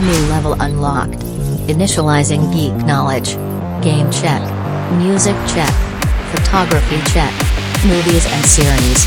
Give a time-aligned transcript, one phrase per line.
[0.00, 1.20] New level unlocked.
[1.66, 3.34] Initializing geek knowledge.
[3.82, 4.40] Game check.
[4.92, 5.72] Music check.
[6.30, 7.32] Photography check.
[7.84, 9.06] Movies and series.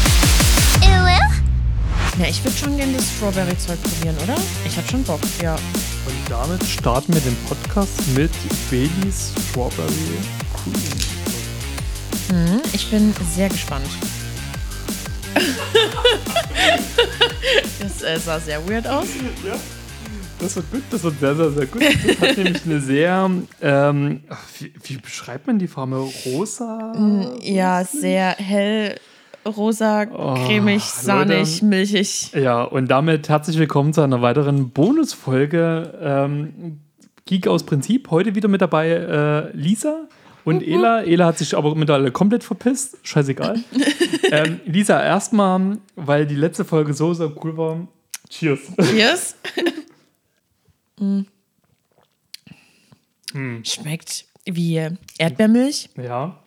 [2.20, 4.36] Ja, ich würde schon gerne das Strawberry-Zeug probieren, oder?
[4.66, 5.56] Ich hab schon Bock, ja.
[5.56, 8.32] Und damit starten wir den Podcast mit
[8.70, 10.20] Baileys Strawberry
[10.54, 10.76] Cream.
[12.38, 13.88] Mhm, ich bin sehr gespannt.
[17.80, 19.08] das äh, sah sehr weird aus.
[19.46, 19.56] Ja,
[20.42, 21.82] das wird gut, das wird sehr, sehr, sehr gut.
[21.82, 23.30] Das hat nämlich eine sehr,
[23.62, 24.22] ähm,
[24.60, 26.08] wie, wie beschreibt man die Farbe?
[26.26, 26.94] Rosa?
[27.42, 28.96] Ja, sehr hell,
[29.46, 31.66] rosa, cremig, sahnig, Leute.
[31.66, 32.32] milchig.
[32.34, 36.80] Ja, und damit herzlich willkommen zu einer weiteren Bonusfolge ähm,
[37.26, 38.10] Geek aus Prinzip.
[38.10, 40.08] Heute wieder mit dabei äh, Lisa
[40.44, 41.04] und Ela.
[41.04, 42.98] Ela hat sich aber mittlerweile komplett verpisst.
[43.04, 43.60] Scheißegal.
[44.32, 47.88] ähm, Lisa, erstmal, weil die letzte Folge so, so cool war.
[48.28, 48.60] Cheers.
[48.90, 49.36] Cheers.
[51.02, 51.24] Mm.
[53.64, 55.90] Schmeckt wie Erdbeermilch.
[55.98, 56.38] Ja.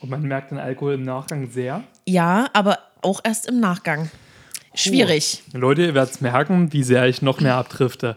[0.00, 1.84] Und man merkt den Alkohol im Nachgang sehr.
[2.06, 4.10] Ja, aber auch erst im Nachgang.
[4.74, 5.42] Schwierig.
[5.52, 8.16] Leute, ihr werdet merken, wie sehr ich noch mehr abdrifte.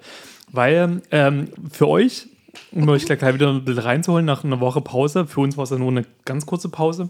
[0.51, 2.27] Weil ähm, für euch,
[2.71, 5.71] um euch gleich wieder ein bisschen reinzuholen, nach einer Woche Pause, für uns war es
[5.71, 7.09] ja nur eine ganz kurze Pause.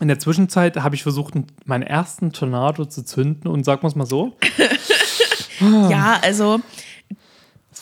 [0.00, 1.34] In der Zwischenzeit habe ich versucht,
[1.66, 4.36] meinen ersten Tornado zu zünden und sagen wir es mal so.
[5.60, 6.60] Ja, also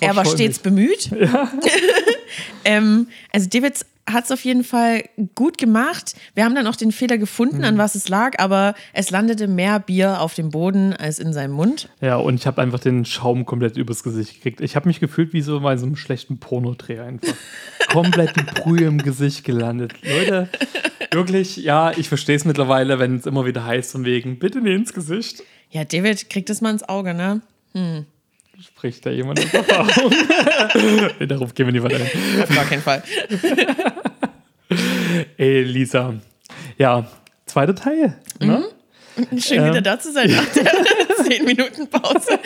[0.00, 1.10] er war stets bemüht.
[2.64, 5.04] ähm, also David hat es auf jeden Fall
[5.36, 6.14] gut gemacht.
[6.34, 7.64] Wir haben dann auch den Fehler gefunden, Mhm.
[7.64, 11.52] an was es lag, aber es landete mehr Bier auf dem Boden als in seinem
[11.52, 11.88] Mund.
[12.00, 14.60] Ja, und ich habe einfach den Schaum komplett übers Gesicht gekriegt.
[14.60, 17.32] Ich habe mich gefühlt wie so bei so einem schlechten Pornodreh einfach.
[17.92, 19.92] komplett die Brühe im Gesicht gelandet.
[20.02, 20.48] Leute,
[21.12, 24.74] wirklich, ja, ich verstehe es mittlerweile, wenn es immer wieder heißt, von wegen, bitte nicht
[24.74, 25.44] ins Gesicht.
[25.70, 27.40] Ja, David kriegt es mal ins Auge, ne?
[28.62, 30.12] Spricht da jemand aus Erfahrung?
[31.18, 32.42] Nee, Darauf gehen wir nicht weiter ein.
[32.42, 33.02] Auf gar keinen Fall.
[35.36, 36.14] Ey, Lisa.
[36.78, 37.06] Ja,
[37.46, 38.16] zweiter Teil.
[38.40, 38.64] Ne?
[39.38, 39.66] Schön Ähm.
[39.70, 40.64] wieder da zu sein nach der
[41.24, 42.38] 10 Minuten Pause.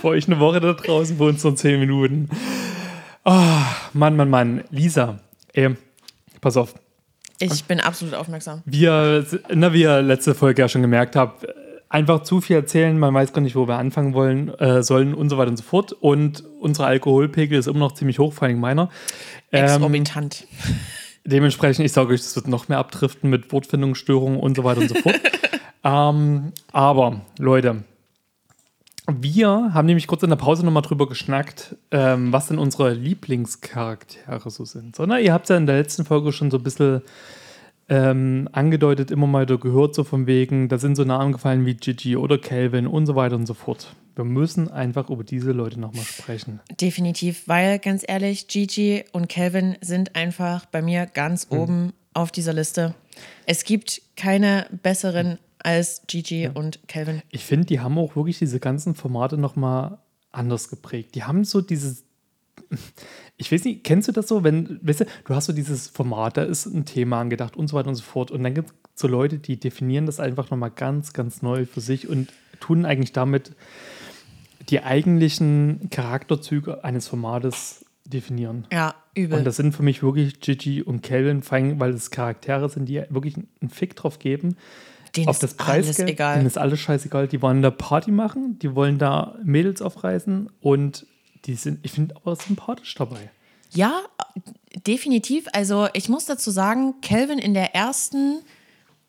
[0.00, 2.28] Vor euch eine Woche da draußen, bei uns nur 10 Minuten.
[3.24, 3.40] Oh,
[3.92, 4.64] Mann, Mann, Mann.
[4.70, 5.18] Lisa,
[5.54, 5.70] ey,
[6.40, 6.74] pass auf.
[7.40, 8.62] Ich bin absolut aufmerksam.
[8.66, 11.44] Wir, na, wie ihr letzte Folge ja schon gemerkt habt,
[11.92, 15.28] einfach zu viel erzählen, man weiß gar nicht, wo wir anfangen wollen, äh, sollen und
[15.28, 15.92] so weiter und so fort.
[15.92, 18.88] Und unser Alkoholpegel ist immer noch ziemlich hoch, vor allem meiner.
[19.52, 20.46] Ähm, Exorbitant.
[21.24, 24.88] dementsprechend, ich sage euch, das wird noch mehr abdriften mit Wortfindungsstörungen und so weiter und
[24.88, 25.20] so fort.
[25.84, 27.84] ähm, aber, Leute,
[29.06, 34.48] wir haben nämlich kurz in der Pause nochmal drüber geschnackt, ähm, was denn unsere Lieblingscharaktere
[34.48, 34.96] so sind.
[34.96, 37.02] So, na, ihr habt ja in der letzten Folge schon so ein bisschen
[37.92, 41.74] ähm, angedeutet, immer mal wieder gehört, so von wegen, da sind so Namen gefallen wie
[41.74, 43.94] Gigi oder Calvin und so weiter und so fort.
[44.14, 46.60] Wir müssen einfach über diese Leute nochmal sprechen.
[46.80, 51.58] Definitiv, weil ganz ehrlich, Gigi und Calvin sind einfach bei mir ganz Hm.
[51.58, 52.94] oben auf dieser Liste.
[53.44, 57.20] Es gibt keine besseren als Gigi und Calvin.
[57.30, 59.98] Ich finde, die haben auch wirklich diese ganzen Formate nochmal
[60.30, 61.14] anders geprägt.
[61.14, 62.04] Die haben so dieses.
[63.36, 66.36] Ich weiß nicht, kennst du das so, wenn, weißt du, du hast so dieses Format,
[66.36, 68.30] da ist ein Thema angedacht und so weiter und so fort.
[68.30, 71.80] Und dann gibt es so Leute, die definieren das einfach nochmal ganz, ganz neu für
[71.80, 73.52] sich und tun eigentlich damit
[74.68, 78.66] die eigentlichen Charakterzüge eines Formates definieren.
[78.72, 79.38] Ja, übel.
[79.38, 82.88] Und das sind für mich wirklich Gigi und Calvin, vor allem, weil es Charaktere sind,
[82.88, 84.56] die wirklich einen Fick drauf geben.
[85.16, 86.36] Denen auf das Preisgeld, egal.
[86.36, 87.28] denen ist alles scheißegal.
[87.28, 91.06] Die wollen da Party machen, die wollen da Mädels aufreißen und
[91.46, 93.30] die sind, ich finde, aber sympathisch dabei.
[93.70, 94.00] Ja,
[94.86, 95.46] definitiv.
[95.52, 98.40] Also ich muss dazu sagen, Calvin in der ersten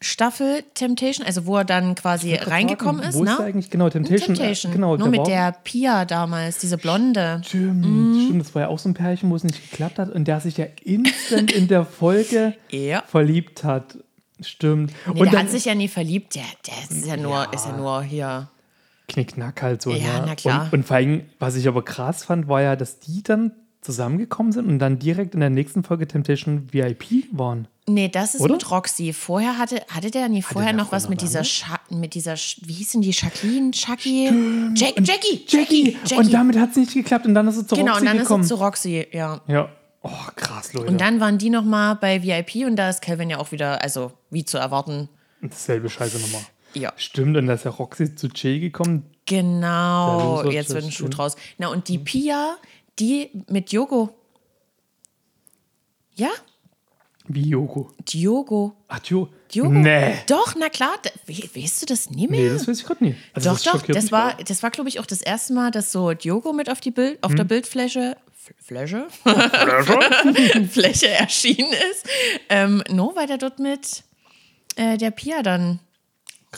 [0.01, 3.31] Staffel Temptation, also wo er dann quasi reingekommen Fragen, ist, Wo ne?
[3.31, 4.35] ist da eigentlich genau Temptation?
[4.35, 4.71] Temptation.
[4.71, 7.41] Äh, Genau, Nur mit war- der Pia damals, diese Blonde.
[7.45, 7.85] Stimmt,
[8.25, 10.41] stimmt, das war ja auch so ein Pärchen, wo es nicht geklappt hat und der
[10.41, 13.03] sich ja instant in der Folge Ja.
[13.07, 13.97] verliebt hat.
[14.41, 14.91] Stimmt.
[15.05, 16.35] Nee, und der dann hat sich ja nie verliebt.
[16.35, 18.49] Der, der ist ja nur, ist ja nur hier.
[19.13, 19.91] Knickknack halt so.
[19.91, 20.23] Ja, ne?
[20.27, 20.65] na klar.
[20.65, 24.51] Und, und vor allem, was ich aber krass fand, war ja, dass die dann zusammengekommen
[24.51, 27.67] sind und dann direkt in der nächsten Folge Temptation VIP waren.
[27.87, 28.53] Nee, das ist Oder?
[28.53, 29.11] mit Roxy.
[29.11, 31.43] Vorher hatte, hatte der nie vorher der noch was mit dieser?
[31.43, 34.31] Scha mit dieser, wie hieß denn die, Jacqueline, Jackie?
[34.73, 35.97] Jack, Jackie, Jackie!
[36.15, 38.17] Und damit hat es nicht geklappt und dann ist es zu Genau, Roxy und dann
[38.19, 38.43] gekommen.
[38.43, 39.41] ist er zu Roxy, ja.
[39.47, 39.69] ja.
[40.01, 40.87] Oh, krass, Leute.
[40.87, 43.81] Und dann waren die noch mal bei VIP und da ist Calvin ja auch wieder,
[43.81, 45.09] also wie zu erwarten.
[45.41, 46.41] Dasselbe Scheiße nochmal.
[46.73, 46.93] Ja.
[46.97, 49.09] Stimmt, und da ist ja Roxy zu Jay gekommen.
[49.25, 51.35] Genau, jetzt wird ein Schuh draus.
[51.57, 52.57] Na, und die Pia,
[52.99, 54.09] die mit Yogo.
[56.15, 56.29] Ja?
[57.27, 57.89] Wie Yoko.
[57.99, 58.75] Diogo.
[58.89, 59.29] Ach, Jo.
[59.53, 59.69] Diogo?
[59.69, 60.15] Nee.
[60.27, 60.93] Doch, na klar.
[61.25, 62.41] We- weißt du das nie mehr?
[62.41, 63.15] Nee, das weiß ich gerade nie.
[63.33, 63.71] Also doch, doch.
[63.79, 66.69] schockiert Das war, das war glaube ich, auch das erste Mal, dass so Diogo mit
[66.69, 67.37] auf, die Bild, auf Hm.
[67.37, 69.07] der Bildfläche F- Fläche?
[70.69, 72.05] Fläche erschienen ist.
[72.49, 74.03] Ähm, no, weil der dort mit
[74.75, 75.79] äh, der Pia dann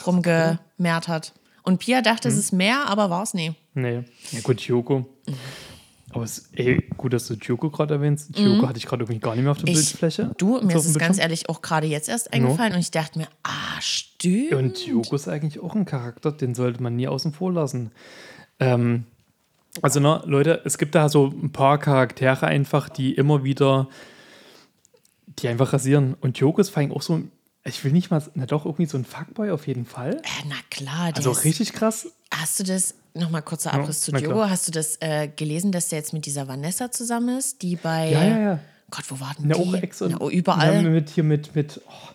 [0.05, 1.33] rumgemehrt hat.
[1.63, 2.33] Und Pia dachte, Hm.
[2.35, 3.53] es ist mehr, aber war es nie.
[3.73, 4.03] Nee.
[4.31, 5.05] Ja, gut, Yoko.
[6.11, 8.37] Aber es, ey, gut, dass du Yoko gerade erwähnst.
[8.37, 9.79] Yoko hatte ich gerade irgendwie gar nicht mehr auf der Mhm.
[9.79, 10.31] Ich, Bildfläche.
[10.37, 13.27] du, mir ist es ganz ehrlich auch gerade jetzt erst eingefallen und ich dachte mir,
[13.43, 14.53] ah, stimmt.
[14.53, 17.91] Und Yoko ist eigentlich auch ein Charakter, den sollte man nie außen vor lassen.
[18.59, 19.05] Ähm,
[19.81, 23.89] also, ne, Leute, es gibt da so ein paar Charaktere einfach, die immer wieder,
[25.39, 26.15] die einfach rasieren.
[26.21, 27.31] Und Yoko ist vor allem auch so, ein-
[27.67, 30.17] ich will nicht mal, na doch, irgendwie so ein Fuckboy auf jeden Fall.
[30.17, 32.07] Äh, na klar, Also ist, richtig krass.
[32.31, 34.33] Hast du das, nochmal kurzer Abriss zu na klar.
[34.33, 37.75] Diogo, hast du das äh, gelesen, dass der jetzt mit dieser Vanessa zusammen ist, die
[37.75, 38.11] bei.
[38.11, 38.59] Ja, ja, ja.
[38.91, 39.61] Gott, wo war denn Na, die?
[39.61, 40.83] auch Ex und Na, oh, überall.
[40.83, 42.09] Ja, mit hier mit, mit oh,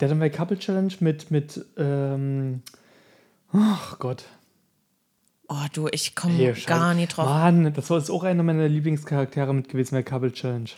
[0.00, 2.62] der dann bei Couple Challenge mit, mit, ähm,
[3.52, 4.24] ach Gott.
[5.48, 7.26] oh, du, ich komme Hey, gar nicht drauf.
[7.26, 10.68] Mann, das war ist auch einer meiner Lieblingscharaktere mit gewesen bei Couple Challenge.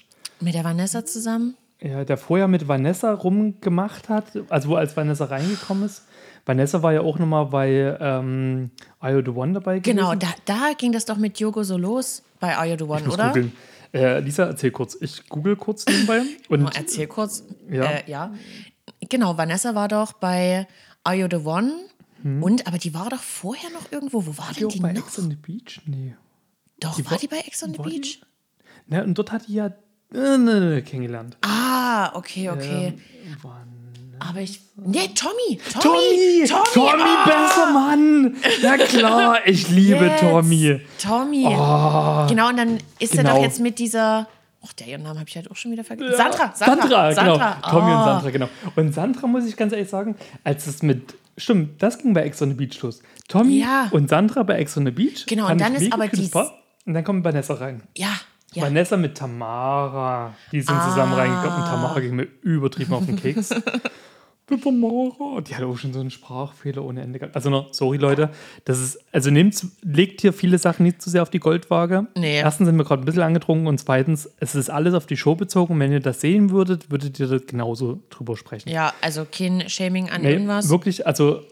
[0.40, 1.56] Mit der Vanessa zusammen?
[1.82, 6.04] Ja, der vorher mit Vanessa rumgemacht hat, also als Vanessa reingekommen ist.
[6.46, 8.70] Vanessa war ja auch nochmal bei ähm,
[9.02, 9.96] I O The One dabei gewesen.
[9.96, 13.28] Genau, da, da ging das doch mit Diogo so los bei You the One, oder?
[13.28, 13.52] googeln.
[13.92, 14.96] Äh, Lisa, erzähl kurz.
[15.00, 16.22] Ich google kurz nebenbei.
[16.48, 17.44] Und Oh, erzähl kurz.
[17.70, 17.84] Ja.
[17.84, 18.32] Äh, ja.
[19.08, 20.66] Genau, Vanessa war doch bei
[21.08, 21.72] You the One?
[22.40, 24.24] Und, aber die war doch vorher noch irgendwo.
[24.24, 24.54] Wo war Hm.
[24.54, 25.06] die denn auch die bei noch?
[25.08, 25.80] Ex on the Beach?
[25.86, 26.14] Nee.
[26.78, 28.20] Doch, die war war- die bei Ex on the war die- Beach?
[28.86, 29.70] Na, und dort hat die ja
[30.12, 31.36] kennengelernt.
[31.42, 32.94] Ah, okay, okay.
[33.42, 33.52] Wann?
[34.18, 34.60] Aber ich.
[34.76, 35.58] Nee, Tommy!
[35.80, 36.44] Tommy!
[36.46, 36.64] Tommy!
[36.72, 37.24] Tommy, ah!
[37.24, 38.36] besser Mann!
[38.62, 40.20] Na klar, ich liebe Jetzt.
[40.20, 40.80] Tommy.
[40.98, 41.42] Tommy.
[42.28, 43.36] Genau, und dann ist er Genau.
[43.36, 44.28] doch jetzt mit dieser.
[44.64, 46.14] Ach, der ihren Namen habe ich halt auch schon wieder vergessen.
[46.16, 47.56] Sandra, Sandra, Sandra.
[47.60, 47.70] genau.
[47.70, 48.04] Tommy und Ah.
[48.04, 48.48] Sandra, genau.
[48.76, 50.14] Und Sandra, muss ich ganz ehrlich sagen,
[50.44, 51.14] als es mit.
[51.36, 53.02] Stimmt, das ging bei Ex on the Beach los.
[53.26, 53.88] Tommy Ja.
[53.90, 55.26] und Sandra bei Ex on the Beach.
[55.26, 56.52] Genau, und dann ist aber Paar.
[56.86, 57.82] Und dann kommt Vanessa rein.
[57.96, 58.10] Ja,
[58.52, 58.62] ja.
[58.64, 60.34] Vanessa mit Tamara.
[60.52, 63.50] Die sind zusammen reingekommen und Tamara ging mir übertrieben auf den Keks.
[64.50, 65.40] Die Tamara.
[65.40, 67.36] Die hat auch schon so einen Sprachfehler ohne Ende gehabt.
[67.36, 68.30] Also, no, sorry, Leute.
[68.64, 72.08] Das ist, also nehmt, legt hier viele Sachen nicht zu sehr auf die Goldwaage.
[72.18, 72.38] Nee.
[72.38, 75.36] Erstens sind wir gerade ein bisschen angetrunken und zweitens, es ist alles auf die Show
[75.36, 75.78] bezogen.
[75.78, 78.68] Wenn ihr das sehen würdet, würdet ihr das genauso drüber sprechen.
[78.68, 80.68] Ja, also kein Shaming an Nee, irgendwas.
[80.68, 81.42] wirklich, also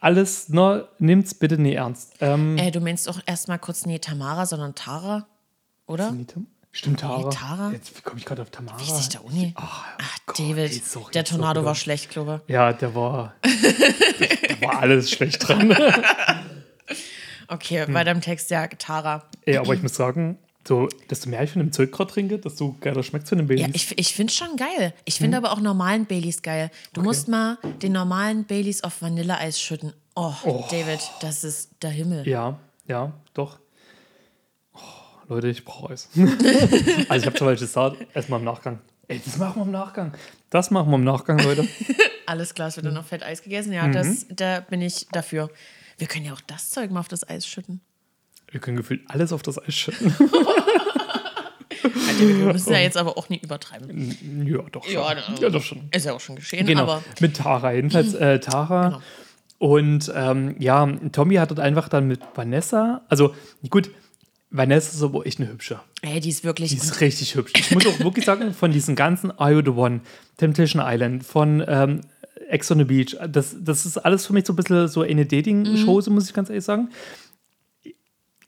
[0.00, 2.14] alles, ne, nimmt's bitte nie ernst.
[2.20, 5.26] Ähm, Äh, du meinst auch erstmal kurz, nee, Tamara, sondern Tara,
[5.88, 6.12] oder?
[6.12, 6.24] nee,
[6.70, 7.30] Stimmt, Tara.
[7.30, 7.72] Tara?
[7.72, 8.78] Jetzt wie komme ich gerade auf Tamara.
[8.78, 9.52] Weiß ich da auch nie.
[9.56, 13.34] Ach, Ach, Gott, David, ey, sorry, der Tornado war schlecht, glaube Ja, der war.
[13.42, 15.70] da war alles schlecht dran.
[15.72, 15.78] ich.
[17.50, 17.94] Okay, Hm.
[17.94, 19.24] bei deinem Text, ja, Tara.
[19.46, 22.76] Ey, aber ich muss sagen, so, desto mehr ich von dem Zeug gerade trinke, desto
[22.80, 23.74] geiler schmeckt es von dem Ja, Baileys.
[23.92, 24.92] ich, ich finde schon geil.
[25.06, 26.70] Ich finde aber auch normalen Baileys geil.
[26.92, 29.94] Du musst mal den normalen Baileys auf Vanilleeis schütten.
[30.14, 30.34] Oh,
[30.70, 32.28] David, das ist der Himmel.
[32.28, 33.58] ja, ja, doch.
[35.28, 36.08] Leute, ich brauche Eis.
[36.16, 36.26] also
[37.20, 38.78] ich habe zwar welches gesagt, erstmal im Nachgang.
[39.08, 40.12] Ey, das machen wir im Nachgang.
[40.50, 41.66] Das machen wir im Nachgang, Leute.
[42.26, 43.70] Alles klar, es wird dann noch fett Eis gegessen.
[43.70, 43.74] Mhm.
[43.74, 45.50] Ja, das, da bin ich dafür.
[45.98, 47.80] Wir können ja auch das Zeug mal auf das Eis schütten.
[48.50, 50.14] Wir können gefühlt alles auf das Eis schütten.
[51.70, 54.46] Alter, wir müssen ja jetzt aber auch nicht übertreiben.
[54.46, 54.92] ja, doch schon.
[54.94, 55.88] Ja, Ja, doch schon.
[55.90, 57.72] Ist ja auch schon geschehen, Genau, aber mit Tara.
[57.72, 58.88] Jedenfalls äh, Tara.
[58.88, 59.00] Genau.
[59.58, 63.34] Und ähm, ja, Tommy hat dort einfach dann mit Vanessa, also
[63.70, 63.90] gut,
[64.50, 65.80] Vanessa ist aber echt eine hübsche.
[66.02, 66.70] ey, die ist wirklich.
[66.70, 67.52] Die ist richtig hübsch.
[67.56, 70.00] Ich muss auch wirklich sagen, von diesen ganzen Are You the One,
[70.38, 72.00] Temptation Island, von ähm,
[72.48, 75.26] Ex on the Beach, das, das ist alles für mich so ein bisschen so eine
[75.26, 76.88] Dating-Show, so muss ich ganz ehrlich sagen.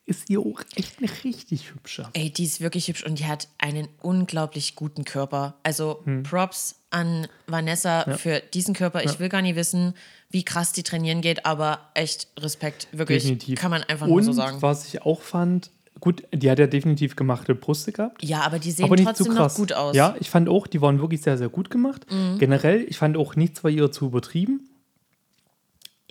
[0.07, 2.09] Ist die auch echt eine richtig hübsche.
[2.15, 5.55] Ey, die ist wirklich hübsch und die hat einen unglaublich guten Körper.
[5.63, 6.25] Also Hm.
[6.25, 9.05] Props an Vanessa für diesen Körper.
[9.05, 9.95] Ich will gar nicht wissen,
[10.31, 12.89] wie krass die trainieren geht, aber echt Respekt.
[12.91, 13.23] Wirklich.
[13.23, 13.61] Definitiv.
[13.61, 14.61] Kann man einfach Und nur so sagen.
[14.63, 18.23] was ich auch fand, gut, die hat ja definitiv gemachte Brüste gehabt.
[18.23, 19.93] Ja, aber die sehen aber nicht trotzdem zu noch gut aus.
[19.93, 19.99] Mhm.
[19.99, 22.07] Ja, ich fand auch, die waren wirklich sehr, sehr gut gemacht.
[22.39, 24.70] Generell, ich fand auch nichts bei ihr zu übertrieben.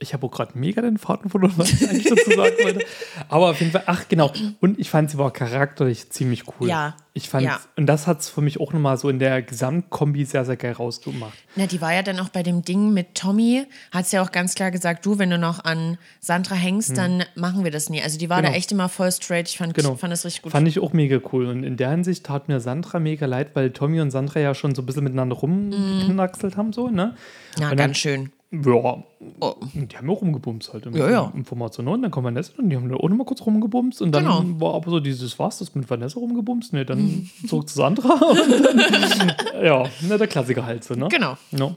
[0.02, 2.86] Ich habe auch gerade mega den Faden verloren, was ich eigentlich dazu sagen wollte.
[3.28, 4.32] Aber auf jeden Fall, ach genau.
[4.62, 6.70] Und ich fand, sie war charakterlich ziemlich cool.
[6.70, 7.60] Ja, Ich fand, ja.
[7.76, 10.72] und das hat es für mich auch nochmal so in der Gesamtkombi sehr, sehr geil
[10.72, 11.34] rausgemacht.
[11.58, 14.32] Na, die war ja dann auch bei dem Ding mit Tommy, hat sie ja auch
[14.32, 18.02] ganz klar gesagt, du, wenn du noch an Sandra hängst, dann machen wir das nie.
[18.02, 18.44] Also die war Hm.
[18.44, 18.52] Genau.
[18.54, 19.50] da echt immer voll straight.
[19.50, 19.96] Ich fand, Genau.
[19.96, 20.52] fand das richtig gut.
[20.54, 21.48] Fand ich auch mega cool.
[21.48, 24.74] Und in der Hinsicht tat mir Sandra mega leid, weil Tommy und Sandra ja schon
[24.76, 27.16] so ein bisschen miteinander rumgeknackselt haben, so, ne?
[27.58, 28.32] ja, und dann- ganz schön.
[28.52, 29.04] Ja,
[29.42, 29.56] Oh.
[29.74, 31.32] die haben ja auch rumgebumst halt im, Ja, ja.
[31.36, 31.90] im Format ne?
[31.92, 34.44] Und dann kommt Vanessa und die haben da auch nochmal kurz rumgebumst und dann Genau.
[34.62, 36.74] war aber so dieses, was, das mit Vanessa rumgebumst?
[36.74, 41.10] Ne, dann zog zu Sandra dann, ja, ne, der Klassiker halt so, ne?
[41.10, 41.38] Genau.
[41.52, 41.76] No.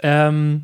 [0.00, 0.62] Ähm,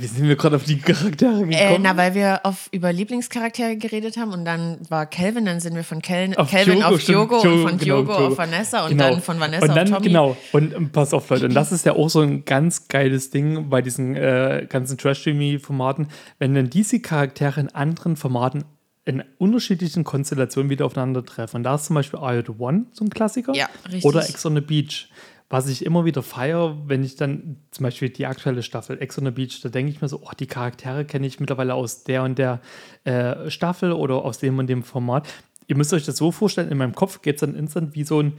[0.00, 1.52] wie sind wir gerade auf die Charaktere gekommen?
[1.52, 5.74] Äh, na, weil wir auf, über Lieblingscharaktere geredet haben und dann war Kelvin, dann sind
[5.74, 8.90] wir von Kel Auf Kelvin Diogo, auf Diogo und von genau, Diogo auf Vanessa und
[8.90, 9.10] Genau.
[9.10, 10.06] dann von Vanessa und dann, auf Tommy.
[10.08, 13.30] Genau, und ähm, pass auf, Leute, und das ist ja auch so ein ganz geiles
[13.30, 18.64] Ding bei diesen äh, ganzen Trash-TV-Formaten, wenn dann diese Charaktere in anderen Formaten
[19.06, 21.58] in unterschiedlichen Konstellationen wieder aufeinandertreffen.
[21.58, 23.54] Und da ist zum Beispiel Are You the One, so ein Klassiker.
[23.54, 24.04] Ja, richtig.
[24.04, 25.08] Oder Ex on the Beach.
[25.48, 29.26] Was ich immer wieder feiere, wenn ich dann zum Beispiel die aktuelle Staffel Ex on
[29.26, 32.24] the Beach, da denke ich mir so, oh, die Charaktere kenne ich mittlerweile aus der
[32.24, 32.60] und der
[33.04, 35.28] äh, Staffel oder aus dem und dem Format.
[35.68, 38.20] Ihr müsst euch das so vorstellen, in meinem Kopf geht es dann instant wie so
[38.22, 38.32] ein,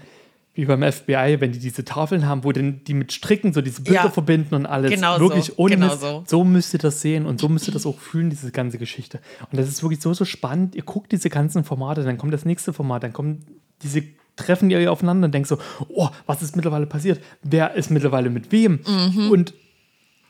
[0.54, 3.84] wie beim FBI, wenn die diese Tafeln haben, wo denn die mit Stricken so diese
[3.84, 4.10] Bilder Ja.
[4.10, 4.92] verbinden und alles.
[4.92, 6.02] Genau wirklich so, ohne genau Mist.
[6.02, 6.24] so.
[6.26, 9.22] so müsst ihr das sehen und so müsst ihr das auch fühlen, diese ganze Geschichte.
[9.50, 10.76] Und das ist wirklich so, so spannend.
[10.76, 13.46] Ihr guckt diese ganzen Formate, dann kommt das nächste Format, dann kommen
[13.84, 14.04] diese
[14.38, 15.58] treffen die aufeinander und denkt so,
[15.90, 17.20] oh, was ist mittlerweile passiert?
[17.44, 18.80] Wer ist mittlerweile mit wem?
[18.88, 19.32] Mhm.
[19.32, 19.54] Und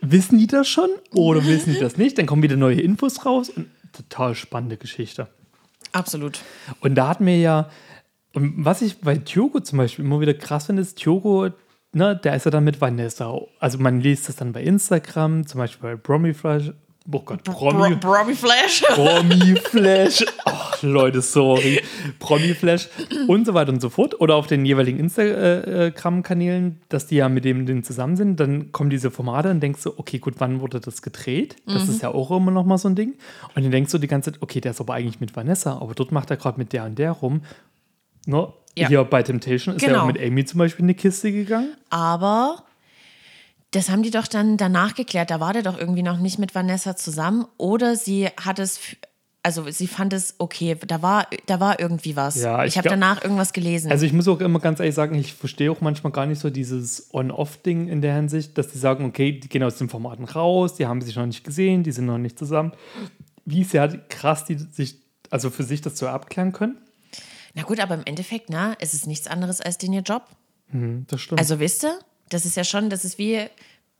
[0.02, 2.18] wissen die das schon oder wissen die das nicht?
[2.18, 5.28] Dann kommen wieder neue Infos raus und total spannende Geschichte.
[5.92, 6.40] Absolut.
[6.80, 7.70] Und da hatten wir ja,
[8.34, 11.50] und was ich bei Tiogo zum Beispiel immer wieder krass finde, ist, Tiogo,
[11.94, 13.40] ne, der ist ja dann mit Vanessa.
[13.60, 16.72] Also man liest das dann bei Instagram, zum Beispiel bei Bromiflash.
[17.10, 18.82] Oh Gott, Promi, Robbie Flash.
[18.90, 20.26] Promi-Flash.
[20.44, 21.82] Ach, Leute, sorry.
[22.20, 22.90] Promi-Flash
[23.28, 24.20] und so weiter und so fort.
[24.20, 28.40] Oder auf den jeweiligen Instagram-Kanälen, dass die ja mit dem den zusammen sind.
[28.40, 31.56] Dann kommen diese Formate und denkst du, okay, gut, wann wurde das gedreht?
[31.66, 33.14] Das ist ja auch immer noch mal so ein Ding.
[33.56, 35.94] Und dann denkst du die ganze Zeit, okay, der ist aber eigentlich mit Vanessa, aber
[35.94, 37.42] dort macht er gerade mit der und der rum.
[38.26, 38.48] Ne?
[38.76, 38.90] Ja.
[38.90, 40.02] Hier bei Temptation ist er Genau.
[40.04, 41.74] auch mit Amy zum Beispiel in die Kiste gegangen.
[41.90, 42.64] Aber
[43.72, 45.30] das haben die doch dann danach geklärt.
[45.30, 47.46] Da war der doch irgendwie noch nicht mit Vanessa zusammen.
[47.58, 48.80] Oder sie hat es,
[49.44, 50.78] also sie fand es okay.
[50.88, 52.36] Da war, da war irgendwie was.
[52.36, 53.92] Ja, ich ich habe danach irgendwas gelesen.
[53.92, 56.50] Also ich muss auch immer ganz ehrlich sagen, ich verstehe auch manchmal gar nicht so
[56.50, 60.76] dieses On-Off-Ding in der Hinsicht, dass die sagen, okay, die gehen aus den Formaten raus,
[60.76, 62.72] die haben sich noch nicht gesehen, die sind noch nicht zusammen.
[63.44, 66.78] Wie sehr krass die sich, also für sich das so abklären können.
[67.54, 70.24] Na gut, aber im Endeffekt, na, es ist nichts anderes als den ihr Job.
[71.08, 71.40] Das stimmt.
[71.40, 71.98] Also wisst ihr,
[72.29, 73.48] das ist ja schon, das ist wie,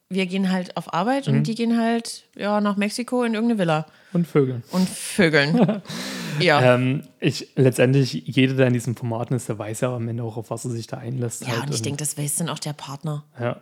[0.10, 3.86] wir gehen halt auf Arbeit und die gehen halt ja, nach Mexiko in irgendeine Villa
[4.14, 4.62] und Vögel.
[4.72, 5.82] und vögeln.
[6.40, 6.76] ja.
[6.76, 10.38] Ähm, ich, letztendlich, jeder, der in diesen Formaten ist, der weiß ja am Ende auch,
[10.38, 11.42] auf was er sich da einlässt.
[11.46, 11.68] ja, halt.
[11.68, 13.24] und ich denke, das weiß dann auch der Partner.
[13.40, 13.60] ja.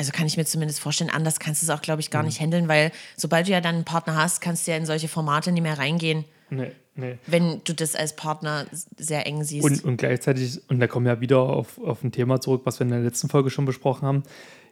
[0.00, 2.28] Also kann ich mir zumindest vorstellen, anders kannst du es auch, glaube ich, gar Mhm.
[2.28, 5.08] nicht handeln, weil sobald du ja dann einen Partner hast, kannst du ja in solche
[5.08, 7.18] Formate nicht mehr reingehen, Nee, nee.
[7.26, 9.64] wenn du das als Partner sehr eng siehst.
[9.64, 12.78] Und, und gleichzeitig, und da kommen wir ja wieder auf, auf ein Thema zurück, was
[12.80, 14.22] wir in der letzten Folge schon besprochen haben.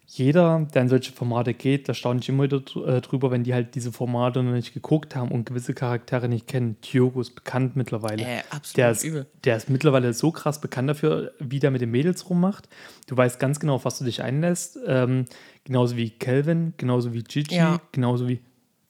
[0.08, 3.54] Jeder, der in solche Formate geht, da staune ich immer wieder äh, drüber, wenn die
[3.54, 6.76] halt diese Formate noch nicht geguckt haben und gewisse Charaktere nicht kennen.
[6.80, 8.22] Tiogo ist bekannt mittlerweile.
[8.22, 9.26] Äh, absolut der ist, übel.
[9.42, 12.68] Der ist mittlerweile so krass bekannt dafür, wie der mit den Mädels rummacht.
[13.08, 14.78] Du weißt ganz genau, auf was du dich einlässt.
[14.86, 15.24] Ähm,
[15.64, 17.80] genauso wie Kelvin, genauso wie Gigi, Ja.
[17.90, 18.38] genauso wie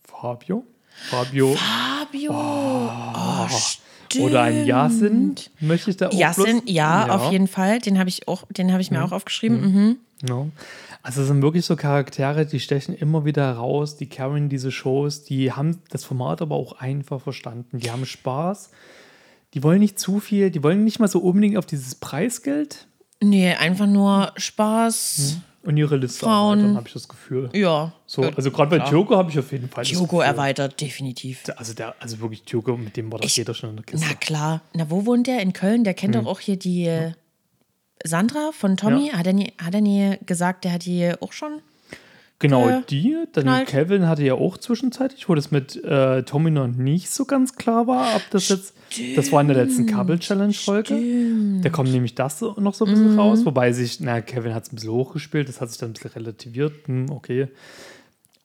[0.04, 0.64] Fabio.
[1.10, 2.32] Fabio Fabio!
[2.32, 4.24] Oh, stimmt.
[4.30, 7.78] oder ein Yasin möchte ich da auch Yasin, bloß- ja, auf jeden Fall.
[7.80, 9.60] Den habe ich auch, den habe ich mir auch aufgeschrieben.
[9.60, 9.96] Mhm.
[10.28, 10.46] Ja.
[11.02, 15.22] Also es sind wirklich so Charaktere, die stechen immer wieder heraus, die carryen diese Shows,
[15.22, 17.78] die haben das Format aber auch einfach verstanden.
[17.78, 18.70] Die haben Spaß,
[19.54, 22.86] die wollen nicht zu viel, die wollen nicht mal so unbedingt auf dieses Preisgeld
[23.22, 25.38] Nee, einfach nur Spaß.
[25.62, 26.58] und ihre Liste Frauen.
[26.58, 27.50] erweitern, habe ich das Gefühl.
[27.54, 27.92] Ja.
[28.08, 31.42] So, also gerade bei Tiogo habe ich auf jeden Fall Diogo erweitert, definitiv.
[31.56, 34.06] Also, der, also wirklich Tiogo, mit dem war das Ich- jeder schon in der Kiste.
[34.08, 34.62] Na klar.
[34.74, 35.40] Na, wo wohnt der?
[35.40, 35.82] In Köln?
[35.82, 37.12] Der kennt doch auch hier die äh,
[38.04, 39.08] Sandra von Tommy.
[39.08, 39.14] Ja.
[39.18, 41.60] Hat, er nie, hat er nie gesagt, der hat die auch schon?
[42.38, 43.16] Genau, äh, die.
[43.32, 43.68] Dann knallt.
[43.68, 47.86] Kevin hatte ja auch zwischenzeitlich, wo das mit äh, Tommy noch nicht so ganz klar
[47.86, 48.74] war, ob das jetzt.
[49.16, 51.60] Das war in der letzten Couple-Challenge-Folge.
[51.62, 52.94] Da kommt nämlich das noch so ein Mhm.
[52.94, 55.90] bisschen raus, wobei sich, na, Kevin hat es ein bisschen hochgespielt, das hat sich dann
[55.90, 56.72] ein bisschen relativiert.
[56.86, 57.48] Hm, okay.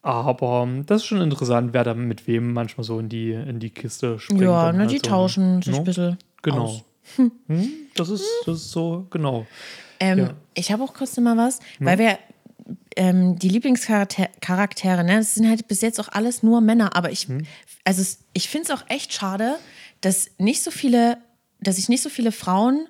[0.02, 3.60] Aber ähm, das ist schon interessant, wer da mit wem manchmal so in die, in
[3.60, 4.42] die Kiste springt.
[4.42, 5.78] Ja, ne, halt die so, tauschen sich ne?
[5.78, 6.64] ein bisschen Genau.
[6.64, 6.82] aus.
[7.16, 9.46] Hm, das, ist, das ist so, genau.
[10.00, 10.30] Ähm, Ja.
[10.54, 12.18] Ich habe auch kurz mal was, weil wir
[12.96, 17.10] ähm, die Lieblingscharaktere, Charaktere, ne, das sind halt bis jetzt auch alles nur Männer, aber
[17.10, 17.28] ich,
[17.84, 19.56] also es, ich finde es auch echt schade,
[20.00, 21.18] dass nicht so viele,
[21.60, 22.86] dass ich nicht so viele Frauen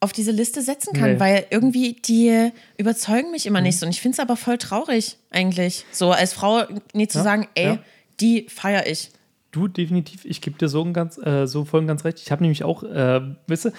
[0.00, 1.20] auf diese Liste setzen kann, Nee.
[1.20, 3.86] weil irgendwie die überzeugen mich immer nicht so.
[3.86, 6.62] Und ich finde es aber voll traurig eigentlich, so als Frau
[6.94, 7.78] nie zu Ja, sagen, ey, ja.
[8.20, 9.10] die feiere ich.
[9.50, 10.24] Du, definitiv.
[10.24, 12.20] Ich gebe dir so, ein ganz, äh, so voll und ganz recht.
[12.20, 13.70] Ich habe nämlich auch, äh, weißt du,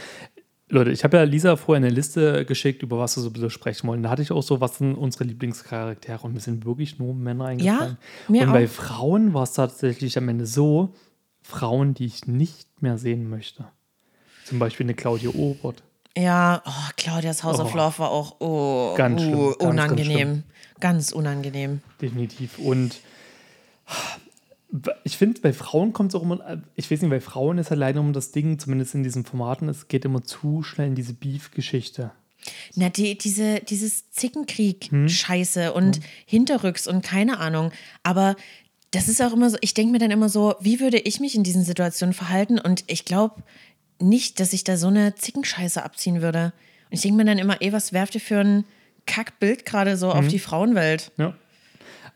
[0.72, 3.50] Leute, ich habe ja Lisa vorher eine Liste geschickt, über was wir so ein bisschen
[3.50, 4.04] sprechen wollen.
[4.04, 7.46] Da hatte ich auch so, was sind unsere Lieblingscharaktere und mir sind wirklich nur Männer
[7.46, 7.98] eingefallen.
[8.28, 8.70] mir und bei auch.
[8.70, 10.94] Frauen war es tatsächlich am Ende so,
[11.42, 13.66] Frauen, die ich nicht mehr sehen möchte.
[14.46, 15.82] Zum Beispiel eine Claudia Obert.
[16.18, 17.78] Ja, oh, Claudias House of Oh.
[17.78, 20.44] Love war auch oh, Ganz schlimm, uh, ganz, ganz unangenehm.
[20.80, 21.82] Ganz, unangenehm.
[22.02, 22.58] Definitiv.
[22.58, 23.00] Und
[25.04, 27.80] ich finde, bei Frauen kommt es auch immer, ich weiß nicht, bei Frauen ist halt
[27.80, 31.14] leider immer das Ding, zumindest in diesen Formaten, es geht immer zu schnell in diese
[31.14, 32.12] Beef-Geschichte.
[32.76, 34.06] Na, die, diese, dieses Hm?
[34.12, 37.72] Zickenkrieg-Scheiße und Hinterrücks und keine Ahnung.
[38.04, 38.36] Aber
[38.92, 41.36] das ist auch immer so, ich denke mir dann immer so, wie würde ich mich
[41.36, 42.60] in diesen Situationen verhalten?
[42.60, 43.44] Und ich glaube
[44.00, 46.54] nicht, dass ich da so eine Zickenscheiße abziehen würde.
[46.90, 48.66] Und ich denke mir dann immer, ey, was werft ihr für ein
[49.06, 50.20] Kackbild gerade so Hm?
[50.20, 51.12] auf die Frauenwelt?
[51.18, 51.34] Ja.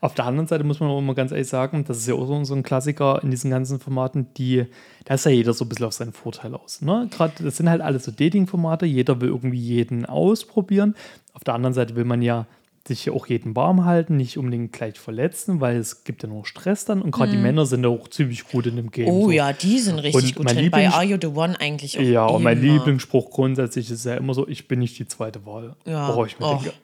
[0.00, 2.26] Auf der anderen Seite muss man auch immer ganz ehrlich sagen, das ist ja auch
[2.26, 4.66] so, so ein Klassiker in diesen ganzen Formaten, die,
[5.06, 6.82] da ist ja jeder so ein bisschen auf seinen Vorteil aus.
[6.82, 7.08] Ne?
[7.10, 10.94] Gerade, das sind halt alles so Dating-Formate, jeder will irgendwie jeden ausprobieren.
[11.32, 12.46] Auf der anderen Seite will man ja
[12.86, 16.44] sich ja auch jeden warm halten, nicht unbedingt gleich verletzen, weil es gibt ja noch
[16.44, 19.08] Stress dann und gerade die Männer sind da auch ziemlich gut in dem Game.
[19.08, 19.30] Oh so.
[19.30, 20.70] ja, die sind richtig Und gut drin.
[20.70, 22.02] Bei Are You the One eigentlich auch.
[22.02, 22.74] Ja, und mein immer.
[22.74, 25.76] Lieblingsspruch grundsätzlich ist ja immer so, ich bin nicht die zweite Wahl.
[25.86, 26.08] Ja.
[26.08, 26.62] Worauf ich mir Och.
[26.62, 26.76] denke,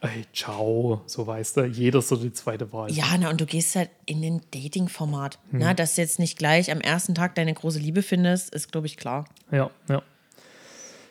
[0.00, 2.90] ey, ciao, so weißt du, jeder ist so die zweite Wahl.
[2.90, 5.38] Ja, na, und du gehst halt in den Dating-Format.
[5.50, 5.58] Hm.
[5.58, 8.86] Na, dass du jetzt nicht gleich am ersten Tag deine große Liebe findest, ist, glaube
[8.86, 9.26] ich, klar.
[9.50, 10.02] Ja, ja.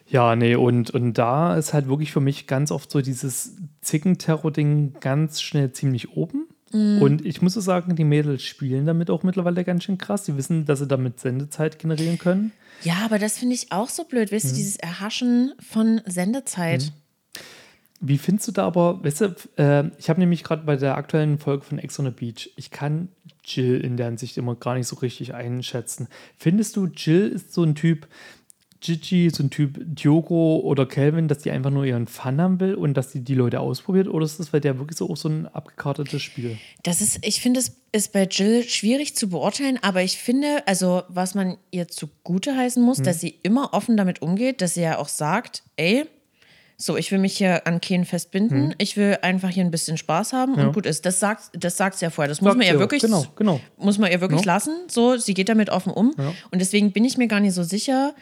[0.08, 4.98] Ja, nee, und, und da ist halt wirklich für mich ganz oft so dieses Zickenterror-Ding
[5.00, 6.48] ganz schnell ziemlich oben.
[6.72, 7.02] Mhm.
[7.02, 10.24] Und ich muss so sagen, die Mädels spielen damit auch mittlerweile ganz schön krass.
[10.24, 12.52] Die wissen, dass sie damit Sendezeit generieren können.
[12.84, 14.52] Ja, aber das finde ich auch so blöd, weißt Hm.
[14.52, 16.92] du, dieses Erhaschen von Sendezeit.
[18.02, 21.40] Wie findest du da aber, weißt du, äh, ich habe nämlich gerade bei der aktuellen
[21.40, 23.08] Folge von Ex on the Beach, ich kann
[23.44, 26.08] Jill in der Hinsicht immer gar nicht so richtig einschätzen.
[26.38, 28.08] Findest du, Jill ist so ein Typ,
[28.86, 32.76] Gigi, so ein Typ Diogo oder Calvin, dass die einfach nur ihren Fun haben will
[32.76, 34.08] und dass die die Leute ausprobiert?
[34.08, 36.58] Oder ist das bei der wirklich so auch so ein abgekartetes Spiel?
[36.84, 41.02] Das ist, ich finde, es ist bei Jill schwierig zu beurteilen, aber ich finde, also
[41.08, 43.04] was man ihr zugute heißen muss, Hm.
[43.06, 46.06] dass sie immer offen damit umgeht, dass sie ja auch sagt, ey,
[46.78, 48.76] so, ich will mich hier an Ken festbinden, Hm.
[48.80, 51.06] ich will einfach hier ein bisschen Spaß haben und gut ist.
[51.06, 52.28] Das sagt, das sagt sie ja vorher.
[52.28, 53.62] Das muss man sie ihr wirklich, Genau, genau.
[53.78, 54.54] muss man ihr wirklich Ja.
[54.54, 54.74] lassen.
[54.90, 56.12] So, sie geht damit offen um.
[56.52, 58.14] Und deswegen bin ich mir gar nicht so sicher,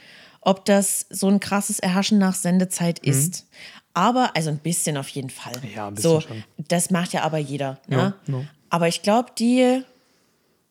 [0.46, 3.48] ob das so ein krasses Erhaschen nach Sendezeit ist.
[3.94, 5.54] Aber, also ein bisschen auf jeden Fall.
[5.62, 5.70] Mhm.
[5.76, 6.44] Ja, ein bisschen so, schon.
[6.68, 7.80] Das macht ja aber jeder.
[7.88, 8.14] Ne?
[8.28, 8.44] Ja, ja.
[8.70, 9.82] Aber ich glaube, die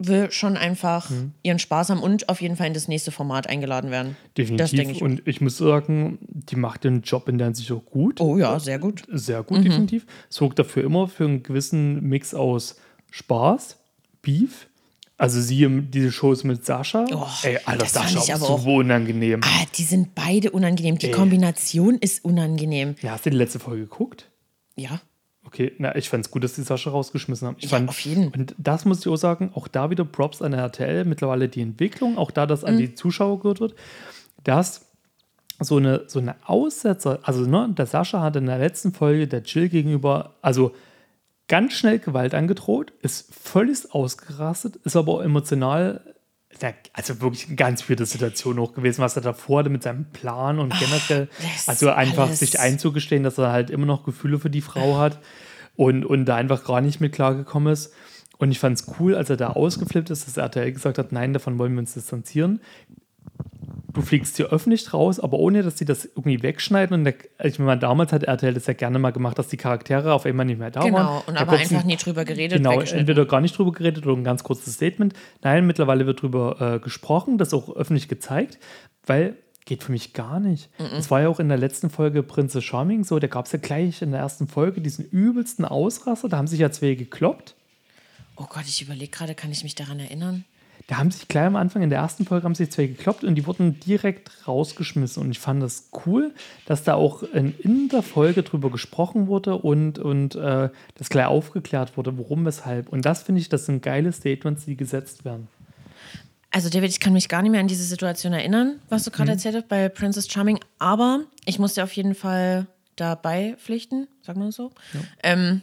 [0.05, 1.33] will schon einfach Mhm.
[1.45, 4.17] ihren Spaß haben und auf jeden Fall in das nächste Format eingeladen werden.
[4.37, 4.91] Definitiv.
[4.91, 5.03] ich.
[5.03, 8.21] und ich muss sagen, die macht den Job in der Hinsicht auch gut.
[8.21, 9.05] oh ja, sehr gut.
[9.13, 9.63] Sehr gut, Mhm.
[9.65, 10.07] definitiv.
[10.29, 12.77] Sorgt dafür immer für einen gewissen Mix aus
[13.13, 13.77] Spaß,
[14.23, 14.67] Beef.
[15.23, 17.05] Also sie diese Shows mit Sascha.
[17.15, 19.41] Oh, Ey, Alter, das Sascha ist so auch- unangenehm.
[19.45, 20.99] Ah, die sind beide unangenehm.
[20.99, 21.13] Die Ey.
[21.13, 22.97] Kombination ist unangenehm.
[23.03, 24.29] Ja, hast du die letzte Folge geguckt?
[24.75, 25.01] Ja.
[25.47, 27.57] Okay, na, ich fand es gut, dass die Sascha rausgeschmissen haben.
[27.59, 28.29] Ich Ja, fand, auf jeden.
[28.33, 31.61] Und das muss ich auch sagen, auch da wieder Props an der RTL, mittlerweile die
[31.63, 32.69] Entwicklung, auch da, dass Mhm.
[32.69, 33.75] an die Zuschauer gehört wird,
[34.43, 34.87] dass
[35.61, 39.43] so eine, so eine Aussetzer, also ne, der Sascha hat in der letzten Folge der
[39.43, 40.73] Jill gegenüber, also
[41.53, 46.01] ganz schnell Gewalt angedroht, ist völlig ausgerastet, ist aber auch emotional,
[46.63, 50.07] na, also wirklich eine ganz weirde Situation auch gewesen, was er davor hatte mit seinem
[50.07, 52.39] Plan und generell, das also einfach alles.
[52.39, 55.19] sich einzugestehen, dass er halt immer noch Gefühle für die Frau hat
[55.77, 57.93] und, und da einfach gar nicht mit klargekommen ist.
[58.39, 61.35] Und ich fand es cool, als er da ausgeflippt ist, dass RTL gesagt hat, nein,
[61.35, 62.63] davon wollen wir uns distanzieren.
[63.93, 66.95] Du fliegst hier öffentlich raus, aber ohne, dass sie das irgendwie wegschneiden.
[66.95, 70.15] Und der, ich meine, damals hat RTL das ja gerne mal gemacht, dass die Charaktere
[70.15, 70.93] auf einmal nicht mehr da waren.
[70.93, 71.23] Genau.
[71.27, 74.25] Und Da aber einfach nie drüber geredet, Genau, entweder gar nicht drüber geredet oder ein
[74.25, 75.15] ganz kurzes Statement.
[75.43, 78.59] Nein, mittlerweile wird drüber äh, gesprochen, das auch öffentlich gezeigt,
[79.07, 80.71] weil geht für mich gar nicht.
[80.97, 83.59] Es war ja auch in der letzten Folge Prince Charming so, da gab es ja
[83.61, 87.55] gleich in der ersten Folge diesen übelsten Ausraster, da haben sich ja zwei gekloppt.
[88.37, 90.45] Oh Gott, ich überlege gerade, kann ich mich daran erinnern?
[90.89, 93.35] Da haben sich gleich am Anfang in der ersten Folge haben sich zwei gekloppt und
[93.37, 95.23] die wurden direkt rausgeschmissen.
[95.23, 96.35] Und ich fand das cool,
[96.67, 101.27] dass da auch in, in der Folge drüber gesprochen wurde und, und äh, das gleich
[101.27, 102.89] aufgeklärt wurde, warum, weshalb.
[102.89, 105.49] Und das finde ich, das sind geile Statements, die gesetzt werden.
[106.51, 109.31] Also David, ich kann mich gar nicht mehr an diese Situation erinnern, was du gerade
[109.31, 109.37] Mhm.
[109.37, 112.67] erzählt hast bei Princess Charming, aber ich muss dir auf jeden Fall
[112.97, 114.71] dabei pflichten, sagen wir so,
[115.23, 115.63] ähm,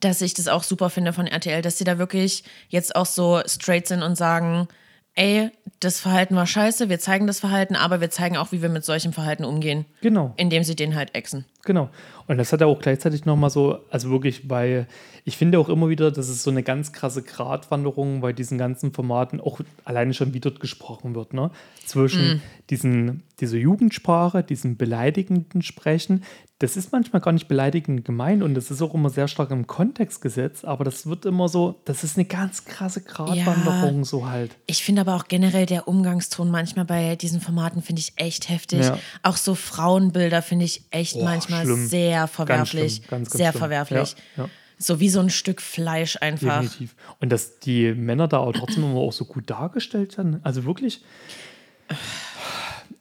[0.00, 3.40] dass ich das auch super finde von RTL, dass sie da wirklich jetzt auch so
[3.46, 4.68] straight sind und sagen,
[5.14, 8.68] ey, das Verhalten war scheiße, wir zeigen das Verhalten, aber wir zeigen auch, wie wir
[8.68, 10.32] mit solchem Verhalten umgehen, Genau.
[10.36, 11.44] indem sie den halt exen.
[11.68, 11.90] Genau.
[12.26, 14.86] Und das hat er auch gleichzeitig nochmal so, also wirklich bei,
[15.26, 18.90] ich finde auch immer wieder, dass es so eine ganz krasse Gratwanderung bei diesen ganzen
[18.90, 21.50] Formaten auch alleine schon, wie dort gesprochen wird, ne?
[21.84, 22.40] Zwischen mm.
[22.70, 26.24] diesen, dieser Jugendsprache, diesem beleidigenden Sprechen.
[26.58, 29.68] Das ist manchmal gar nicht beleidigend gemeint und das ist auch immer sehr stark im
[29.68, 34.04] Kontext gesetzt, aber das wird immer so, das ist eine ganz krasse Gratwanderung, ja.
[34.04, 34.56] so halt.
[34.66, 38.80] Ich finde aber auch generell der Umgangston manchmal bei diesen Formaten finde ich echt heftig.
[38.80, 38.98] Ja.
[39.22, 41.86] Auch so Frauenbilder finde ich echt oh, manchmal schlimm.
[41.86, 43.00] sehr verwerflich.
[43.02, 43.58] Ganz ganz, ganz sehr schlimm.
[43.58, 44.16] verwerflich.
[44.36, 46.60] Ja, so wie so ein Stück Fleisch einfach.
[46.60, 46.94] Definitiv.
[47.20, 50.40] Und dass die Männer da auch trotzdem immer auch so gut dargestellt werden.
[50.44, 51.02] Also wirklich.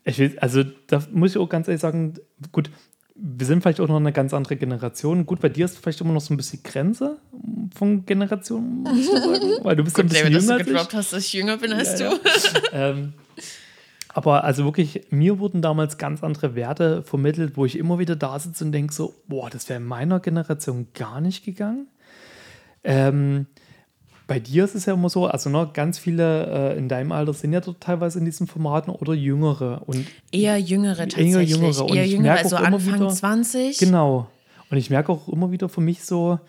[0.03, 2.15] Ich will, also da muss ich auch ganz ehrlich sagen,
[2.51, 2.71] gut,
[3.15, 5.25] wir sind vielleicht auch noch eine ganz andere Generation.
[5.25, 7.17] Gut, bei dir ist vielleicht immer noch so ein bisschen Grenze
[7.75, 9.57] von Generationen, muss ich sagen.
[9.63, 11.57] Weil du bist gut, ein bisschen David, jünger dass du gedroppt hast, dass ich jünger
[11.57, 12.15] bin als ja, du.
[12.71, 12.89] Ja.
[12.89, 13.13] ähm,
[14.17, 18.39] aber also wirklich, mir wurden damals ganz andere Werte vermittelt, wo ich immer wieder da
[18.39, 21.85] sitze und denke so, boah, das wäre in meiner Generation gar nicht gegangen.
[22.83, 23.45] Ähm,
[24.25, 27.31] bei dir ist es ja immer so, also ne, ganz viele äh, in deinem Alter
[27.33, 29.83] sind ja dort teilweise in diesen Formaten oder jüngere.
[29.85, 31.35] Und eher jüngere tatsächlich.
[31.35, 33.77] Eher jüngere, und eher jüngere also Anfang wieder, 20.
[33.77, 34.31] Genau.
[34.71, 36.39] Und ich merke auch immer wieder für mich so,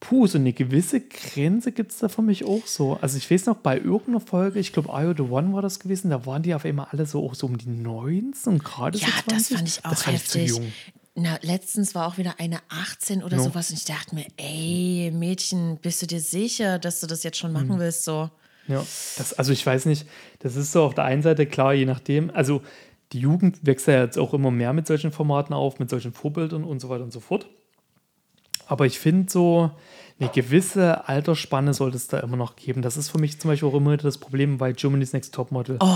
[0.00, 2.98] Puh, so eine gewisse Grenze gibt es da für mich auch so.
[3.00, 6.10] Also ich weiß noch, bei irgendeiner Folge, ich glaube, IO The One war das gewesen,
[6.10, 9.08] da waren die auf einmal alle so auch so um die 19 und gerade ja,
[9.08, 9.28] so 20.
[9.28, 10.42] das fand ich auch das fand heftig.
[10.44, 10.72] Ich zu jung.
[11.16, 13.42] Na, letztens war auch wieder eine 18 oder no.
[13.42, 17.38] sowas und ich dachte mir, ey, Mädchen, bist du dir sicher, dass du das jetzt
[17.38, 17.78] schon machen hm.
[17.80, 18.04] willst?
[18.04, 18.30] So.
[18.68, 20.06] Ja, das, also ich weiß nicht,
[20.38, 22.62] das ist so auf der einen Seite klar, je nachdem, also
[23.12, 26.62] die Jugend wächst ja jetzt auch immer mehr mit solchen Formaten auf, mit solchen Vorbildern
[26.62, 27.48] und so weiter und so fort.
[28.68, 29.70] Aber ich finde so,
[30.20, 32.82] eine gewisse Altersspanne sollte es da immer noch geben.
[32.82, 35.76] Das ist für mich zum Beispiel auch immer das Problem bei Germany's Next Topmodel.
[35.78, 35.86] Oh,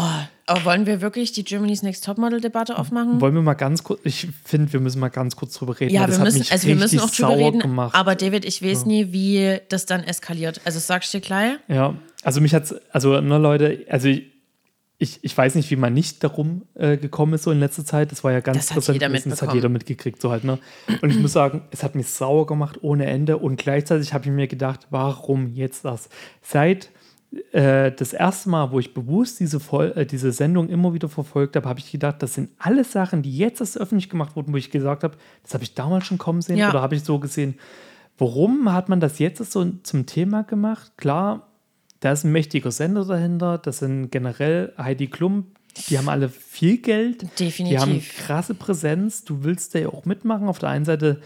[0.46, 3.20] aber wollen wir wirklich die Germany's Next Topmodel-Debatte aufmachen?
[3.20, 5.92] Wollen wir mal ganz kurz, ich finde, wir müssen mal ganz kurz drüber reden.
[5.92, 7.58] Ja, wir müssen, also wir müssen auch drüber reden.
[7.58, 7.96] Gemacht.
[7.96, 8.86] Aber David, ich weiß ja.
[8.86, 10.60] nie, wie das dann eskaliert.
[10.64, 11.54] Also sagst du dir gleich?
[11.66, 14.31] Ja, also mich hat es, also ne Leute, also ich,
[15.02, 18.12] ich, ich weiß nicht, wie man nicht darum äh, gekommen ist so in letzter Zeit.
[18.12, 20.60] Das war ja ganz das hat jeder Das hat jeder mitgekriegt, so halt, ne?
[21.02, 23.38] Und ich muss sagen, es hat mich sauer gemacht ohne Ende.
[23.38, 26.08] Und gleichzeitig habe ich mir gedacht, warum jetzt das?
[26.40, 26.90] Seit
[27.50, 31.56] äh, das erste Mal, wo ich bewusst diese, Vol äh, diese Sendung immer wieder verfolgt
[31.56, 34.56] habe, habe ich gedacht, das sind alles Sachen, die jetzt erst öffentlich gemacht wurden, wo
[34.56, 36.70] ich gesagt habe, das habe ich damals schon kommen sehen ja.
[36.70, 37.58] oder habe ich so gesehen.
[38.18, 40.92] Warum hat man das jetzt so zum Thema gemacht?
[40.96, 41.48] Klar,
[42.02, 43.58] da ist ein mächtiger Sender dahinter.
[43.58, 45.46] Das sind generell Heidi Klum.
[45.88, 47.22] Die haben alle viel Geld.
[47.38, 47.68] Definitiv.
[47.68, 49.24] Die haben krasse Präsenz.
[49.24, 50.48] Du willst da ja auch mitmachen.
[50.48, 51.22] Auf der einen Seite,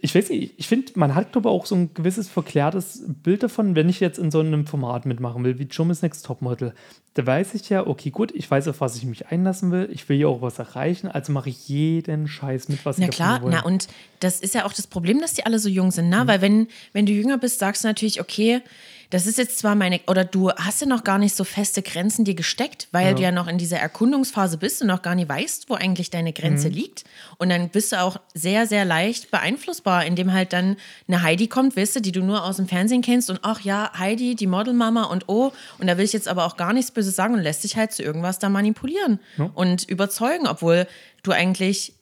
[0.00, 3.44] ich weiß nicht, ich finde, man hat, glaube ich, auch so ein gewisses verklärtes Bild
[3.44, 6.74] davon, wenn ich jetzt in so einem Format mitmachen will, wie Jomis Next Topmodel.
[7.14, 9.88] Da weiß ich ja, okay, gut, ich weiß, auf was ich mich einlassen will.
[9.92, 13.12] Ich will ja auch was erreichen, also mache ich jeden Scheiß mit, was na ich
[13.12, 13.86] klar, Na und
[14.18, 16.24] das ist ja auch das Problem, dass die alle so jung sind, ne?
[16.24, 16.28] Mhm.
[16.28, 18.62] Weil wenn, wenn du jünger bist, sagst du natürlich, okay,
[19.10, 22.24] das ist jetzt zwar meine, oder du hast ja noch gar nicht so feste Grenzen
[22.24, 23.14] dir gesteckt, weil ja.
[23.14, 26.32] du ja noch in dieser Erkundungsphase bist und noch gar nicht weißt, wo eigentlich deine
[26.34, 26.74] Grenze mhm.
[26.74, 27.04] liegt.
[27.38, 31.76] Und dann bist du auch sehr, sehr leicht beeinflussbar, indem halt dann eine Heidi kommt,
[31.76, 35.04] weißt du, die du nur aus dem Fernsehen kennst und ach ja, Heidi, die Modelmama
[35.04, 37.62] und oh, und da will ich jetzt aber auch gar nichts Böses sagen und lässt
[37.62, 39.50] sich halt zu irgendwas da manipulieren ja.
[39.54, 40.86] und überzeugen, obwohl
[41.22, 41.94] du eigentlich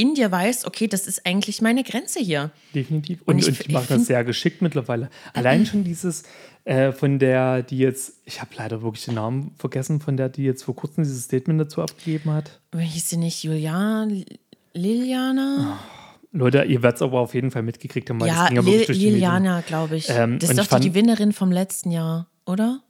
[0.00, 2.50] in dir weißt, okay, das ist eigentlich meine Grenze hier.
[2.74, 3.20] Definitiv.
[3.22, 5.10] Und, und ich, und ich mache das sehr geschickt mittlerweile.
[5.34, 6.22] Allein schon dieses
[6.64, 10.44] äh, von der, die jetzt, ich habe leider wirklich den Namen vergessen, von der, die
[10.44, 12.60] jetzt vor kurzem dieses Statement dazu abgegeben hat.
[12.74, 14.08] Hieß sie nicht Juliana?
[14.72, 15.78] Liliana?
[15.78, 16.00] Oh.
[16.32, 18.24] Leute, ihr werdet es aber auf jeden Fall mitgekriegt haben.
[18.24, 20.08] Ja, Liliana, glaube ich.
[20.08, 22.82] Ähm, das ist doch fand, die Gewinnerin vom letzten Jahr, oder?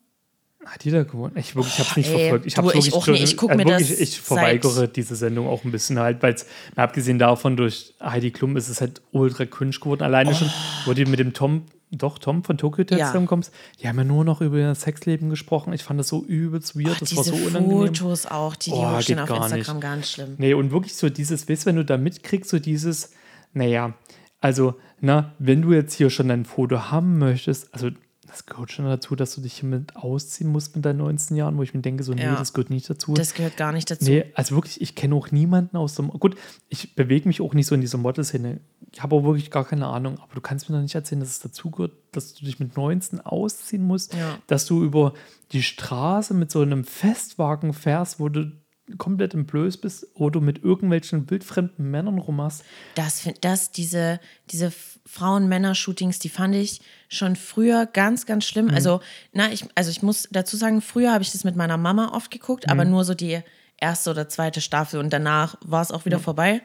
[0.67, 1.35] Hat jeder gewonnen?
[1.37, 2.47] Ich, wirklich, ich habe es nicht ey, verfolgt.
[2.47, 3.23] Ich, du, ich auch nicht.
[3.23, 6.47] Ich also mir wirklich, das Ich verweigere diese Sendung auch ein bisschen halt, weil es,
[6.77, 10.03] abgesehen davon, durch Heidi Klum ist es halt ultra cringe geworden.
[10.03, 10.35] Alleine oh.
[10.35, 10.51] schon,
[10.85, 13.07] wo die mit dem Tom, doch, Tom von Tokyo Hotel ja.
[13.07, 15.73] zusammenkommst, die haben ja nur noch über ihr Sexleben gesprochen.
[15.73, 16.97] Ich fand das so übelst weird.
[16.97, 17.87] Oh, das war so unangenehm.
[17.87, 19.81] Fotos auch, die die oh, hochstehen auf Instagram, nicht.
[19.81, 20.35] ganz schlimm.
[20.37, 23.13] Nee, und wirklich so dieses, weißt wenn du da mitkriegst, so dieses,
[23.55, 23.95] naja,
[24.41, 27.91] also, na, wenn du jetzt hier schon dein Foto haben möchtest, also
[28.31, 31.63] das gehört schon dazu, dass du dich hiermit ausziehen musst mit deinen 19 Jahren, wo
[31.63, 32.37] ich mir denke, so, nee, ja.
[32.37, 33.15] das gehört nicht dazu.
[33.15, 34.05] Das gehört gar nicht dazu.
[34.05, 36.09] Nee, also wirklich, ich kenne auch niemanden aus dem.
[36.11, 36.37] Gut,
[36.69, 38.61] ich bewege mich auch nicht so in dieser Model-Szene.
[38.93, 41.31] Ich habe auch wirklich gar keine Ahnung, aber du kannst mir doch nicht erzählen, dass
[41.31, 44.39] es dazu gehört, dass du dich mit 19 ausziehen musst, ja.
[44.47, 45.15] dass du über
[45.51, 48.53] die Straße mit so einem Festwagen fährst, wo du
[48.99, 52.65] komplett im Blöß bist, wo du mit irgendwelchen wildfremden Männern rummachst.
[52.95, 54.73] Das, das diese, diese
[55.11, 58.67] Frauen-Männer-Shootings, die fand ich schon früher ganz, ganz schlimm.
[58.67, 58.75] Mhm.
[58.75, 59.01] Also,
[59.33, 62.31] na, ich, also ich muss dazu sagen, früher habe ich das mit meiner Mama oft
[62.31, 62.73] geguckt, mhm.
[62.73, 63.41] aber nur so die
[63.79, 66.63] erste oder zweite Staffel und danach war es auch wieder vorbei.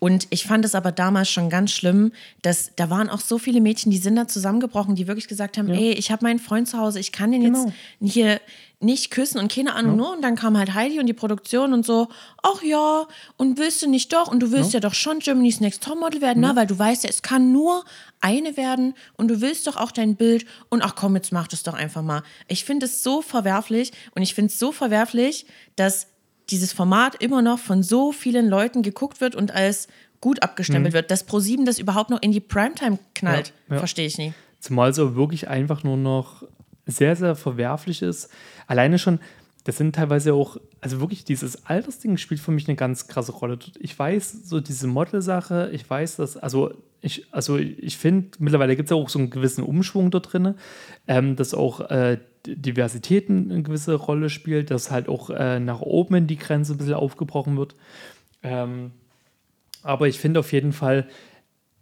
[0.00, 3.60] Und ich fand es aber damals schon ganz schlimm, dass da waren auch so viele
[3.60, 6.78] Mädchen, die sind da zusammengebrochen, die wirklich gesagt haben, ey, ich habe meinen Freund zu
[6.78, 7.66] Hause, ich kann den Genau.
[7.66, 8.40] jetzt hier
[8.84, 10.12] nicht küssen und keine Ahnung nur.
[10.12, 12.08] Und dann kam halt Heidi und die Produktion und so,
[12.42, 14.28] ach ja, und willst du nicht doch?
[14.28, 16.52] Und du willst ja, doch schon Germany's Next Topmodel werden, ne?
[16.54, 17.84] Weil du weißt ja, es kann nur
[18.20, 21.62] eine werden und du willst doch auch dein Bild und ach komm, jetzt mach das
[21.62, 22.22] doch einfach mal.
[22.48, 26.06] Ich finde es so verwerflich und ich finde es so verwerflich, dass
[26.50, 29.88] dieses Format immer noch von so vielen Leuten geguckt wird und als
[30.20, 31.10] gut abgestempelt wird.
[31.10, 33.78] Dass ProSieben das überhaupt noch in die Primetime knallt, Ja, ja.
[33.78, 34.32] verstehe ich nie.
[34.60, 36.44] Zumal es auch wirklich einfach nur noch
[36.86, 38.30] sehr, sehr verwerflich ist.
[38.66, 39.20] Alleine schon,
[39.64, 43.58] das sind teilweise auch, also wirklich dieses Altersding spielt für mich eine ganz krasse Rolle.
[43.78, 48.86] Ich weiß, so diese Model-Sache, ich weiß, dass, also ich, also ich finde, mittlerweile gibt
[48.86, 50.54] es ja auch so einen gewissen Umschwung da drin,
[51.06, 56.14] ähm, dass auch äh, Diversität eine gewisse Rolle spielt, dass halt auch äh, nach oben
[56.14, 57.74] in die Grenze ein bisschen aufgebrochen wird.
[58.42, 58.92] Ähm,
[59.82, 61.06] aber ich finde auf jeden Fall,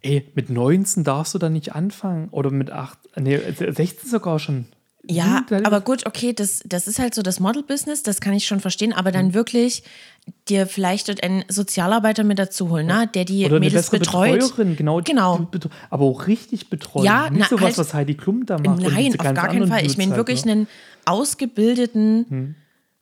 [0.01, 2.29] ey, mit 19 darfst du da nicht anfangen.
[2.29, 4.65] Oder mit 8, nee, 16 sogar schon.
[5.05, 8.45] Ja, Hm, aber gut, okay, das, das ist halt so das Model-Business, das kann ich
[8.47, 9.83] schon verstehen, aber dann wirklich
[10.47, 14.39] dir vielleicht einen Sozialarbeiter mit dazu holen, ne, der die Oder eine Mädels bessere betreut.
[14.39, 15.01] Betreuerin, genau.
[15.01, 15.47] Genau.
[15.89, 17.05] Aber auch richtig betreuen.
[17.05, 18.81] Ja, nicht na, sowas, halt- was Heidi Klum da macht.
[18.81, 19.85] Nein, auf gar keinen Fall.
[19.85, 20.51] Ich meine halt, wirklich ne?
[20.53, 20.67] einen
[21.03, 22.55] ausgebildeten Hm.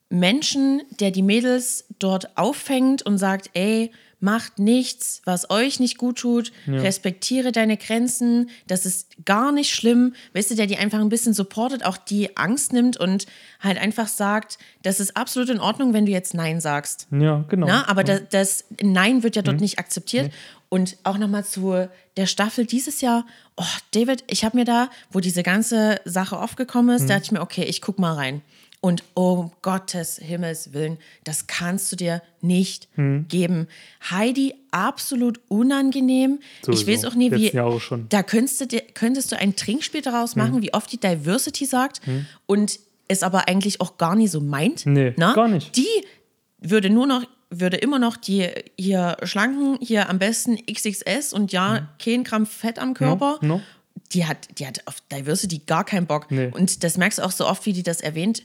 [0.09, 6.19] Menschen, der die Mädels dort auffängt und sagt, ey, macht nichts, was euch nicht gut
[6.19, 11.09] tut, respektiere deine Grenzen, das ist gar nicht schlimm, weißt du, der die einfach ein
[11.09, 13.25] bisschen supportet, auch die Angst nimmt und
[13.59, 17.07] halt einfach sagt, das ist absolut in Ordnung, wenn du jetzt Nein sagst.
[17.11, 17.67] Ja, genau.
[17.67, 20.31] Na, aber das, das Nein wird ja dort nicht akzeptiert.
[20.69, 23.25] Und auch nochmal zu der Staffel dieses Jahr.
[23.57, 27.31] Oh, David, ich habe mir da, wo diese ganze Sache aufgekommen ist, da dachte ich
[27.33, 28.41] mir, okay, ich guck mal rein.
[28.83, 33.67] Und um Gottes Himmels Willen, das kannst du dir nicht geben.
[34.09, 36.39] Heidi, absolut unangenehm.
[36.63, 36.81] Sowieso.
[36.81, 37.51] Ich weiß auch nie, wie.
[37.51, 38.09] Jahre schon.
[38.09, 42.01] Da könntest du, dir, könntest du ein Trinkspiel daraus machen, wie oft die Diversity sagt
[42.47, 44.85] und es aber eigentlich auch gar nicht so meint.
[44.85, 45.33] Nee, Na?
[45.33, 45.75] gar nicht.
[45.75, 45.87] Die
[46.59, 51.89] würde nur noch, würde immer noch die hier schlanken, hier am besten XXS und ja,
[52.03, 53.37] kein Gramm Fett am Körper.
[53.41, 53.61] No, no.
[54.13, 56.31] Die hat, die hat auf Diversity gar keinen Bock.
[56.31, 56.49] Nee.
[56.51, 58.43] Und das merkst du auch so oft, wie die das erwähnt.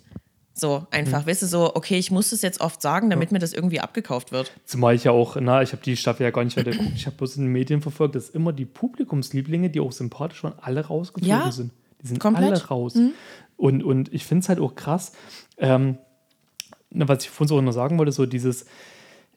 [0.59, 1.27] So einfach, Mhm.
[1.31, 4.33] weißt du, so, okay, ich muss das jetzt oft sagen, damit mir das irgendwie abgekauft
[4.33, 4.51] wird.
[4.65, 6.93] Zumal ich ja auch, na, ich habe die Staffel ja gar nicht weiter geguckt.
[6.97, 10.55] Ich habe bloß in den Medien verfolgt, dass immer die Publikumslieblinge, die auch sympathisch waren,
[10.63, 11.73] alle rausgeflogen Ja, sind.
[12.03, 12.47] Die sind komplett.
[12.49, 12.55] Mhm.
[12.55, 12.95] alle raus.
[13.59, 15.13] Und, und ich finde es halt auch krass,
[15.59, 15.99] ähm,
[16.91, 18.65] was ich vorhin so noch sagen wollte, so dieses,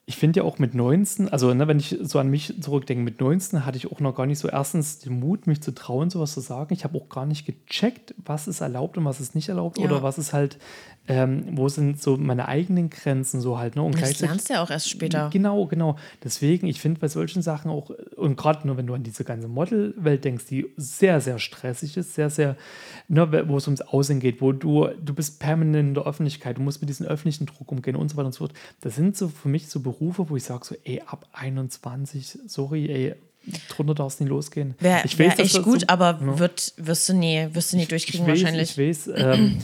[0.10, 3.22] ich finde ja auch mit 19, also ne, wenn ich so an mich zurückdenke, mit
[3.22, 6.34] 19 hatte ich auch noch gar nicht so erstens den Mut, mich zu trauen, sowas
[6.34, 6.74] zu sagen.
[6.74, 9.86] Ich habe auch gar nicht gecheckt, was ist erlaubt und was ist nicht erlaubt Ja.
[9.86, 10.58] oder was ist halt,
[11.08, 13.76] ähm, wo sind so meine eigenen Grenzen so halt.
[13.76, 13.84] Ne?
[13.84, 15.30] Und Das lernst du ja auch erst später.
[15.32, 15.96] Genau, genau.
[16.24, 19.48] Deswegen, ich finde bei solchen Sachen auch, und gerade nur wenn du an diese ganze
[19.48, 22.56] Modelwelt denkst, die sehr, sehr stressig ist, sehr, sehr,
[23.08, 26.62] ne, wo es ums Aussehen geht, wo du, du bist permanent in der Öffentlichkeit, du
[26.64, 28.54] musst mit diesem öffentlichen Druck umgehen und so weiter und so fort.
[28.82, 32.88] Das sind so für mich so Berufe, wo ich sage so, ey, ab 21, sorry,
[32.90, 33.16] ey,
[33.70, 34.76] drunter darf es nicht losgehen.
[34.80, 36.40] Wäre Ich wär echt gut, so- aber Ja.
[36.40, 38.78] wird, wirst, du nie, wirst du nie durchkriegen ich weiß, wahrscheinlich.
[38.78, 39.58] Ich weiß, ähm,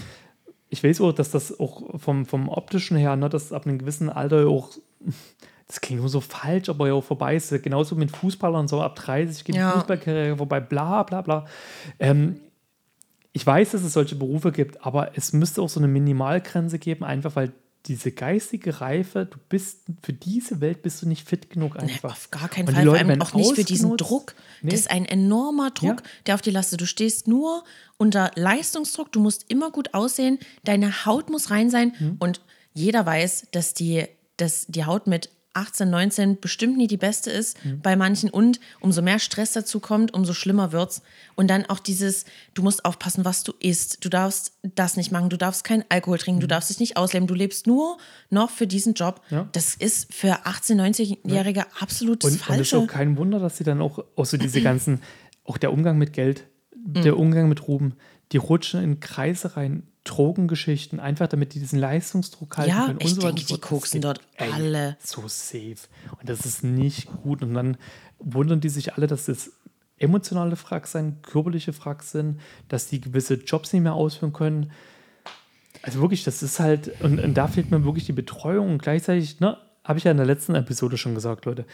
[0.70, 4.10] ich weiß auch, dass das auch vom, vom optischen her, ne, dass ab einem gewissen
[4.10, 4.70] Alter auch,
[5.68, 7.50] das klingt nur so falsch, aber ja auch vorbei ist.
[7.64, 9.72] Genauso mit Fußballern, so ab 30 geht Ja.
[9.72, 11.46] die Fußballkarriere vorbei, bla bla bla.
[12.00, 12.40] Ähm,
[13.34, 17.04] ich weiß, dass es solche Berufe gibt, aber es müsste auch so eine Minimalgrenze geben,
[17.04, 17.52] einfach weil
[17.88, 22.12] diese geistige Reife, du bist für diese Welt bist du nicht fit genug Nee, einfach.
[22.14, 22.84] auf gar keinen Fall.
[22.84, 23.96] Vor allem auch nicht für diesen.
[23.98, 24.36] Druck.
[24.62, 24.72] Nee.
[24.72, 26.10] Das ist ein enormer Druck, Ja.
[26.26, 26.78] der auf die Laste.
[26.78, 27.64] Du stehst nur
[27.98, 29.12] unter Leistungsdruck.
[29.12, 30.40] Du musst immer gut aussehen.
[30.64, 31.94] Deine Haut muss rein sein.
[32.00, 32.16] Mhm.
[32.20, 32.42] Und
[32.74, 34.06] jeder weiß, dass die,
[34.38, 37.82] dass die Haut mit 18, 19 bestimmt nie die beste ist Mhm.
[37.82, 38.30] bei manchen.
[38.30, 41.02] Und umso mehr Stress dazu kommt, umso schlimmer wird's.
[41.36, 44.04] Und dann auch dieses, du musst aufpassen, was du isst.
[44.04, 45.30] Du darfst das nicht machen.
[45.30, 46.42] Du darfst keinen Alkohol trinken.
[46.42, 47.28] Du darfst dich nicht ausleben.
[47.28, 47.98] Du lebst nur
[48.30, 49.22] noch für diesen Job.
[49.30, 49.36] Mhm.
[49.38, 49.50] Ja.
[49.54, 52.78] Das ist für 18, 19-Jährige absolut das Und, und es ist Falsche.
[52.80, 55.02] auch kein Wunder, dass sie dann auch, auch so diese ganzen,
[55.44, 57.94] auch der Umgang mit Geld, der Umgang mit Ruhm,
[58.32, 63.00] die rutschen in Kreise rein, Drogengeschichten, einfach damit die diesen Leistungsdruck halten Ja, können.
[63.02, 64.98] ich und so weiter denke, so die koksen dort ey, alle.
[65.04, 65.76] So safe.
[66.20, 67.42] Und das ist nicht gut.
[67.42, 67.78] Und dann
[68.20, 69.52] wundern die sich alle, dass das
[69.98, 72.40] emotionale Fracks sind, körperliche Fracks sind,
[72.70, 74.72] dass die gewisse Jobs nicht mehr ausführen können.
[75.82, 79.40] Also wirklich, das ist halt, und, und da fehlt mir wirklich die Betreuung und gleichzeitig,
[79.40, 81.66] ne, habe ich ja in der letzten Episode schon gesagt, Leute,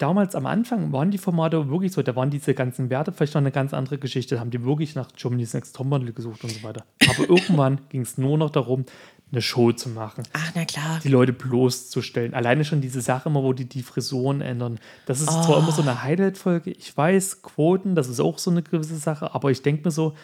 [0.00, 3.40] damals am Anfang waren die Formate wirklich so, da waren diese ganzen Werte vielleicht noch
[3.40, 6.62] eine ganz andere Geschichte, da haben die wirklich nach Germany's Next Topmodel gesucht und so
[6.62, 6.84] weiter.
[7.08, 8.84] Aber irgendwann ging es nur noch darum,
[9.30, 10.24] eine Show zu machen.
[10.32, 11.00] Ach, na klar.
[11.04, 12.34] Die Leute bloßzustellen.
[12.34, 14.80] Alleine schon diese Sache immer, wo die die Frisuren ändern.
[15.06, 15.42] Das ist oh.
[15.42, 19.34] zwar immer so eine Highlight-Folge, ich weiß, Quoten, das ist auch so eine gewisse Sache,
[19.34, 20.14] aber ich denke mir so,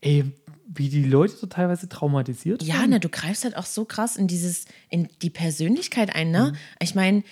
[0.00, 0.24] ey,
[0.72, 4.28] wie die Leute so teilweise traumatisiert Ja, ne, du greifst halt auch so krass in
[4.28, 6.52] dieses, in die Persönlichkeit ein, ne?
[6.52, 6.56] Mhm.
[6.80, 7.24] Ich meine,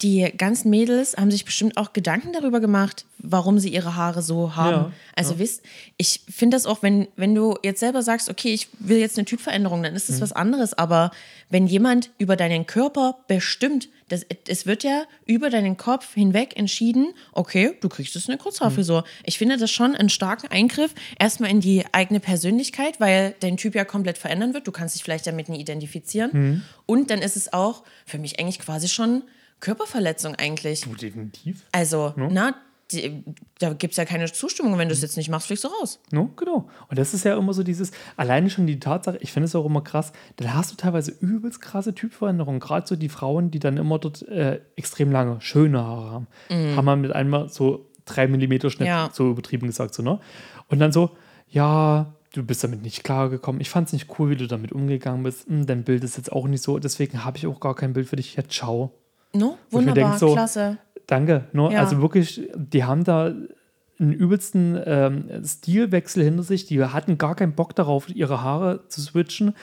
[0.00, 4.56] die ganzen Mädels haben sich bestimmt auch Gedanken darüber gemacht, warum sie ihre Haare so
[4.56, 4.72] haben.
[4.72, 5.40] Ja, also ja.
[5.40, 5.62] wisst,
[5.98, 9.26] ich finde das auch, wenn, wenn du jetzt selber sagst, okay, ich will jetzt eine
[9.26, 10.20] Typveränderung, dann ist das mhm.
[10.22, 10.72] was anderes.
[10.72, 11.10] Aber
[11.50, 17.08] wenn jemand über deinen Körper bestimmt, das, es wird ja über deinen Kopf hinweg entschieden,
[17.32, 19.02] okay, du kriegst jetzt eine Kurzhaarfrisur.
[19.02, 19.06] Mhm.
[19.24, 23.74] Ich finde das schon einen starken Eingriff, erstmal in die eigene Persönlichkeit, weil dein Typ
[23.74, 24.66] ja komplett verändern wird.
[24.66, 26.30] Du kannst dich vielleicht damit nie identifizieren.
[26.32, 26.62] Mhm.
[26.86, 29.22] Und dann ist es auch für mich eigentlich quasi schon
[29.60, 30.82] Körperverletzung eigentlich.
[30.82, 31.62] Du, definitiv.
[31.72, 32.28] Also, no?
[32.30, 32.54] na,
[32.92, 33.24] die,
[33.58, 34.76] da gibt es ja keine Zustimmung.
[34.78, 36.00] Wenn du es jetzt nicht machst, fliegst du raus.
[36.10, 36.68] No, genau.
[36.88, 39.64] Und das ist ja immer so dieses, alleine schon die Tatsache, ich finde es auch
[39.64, 42.60] immer krass, dann hast du teilweise übelst krasse Typveränderungen.
[42.60, 46.76] Gerade so die Frauen, die dann immer dort äh, extrem lange, schöne Haare haben, mm.
[46.76, 49.08] haben wir mit einmal so drei Millimeter Schnitt, ja.
[49.12, 50.20] so übertrieben gesagt, so, ne?
[50.68, 51.16] Und dann so,
[51.48, 53.60] ja, du bist damit nicht klargekommen.
[53.60, 55.46] Ich fand es nicht cool, wie du damit umgegangen bist.
[55.48, 58.08] Hm, dein Bild ist jetzt auch nicht so, deswegen habe ich auch gar kein Bild
[58.08, 58.34] für dich.
[58.34, 58.92] Ja, ciao.
[59.32, 60.78] No, wunderbar, denk, so, klasse.
[61.06, 61.44] Danke.
[61.52, 61.80] No, ja.
[61.80, 63.32] Also wirklich, die haben da
[63.98, 66.66] einen übelsten ähm, Stilwechsel hinter sich.
[66.66, 69.54] Die hatten gar keinen Bock darauf, ihre Haare zu switchen.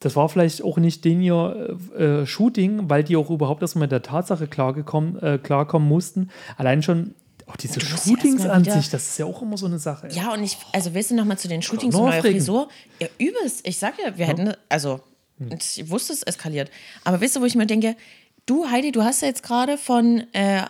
[0.00, 3.92] Das war vielleicht auch nicht den ihr äh, Shooting, weil die auch überhaupt erstmal mit
[3.92, 6.28] der Tatsache klargekommen, äh, klarkommen mussten.
[6.58, 7.14] Allein schon
[7.46, 10.08] auch diese Shootings an sich, das ist ja auch immer so eine Sache.
[10.12, 12.68] Ja, und ich, also willst du nochmal zu den Shootings und neuer Frisur?
[13.00, 13.66] Ja, übelst.
[13.66, 14.32] Ich sag ja, wir ja.
[14.32, 15.00] hätten, also,
[15.38, 15.50] hm.
[15.58, 16.70] ich wusste, es eskaliert.
[17.04, 17.96] Aber weißt du, wo ich mir denke,
[18.46, 20.62] Du, Heidi, du hast ja jetzt gerade von äh,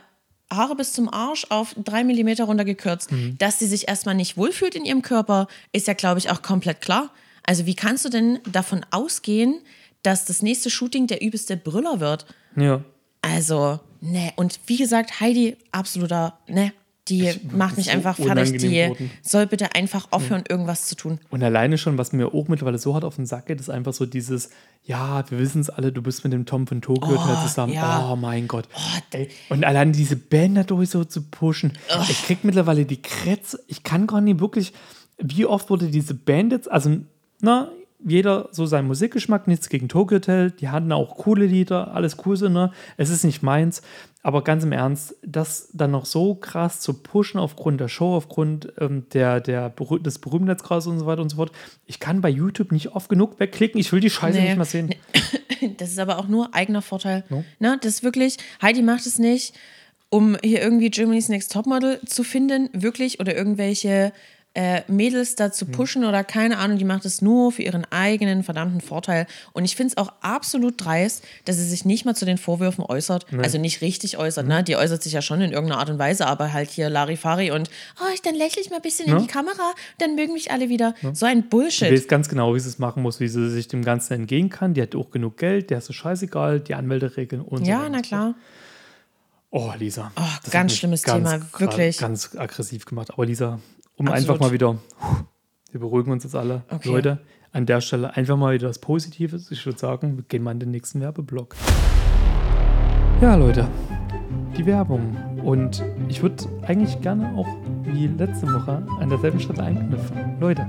[0.52, 3.10] Haare bis zum Arsch auf drei Millimeter runtergekürzt.
[3.10, 3.37] Mhm.
[3.38, 6.80] Dass sie sich erstmal nicht wohlfühlt in ihrem Körper, ist ja, glaube ich, auch komplett
[6.80, 7.10] klar.
[7.42, 9.60] Also, wie kannst du denn davon ausgehen,
[10.02, 12.26] dass das nächste Shooting der übelste Brüller wird?
[12.56, 12.84] Ja.
[13.22, 14.32] Also, ne.
[14.36, 16.72] Und wie gesagt, Heidi, absoluter, ne,
[17.08, 18.58] die ich, macht mich einfach so fertig.
[18.58, 19.10] Die worden.
[19.22, 20.54] soll bitte einfach aufhören, ja.
[20.54, 21.20] irgendwas zu tun.
[21.30, 23.92] Und alleine schon, was mir auch mittlerweile so hart auf den Sack geht, ist einfach
[23.92, 24.50] so dieses,
[24.84, 27.74] ja, wir wissen es alle, du bist mit dem Tom von Tokyo oh, zusammen.
[27.74, 28.10] Ja.
[28.10, 28.68] Oh mein Gott.
[28.74, 29.18] Oh,
[29.50, 31.72] und alleine diese Band dadurch so zu pushen.
[31.94, 32.02] Oh.
[32.08, 33.60] Ich krieg mittlerweile die Kretze.
[33.68, 34.72] Ich kann gar nicht wirklich,
[35.18, 36.96] wie oft wurde diese Band jetzt, also,
[37.40, 37.70] na,
[38.06, 42.36] jeder so seinen Musikgeschmack, nichts gegen Tokyo Hotel, die hatten auch coole Lieder, alles cool
[42.36, 42.72] so, ne?
[42.96, 43.82] Es ist nicht meins,
[44.22, 48.72] aber ganz im Ernst, das dann noch so krass zu pushen aufgrund der Show, aufgrund
[48.78, 51.52] ähm, der, der, des Berühmtheitsgrades und so weiter und so fort.
[51.86, 54.48] Ich kann bei YouTube nicht oft genug wegklicken, ich will die Scheiße nee.
[54.48, 54.94] nicht mehr sehen.
[55.78, 57.24] Das ist aber auch nur eigener Vorteil.
[57.30, 57.42] No?
[57.58, 57.78] Ne?
[57.80, 59.54] Das ist wirklich, Heidi macht es nicht,
[60.10, 64.12] um hier irgendwie Germany's Next Topmodel zu finden, wirklich, oder irgendwelche
[64.54, 65.72] äh, Mädels dazu hm.
[65.72, 66.08] pushen mhm.
[66.08, 69.26] oder keine Ahnung, die macht es nur für ihren eigenen verdammten Vorteil.
[69.52, 72.84] Und ich finde es auch absolut dreist, dass sie sich nicht mal zu den Vorwürfen
[72.84, 73.26] äußert.
[73.32, 73.42] Nee.
[73.42, 74.52] Also nicht richtig äußert, mhm.
[74.52, 74.64] ne?
[74.64, 77.68] Die äußert sich ja schon in irgendeiner Art und Weise, aber halt hier Larifari und
[78.00, 79.16] oh, ich, dann lächle ich mal ein bisschen ja.
[79.16, 80.94] in die Kamera, dann mögen mich alle wieder.
[81.02, 81.14] Ja.
[81.14, 81.88] So ein Bullshit.
[81.88, 84.50] Sie weiß ganz genau, wie sie es machen muss, wie sie sich dem Ganzen entgehen
[84.50, 84.74] kann.
[84.74, 87.88] Die hat auch genug Geld, der ist so scheißegal, die Anmelderegeln und ja, so Ja,
[87.88, 88.34] na klar.
[89.56, 90.10] Oh, Lisa.
[90.16, 91.98] Oh, ganz schlimmes ganz, Thema, wirklich.
[91.98, 93.12] Ganz aggressiv gemacht.
[93.12, 93.60] Aber Lisa,
[93.96, 94.30] um Absolut.
[94.30, 94.76] einfach mal wieder,
[95.70, 96.88] wir beruhigen uns jetzt alle, okay.
[96.88, 97.20] Leute,
[97.52, 99.40] an der Stelle einfach mal wieder das Positive.
[99.50, 101.54] Ich würde sagen, wir gehen mal in den nächsten Werbeblock.
[103.20, 103.68] Ja, Leute,
[104.57, 105.16] die Werbung.
[105.44, 107.46] Und ich würde eigentlich gerne auch
[107.85, 110.16] wie letzte Woche an derselben Stelle einknüpfen.
[110.40, 110.66] Leute.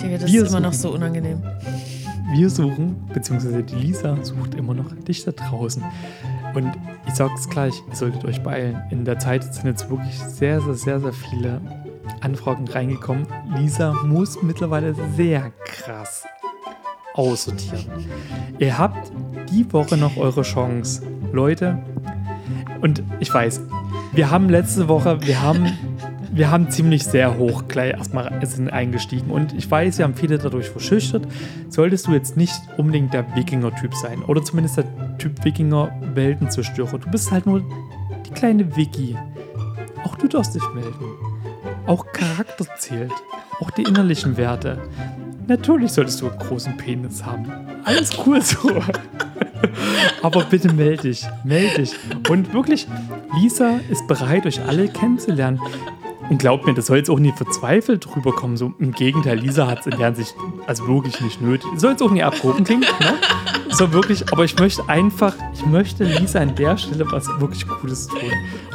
[0.00, 1.42] Digga, das ist immer suchen, noch so unangenehm.
[2.32, 5.84] Wir suchen, beziehungsweise die Lisa sucht immer noch dich da draußen.
[6.54, 6.72] Und
[7.06, 8.82] ich sag's gleich, ihr solltet euch beeilen.
[8.90, 11.60] In der Zeit sind jetzt wirklich sehr, sehr, sehr, sehr viele
[12.20, 13.26] Anfragen reingekommen.
[13.56, 16.24] Lisa muss mittlerweile sehr krass
[17.14, 17.86] aussortieren.
[18.58, 19.12] Ihr habt
[19.50, 21.02] die Woche noch eure Chance.
[21.32, 21.82] Leute,
[22.80, 23.60] und ich weiß,
[24.12, 25.66] wir haben letzte Woche, wir haben,
[26.32, 29.30] wir haben ziemlich sehr hoch gleich erstmal sind eingestiegen.
[29.30, 31.26] Und ich weiß, wir haben viele dadurch verschüchtert.
[31.68, 36.98] Solltest du jetzt nicht unbedingt der Wikinger-Typ sein oder zumindest der Typ Wikinger-Weltenzerstörer.
[36.98, 37.62] Du bist halt nur
[38.26, 39.16] die kleine Wiki.
[40.04, 41.29] Auch du darfst dich melden.
[41.86, 43.12] Auch Charakter zählt.
[43.60, 44.78] Auch die innerlichen Werte.
[45.46, 47.50] Natürlich solltest du einen großen Penis haben.
[47.84, 48.70] Alles cool so.
[50.22, 51.26] Aber bitte melde dich.
[51.44, 51.94] Melde dich.
[52.28, 52.86] Und wirklich,
[53.40, 55.60] Lisa ist bereit, euch alle kennenzulernen.
[56.30, 58.56] Und glaubt mir, das soll jetzt auch nie verzweifelt rüberkommen.
[58.56, 61.68] So im Gegenteil, Lisa hat es in der Hinsicht also wirklich nicht nötig.
[61.76, 63.14] Soll jetzt auch nie abgehoben klingen, ne?
[63.70, 68.06] So wirklich, aber ich möchte einfach, ich möchte Lisa an der Stelle was wirklich Gutes
[68.06, 68.20] tun.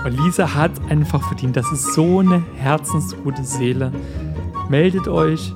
[0.04, 1.56] Und Lisa hat einfach verdient.
[1.56, 3.94] Das ist so eine herzensgute Seele.
[4.68, 5.54] Meldet euch,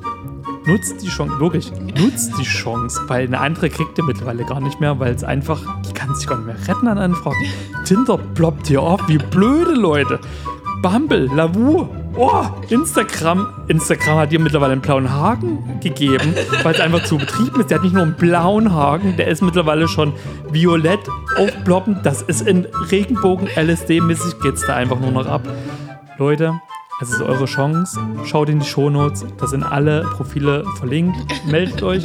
[0.65, 4.79] nutzt die Chance, wirklich, nutzt die Chance, weil eine andere kriegt ihr mittlerweile gar nicht
[4.79, 7.45] mehr, weil es einfach, die kann sich gar nicht mehr retten an Anfragen.
[7.83, 10.19] Tinder ploppt hier auf, wie blöde Leute.
[10.81, 13.47] Bumble, Lavu, oh, Instagram.
[13.67, 17.69] Instagram hat dir mittlerweile einen blauen Haken gegeben, weil es einfach zu betrieben ist.
[17.69, 20.13] Der hat nicht nur einen blauen Haken, der ist mittlerweile schon
[20.51, 21.01] violett
[21.37, 22.05] aufploppend.
[22.05, 25.41] Das ist in Regenbogen LSD-mäßig, geht es da einfach nur noch ab.
[26.17, 26.59] Leute,
[27.01, 27.97] es ist eure Chance.
[28.25, 29.25] Schaut in die Shownotes.
[29.37, 31.17] Da sind alle Profile verlinkt.
[31.45, 32.03] Meldet euch.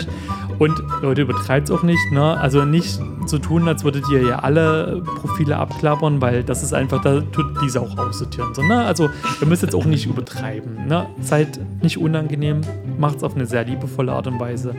[0.59, 2.13] Und Leute, übertreibt es auch nicht.
[2.13, 2.39] Ne?
[2.39, 7.03] Also nicht so tun, als würdet ihr ja alle Profile abklappern, weil das ist einfach,
[7.03, 8.55] da tut diese auch aussortieren.
[8.55, 8.85] So, ne?
[8.85, 10.87] Also ihr müsst jetzt auch nicht übertreiben.
[10.87, 11.07] Ne?
[11.21, 12.61] Seid nicht unangenehm.
[12.99, 14.75] Macht es auf eine sehr liebevolle Art und Weise.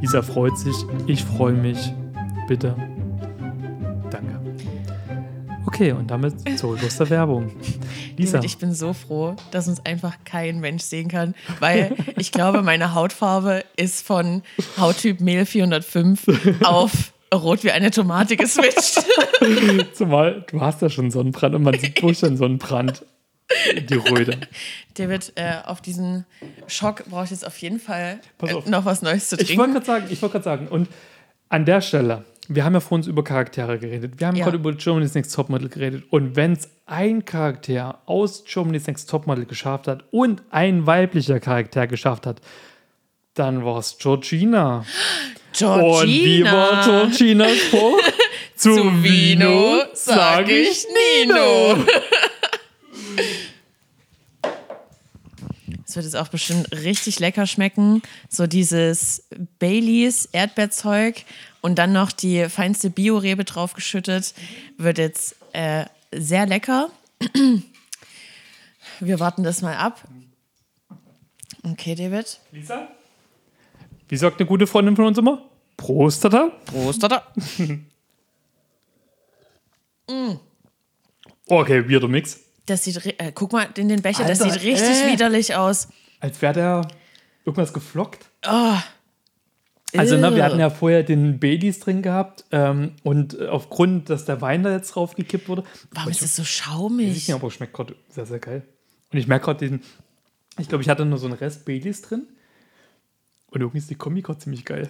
[0.00, 0.76] Lisa freut sich.
[1.06, 1.92] Ich freue mich.
[2.48, 2.74] Bitte.
[5.76, 7.54] Okay, und damit zurück aus der Werbung.
[8.16, 8.40] Lisa.
[8.42, 12.94] Ich bin so froh, dass uns einfach kein Mensch sehen kann, weil ich glaube, meine
[12.94, 14.42] Hautfarbe ist von
[14.78, 19.04] Hauttyp Mehl 405 auf rot wie eine Tomate geswitcht.
[19.92, 23.04] Zumal du hast ja schon Sonnenbrand und man sieht durch den Sonnenbrand
[23.78, 24.38] die Röte.
[24.94, 26.24] David, äh, auf diesen
[26.68, 29.52] Schock brauche ich jetzt auf jeden Fall äh, noch was Neues zu trinken.
[29.52, 30.88] Ich wollte gerade sagen, ich wollte gerade sagen, und
[31.50, 34.14] an der Stelle, wir haben ja vor uns über Charaktere geredet.
[34.18, 34.44] Wir haben Ja.
[34.44, 36.04] gerade über Germany's Next Topmodel geredet.
[36.10, 41.86] Und wenn es ein Charakter aus Germany's Next Topmodel geschafft hat und ein weiblicher Charakter
[41.86, 42.40] geschafft hat,
[43.34, 44.84] dann war es Georgina.
[45.52, 46.00] Georgina.
[46.02, 47.98] Und wie war Georginas Spruch?
[48.56, 50.86] Zu, Vino sag ich
[51.26, 51.76] Nino.
[55.88, 58.02] Es wird jetzt auch bestimmt richtig lecker schmecken.
[58.28, 59.28] So dieses
[59.58, 61.24] Baileys Erdbeerzeug
[61.66, 64.34] und dann noch die feinste Biorebe draufgeschüttet.
[64.78, 66.90] Wird jetzt äh, sehr lecker.
[69.00, 70.00] Wir warten das mal ab.
[71.64, 72.38] Okay, David.
[72.52, 72.86] Lisa?
[74.08, 75.42] Wie sagt eine gute Freundin von uns immer?
[75.76, 76.52] Prost, Tata.
[76.66, 77.26] Prost, oder?
[81.48, 82.40] Okay, weirder Mix.
[82.66, 85.12] Das sieht, äh, guck mal in den Becher, das Alter, sieht richtig äh.
[85.12, 85.88] widerlich aus.
[86.20, 86.88] Als wäre der
[87.44, 88.26] irgendwas geflockt.
[89.94, 94.24] Also, ne, wir hatten ja vorher den Baileys drin gehabt ähm, und äh, aufgrund, dass
[94.24, 95.62] der Wein da jetzt drauf gekippt wurde,
[95.92, 97.06] Warum ist das so weiß ich schaumig?
[97.14, 98.62] nicht, aber schmeckt gerade sehr, sehr geil.
[99.12, 99.82] Und ich merke gerade diesen,
[100.58, 102.26] ich glaube, ich hatte nur so einen Rest Baileys drin
[103.50, 104.88] und irgendwie ist die Kombi gerade ziemlich geil.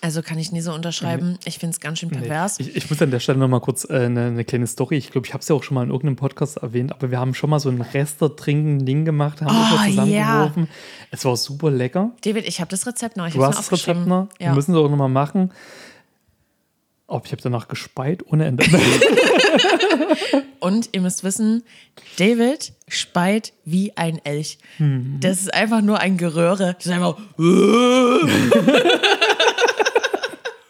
[0.00, 1.38] Also kann ich nie so unterschreiben.
[1.44, 2.60] Ich finde es ganz schön pervers.
[2.60, 4.96] Ich, ich muss an der Stelle noch mal kurz äh, eine, eine kleine Story.
[4.96, 7.18] Ich glaube, ich habe es ja auch schon mal in irgendeinem Podcast erwähnt, aber wir
[7.18, 10.68] haben schon mal so ein Rester-Trinken-Ding gemacht, haben Oh, oh, zusammengeworfen.
[11.10, 12.10] Es war super lecker.
[12.22, 13.26] David, ich habe das Rezept noch.
[13.26, 14.28] Ich Du habe hast das Rezept noch.
[14.38, 14.54] Wir Ja.
[14.54, 15.50] müssen es auch noch mal machen.
[17.08, 18.64] Aber ich habe danach gespeit ohne Ende.
[20.60, 21.62] Und ihr müsst wissen,
[22.18, 24.58] David speit wie ein Elch.
[24.78, 25.16] Mhm.
[25.20, 26.74] Das ist einfach nur ein Geröhre.
[26.76, 27.16] Das ist einfach.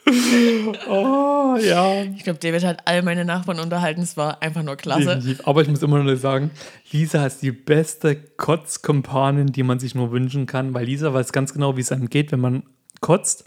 [0.89, 2.03] oh, ja.
[2.03, 4.03] Ich glaube, David hat all meine Nachbarn unterhalten.
[4.03, 5.17] Es war einfach nur klasse.
[5.17, 5.47] Definitiv.
[5.47, 6.51] Aber ich muss immer nur sagen,
[6.91, 11.53] Lisa ist die beste Kotzkompanin, die man sich nur wünschen kann, weil Lisa weiß ganz
[11.53, 12.63] genau, wie es einem geht, wenn man
[13.01, 13.45] kotzt.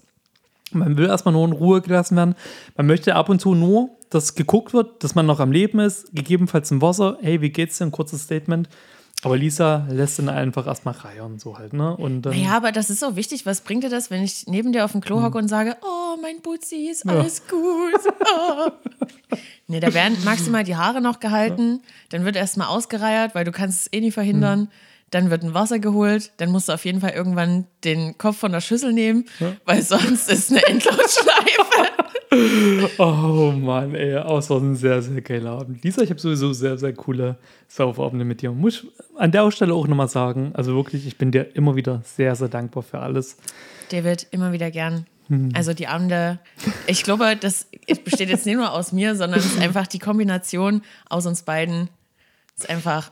[0.71, 2.35] Man will erstmal nur in Ruhe gelassen werden.
[2.77, 6.13] Man möchte ab und zu nur, dass geguckt wird, dass man noch am Leben ist,
[6.13, 7.17] gegebenenfalls im Wasser.
[7.21, 7.85] Hey, wie geht's dir?
[7.85, 8.69] Ein kurzes Statement.
[9.23, 11.95] Aber Lisa lässt dann einfach erstmal reiern, so halt, ne?
[11.95, 13.45] Und dann, Ja, aber das ist so wichtig.
[13.45, 15.23] Was bringt dir das, wenn ich neben dir auf dem Klo Mhm.
[15.25, 17.61] hocke und sage, oh, mein Butzi, ist alles gut.
[18.33, 18.71] Oh.
[19.67, 21.81] nee, da werden maximal die Haare noch gehalten.
[22.09, 24.61] Dann wird erstmal ausgereiert, weil du kannst es eh nie verhindern.
[24.61, 24.67] Mhm.
[25.11, 26.31] Dann wird ein Wasser geholt.
[26.37, 29.25] Dann musst du auf jeden Fall irgendwann den Kopf von der Schüssel nehmen,
[29.65, 30.61] weil sonst ist eine
[31.57, 33.01] Endlosschleife.
[33.01, 35.83] Oh Mann, ey, es war ein sehr, sehr geiler Abend.
[35.83, 37.37] Lisa, ich habe sowieso sehr, sehr coole
[37.67, 38.51] Saufabende mit dir.
[38.51, 42.01] Muss ich an der Stelle auch nochmal sagen, also wirklich, ich bin dir immer wieder
[42.05, 43.37] sehr, sehr dankbar für alles.
[43.89, 45.05] David, immer wieder gern.
[45.27, 45.51] Mhm.
[45.53, 46.39] Also die Abende,
[46.87, 47.67] ich glaube, das
[48.05, 51.89] besteht jetzt nicht nur aus mir, sondern es ist einfach die Kombination aus uns beiden.
[52.55, 53.11] ist einfach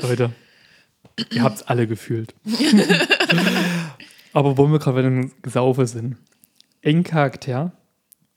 [0.00, 0.32] Leute,
[1.30, 2.34] ihr habt es alle gefühlt.
[4.32, 6.16] aber wo wir gerade bei Gesaufe sind,
[6.84, 7.72] ein Charakter,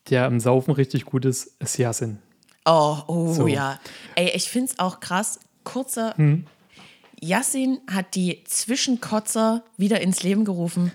[0.09, 2.19] der im Saufen richtig gut ist, ist Yasin.
[2.65, 3.47] Oh, oh So.
[3.47, 3.79] ja.
[4.15, 5.39] Ey, ich find's auch krass.
[5.63, 6.15] Kurzer.
[7.21, 10.91] Yassin hat die Zwischenkotzer wieder ins Leben gerufen.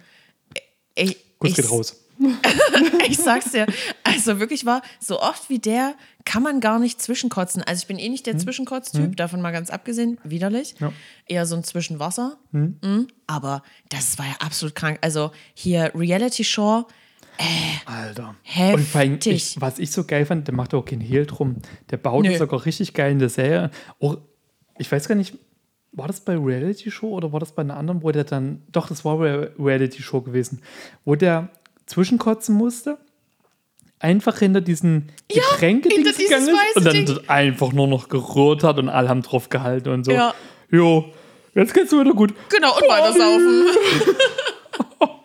[0.94, 2.05] Ich, geht raus.
[3.08, 3.66] ich sag's dir.
[4.04, 5.94] Also wirklich war, so oft wie der
[6.24, 7.62] kann man gar nicht zwischenkotzen.
[7.62, 10.74] Also ich bin eh nicht der Zwischenkotztyp, davon mal ganz abgesehen, widerlich.
[10.80, 10.92] Ja.
[11.26, 12.36] Eher so ein Zwischenwasser.
[12.52, 13.08] Mhm.
[13.26, 14.98] Aber das war ja absolut krank.
[15.02, 16.86] Also hier Reality Show,
[17.84, 18.34] Alter.
[18.42, 18.74] Heftig.
[18.74, 21.56] Und vor allem, ich, was ich so geil fand, der macht auch keinen Hehl drum.
[21.90, 22.36] Der baut Nö.
[22.36, 23.70] sogar richtig geil in der Serie.
[24.00, 24.18] Auch,
[24.78, 25.34] ich weiß gar nicht,
[25.92, 28.88] war das bei Reality Show oder war das bei einer anderen, wo der dann, doch,
[28.88, 30.60] das war bei Reality Show gewesen,
[31.04, 31.50] wo der
[31.86, 32.98] zwischenkotzen musste,
[33.98, 37.18] einfach hinter diesen Getränkedings hinter dieses gegangen ist und dann Ding.
[37.28, 40.12] einfach nur noch gerührt hat und alle haben drauf gehalten und so.
[40.12, 40.34] Ja.
[40.70, 41.06] Jo,
[41.54, 42.34] jetzt geht's wieder gut.
[42.50, 43.66] genau, und weiter saufen.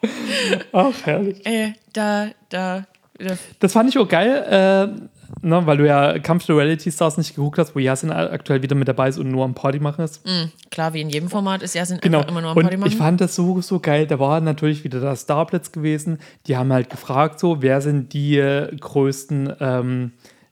[0.72, 1.45] Ach, herrlich.
[1.45, 2.86] äh, da, da,
[3.18, 7.18] da Das fand ich auch geil, äh, ne, weil du ja Kampf der Reality Stars
[7.18, 10.04] nicht geguckt hast, wo Yasin aktuell wieder mit dabei ist und nur am Party machen
[10.04, 10.22] ist.
[10.70, 12.22] klar, wie in jedem Format ist Jasin Genau.
[12.24, 12.90] immer nur am und Party machen.
[12.92, 14.08] ich fand das so, so geil.
[14.08, 16.20] Da war natürlich wieder der Starplatz gewesen.
[16.48, 20.12] Die haben halt gefragt, so, wer sind die äh, größten, ähm,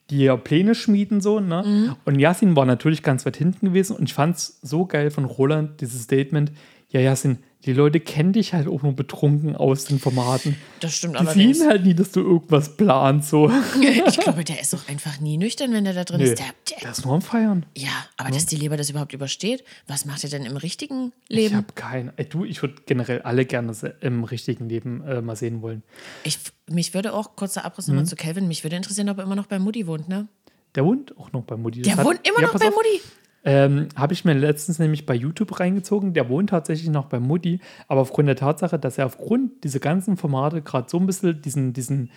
[0.10, 1.64] die ja Pläne schmieden, so, ne?
[1.66, 1.96] Mhm.
[2.06, 5.26] Und Yasin war natürlich ganz weit hinten gewesen und ich fand es so geil von
[5.26, 6.52] Roland, dieses Statement.
[6.90, 10.56] Ja, Yasin, die Leute kennen dich halt auch nur betrunken aus den Formaten.
[10.80, 11.60] das stimmt Die allerdings.
[11.60, 13.52] sehen halt nie, dass du irgendwas planst, so.
[13.82, 16.40] Ich glaube, der ist doch einfach nie nüchtern, wenn der da drin Nee, ist.
[16.40, 17.66] Der, der, der ist nur am Feiern.
[17.76, 21.36] ja, aber dass die Leber das überhaupt übersteht, was macht er denn im richtigen Ich
[21.36, 21.56] Leben?
[21.58, 22.12] habe keinen.
[22.30, 25.84] Du, ich würde generell alle gerne im richtigen Leben äh, mal sehen wollen.
[26.24, 26.40] Ich,
[26.70, 27.96] mich würde auch, kurzer Abriss Mhm.
[27.96, 30.28] nochmal zu Calvin, mich würde interessieren, ob er immer noch bei Mutti wohnt, ne?
[30.76, 31.82] Der wohnt auch noch bei Mutti.
[31.82, 32.74] Der hat- wohnt immer Ja, noch bei auf.
[32.76, 33.02] Mutti.
[33.50, 36.14] Ähm, habe ich mir letztens nämlich bei YouTube reingezogen.
[36.14, 40.18] Der wohnt tatsächlich noch bei Mutti, aber aufgrund der Tatsache, dass er aufgrund dieser ganzen
[40.18, 42.12] Formate gerade so ein bisschen diesen, diesen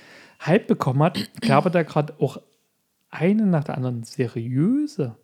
[0.45, 2.39] Hype bekommen hat, klappert er gerade auch
[3.09, 5.16] eine nach der anderen seriöse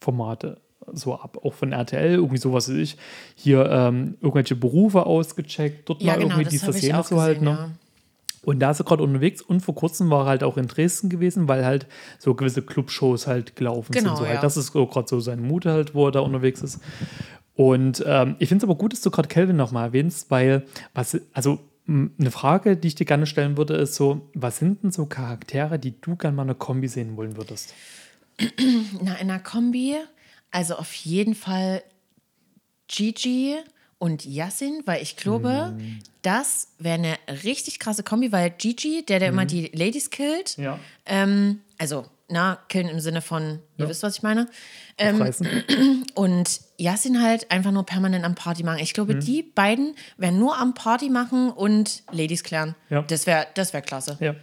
[0.00, 1.36] Formate so ab.
[1.42, 2.96] Auch von RTL, irgendwie sowas wie ich.
[3.34, 7.08] Hier ähm, irgendwelche Berufe ausgecheckt, dort Ja, mal genau, irgendwie das dies, das, ich jenes
[7.08, 7.42] so halt.
[7.42, 7.50] Ne?
[7.50, 7.70] ja.
[8.42, 11.10] Und da ist er gerade unterwegs und vor kurzem war er halt auch in Dresden
[11.10, 11.86] gewesen, weil halt
[12.18, 14.16] so gewisse Clubshows halt gelaufen Genau, sind.
[14.18, 14.36] So halt.
[14.36, 14.40] ja.
[14.40, 16.80] Das ist so gerade so sein Mut halt, wo er da unterwegs ist.
[17.54, 20.64] Und ähm, ich finde es aber gut, dass du gerade Kelvin nochmal erwähnst, weil,
[20.94, 24.92] was, also eine Frage, die ich dir gerne stellen würde, ist so, was sind denn
[24.92, 27.74] so Charaktere, die du gerne mal in einer Kombi sehen wollen würdest?
[29.02, 29.96] Na, in einer Kombi,
[30.50, 31.82] also auf jeden Fall
[32.88, 33.56] Gigi
[34.00, 35.98] und Yassin, weil ich glaube, Mhm.
[36.22, 40.64] das wäre eine richtig krasse Kombi, weil Gigi, der, der immer die Ladies killt, Mhm.
[40.64, 40.80] Ja.
[41.06, 44.46] ähm, also, na, killen im Sinne von, ihr wisst, was ich meine,
[44.98, 45.20] ähm,
[46.14, 48.78] und Yassin halt einfach nur permanent am Party machen.
[48.80, 48.94] Ich Mhm.
[48.94, 52.74] glaube, die beiden werden nur am Party machen und Ladies klären.
[52.88, 53.02] Ja.
[53.02, 54.16] Das wäre das wär klasse.
[54.20, 54.34] Ja,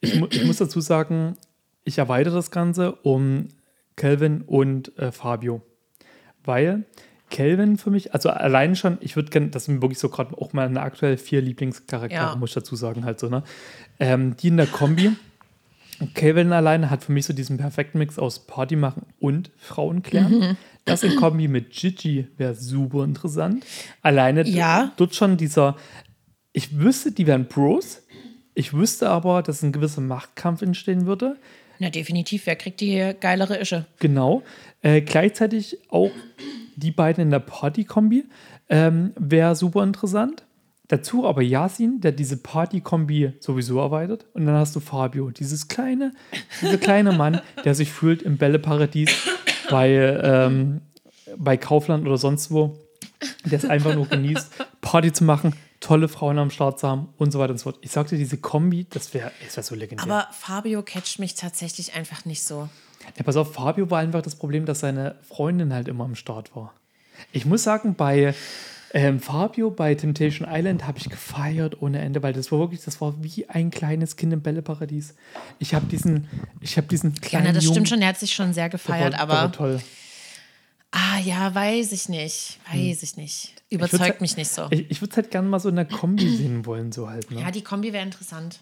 [0.00, 1.36] ich, mu ich muss dazu sagen,
[1.84, 3.48] ich erweitere das Ganze um
[3.96, 5.62] Kelvin und äh, Fabio.
[6.44, 6.84] Weil
[7.30, 10.52] Kelvin für mich, also allein schon, ich würde gerne, das sind wirklich so gerade auch
[10.52, 12.36] meine aktuell vier Lieblingscharaktere, Ja.
[12.36, 13.42] muss ich dazu sagen, halt so, ne?
[13.98, 15.12] Ähm, die in der Kombi.
[16.14, 20.38] Kelvin alleine hat für mich so diesen perfekten Mix aus Party machen und Frauen klären.
[20.38, 20.56] Mhm.
[20.84, 23.64] Das in Kombi mit Gigi wäre super interessant.
[24.02, 24.92] Alleine Ja.
[24.98, 25.74] dort schon dieser,
[26.52, 28.02] ich wüsste, die wären Pros.
[28.54, 31.36] Ich wüsste aber, dass ein gewisser Machtkampf entstehen würde.
[31.78, 32.46] Na, definitiv.
[32.46, 33.86] Wer kriegt die geilere Ische?
[33.98, 34.42] Genau.
[34.82, 36.10] Äh, gleichzeitig auch
[36.76, 38.24] die beiden in der Party-Kombi
[38.68, 40.44] ähm, wäre super interessant.
[40.88, 44.26] Dazu aber Yasin, der diese Party-Kombi sowieso erweitert.
[44.34, 46.12] Und dann hast du Fabio, dieses kleine,
[46.62, 49.10] dieser kleine Mann, der sich fühlt im Bälleparadies
[49.68, 50.82] bei, ähm,
[51.36, 52.78] bei Kaufland oder sonst wo.
[53.44, 57.32] Der es einfach nur genießt, Party zu machen, tolle Frauen am Start zu haben und
[57.32, 57.78] so weiter und so fort.
[57.80, 60.04] Ich sagte, diese Kombi, das wäre wär so legendär.
[60.04, 62.68] Aber Fabio catcht mich tatsächlich einfach nicht so.
[63.16, 66.54] Ja, pass auf, Fabio war einfach das Problem, dass seine Freundin halt immer am Start
[66.56, 66.74] war.
[67.32, 68.34] Ich muss sagen, bei
[68.92, 73.00] ähm, Fabio bei Temptation Island habe ich gefeiert ohne Ende, weil das war wirklich, das
[73.00, 75.14] war wie ein kleines Kind im Bälleparadies.
[75.58, 76.28] Ich habe diesen,
[76.60, 78.00] ich habe diesen Ja, kleinen na, das stimmt schon.
[78.00, 79.52] Der hat sich schon sehr gefeiert, war, aber.
[79.52, 79.80] toll.
[80.92, 82.58] Ah, ja, weiß ich nicht.
[82.72, 83.54] Weiß ich nicht.
[83.68, 84.66] Überzeugt halt- mich nicht so.
[84.70, 87.30] Ich, ich würde es halt gerne mal so in der Kombi sehen wollen, so halt.
[87.30, 87.40] Ne?
[87.40, 88.60] Ja, die Kombi wäre interessant.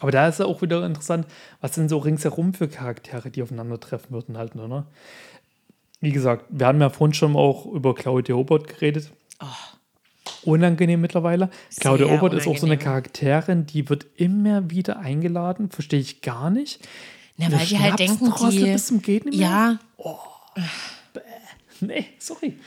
[0.00, 1.26] Aber da ist ja auch wieder interessant,
[1.60, 4.84] was sind so ringsherum für Charaktere, die aufeinandertreffen würden halt, ne?
[6.00, 9.10] Wie gesagt, wir haben ja vorhin schon auch über Claudia Obert geredet.
[10.42, 11.48] Unangenehm mittlerweile.
[11.78, 12.78] Claudia Sehr Obert ist auch so eine unangenehm.
[12.78, 16.86] Charakterin, die wird immer wieder eingeladen, verstehe ich gar nicht.
[17.36, 18.64] Na, weil die halt denken, die.
[18.64, 19.34] bis zum Geht?
[19.34, 19.78] Ja,
[21.80, 22.58] Nee, sorry.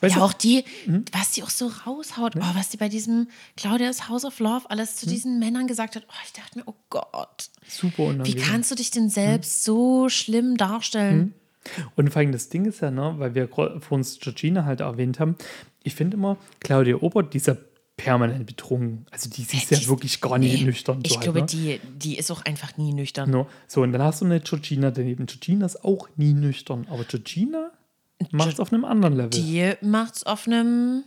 [0.00, 1.04] Weißt ja, du, auch die, Mhm.
[1.12, 2.36] was die auch so raushaut.
[2.36, 4.98] Oh, was die bei diesem Claudia's House of Love alles Mhm.
[4.98, 6.04] zu diesen Männern gesagt hat.
[6.08, 7.50] Oh, ich dachte mir, oh Gott.
[7.68, 8.42] super Wie unangenehm.
[8.44, 8.94] kannst du dich Mhm.
[8.94, 11.34] denn selbst so schlimm darstellen?
[11.96, 15.18] Und vor allem das Ding ist ja, ne, weil wir vor uns Georgina halt erwähnt
[15.18, 15.36] haben,
[15.82, 17.56] ich finde immer, Claudia Obert, dieser
[17.96, 19.06] permanent betrunken.
[19.12, 20.98] Also die siehst ja wirklich gar nicht Nee, nüchtern.
[21.04, 21.46] Ich so halt, glaube, ne?
[21.46, 23.30] die, die ist auch einfach nie nüchtern.
[23.30, 23.46] No.
[23.68, 25.26] So, und dann hast du eine Georgina daneben.
[25.26, 27.70] Georgina ist auch nie nüchtern, aber Georgina
[28.30, 29.30] macht es auf einem anderen Level.
[29.30, 31.04] Die macht's auf einem.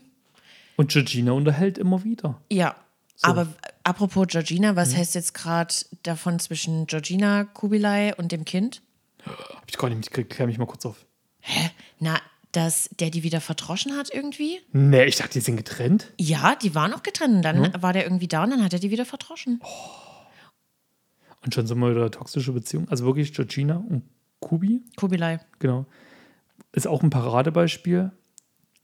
[0.76, 2.42] und Georgina unterhält immer wieder.
[2.52, 2.76] Ja.
[3.24, 3.48] Aber
[3.84, 8.82] apropos Georgina, was heißt jetzt gerade davon zwischen Georgina Kubilai und dem Kind?
[9.26, 10.32] Hab ich gar nicht mitgekriegt.
[10.34, 11.06] Klär mich mal kurz auf.
[11.40, 11.72] Hä?
[12.00, 12.20] Na,
[12.52, 14.60] dass der die wieder verdroschen hat irgendwie?
[14.72, 16.14] Nee, ich dachte, die sind getrennt.
[16.20, 17.38] Ja, die waren auch getrennt.
[17.38, 19.62] Und dann war der irgendwie da und dann hat er die wieder verdroschen.
[21.44, 22.88] Und schon sind wir wieder toxische Beziehung.
[22.90, 24.04] Also wirklich Georgina und
[24.40, 25.40] Kubi, Kubilai.
[25.60, 25.86] genau.
[26.72, 28.12] Ist auch ein Paradebeispiel.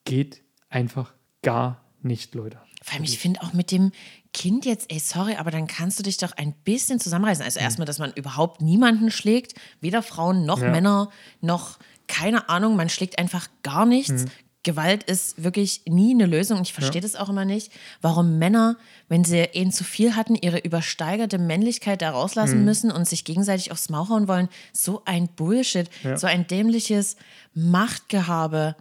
[0.05, 2.59] Geht einfach gar nicht, Leute.
[2.81, 3.91] Vor allem, ich finde auch mit dem
[4.33, 7.45] Kind jetzt, ey, sorry, aber dann kannst du dich doch ein bisschen zusammenreißen.
[7.45, 10.69] Also erstmal, dass man überhaupt niemanden schlägt, weder Frauen noch Ja.
[10.69, 11.09] Männer,
[11.39, 14.25] noch keine Ahnung, man schlägt einfach gar nichts.
[14.63, 18.77] Gewalt ist wirklich nie eine Lösung und ich verstehe das auch immer nicht, warum Männer,
[19.09, 23.71] wenn sie eben zu viel hatten, ihre übersteigerte Männlichkeit da rauslassen müssen und sich gegenseitig
[23.71, 24.49] aufs Maul hauen wollen.
[24.71, 27.17] So ein Bullshit, so ein dämliches
[27.53, 28.75] Machtgehabe.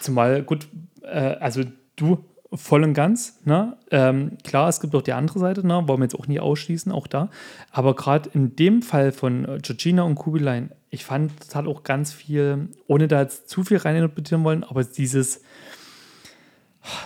[0.00, 0.68] Zumal, gut,
[1.02, 1.62] äh, also
[1.96, 3.76] du voll und ganz, ne?
[3.90, 5.86] Ähm, klar, es gibt auch die andere Seite, ne?
[5.86, 7.30] Wollen wir jetzt auch nie ausschließen, auch da.
[7.70, 11.82] Aber gerade in dem Fall von äh, Georgina und Kubilein, ich fand, das hat auch
[11.82, 15.40] ganz viel, ohne da jetzt zu viel reininterpretieren wollen, aber dieses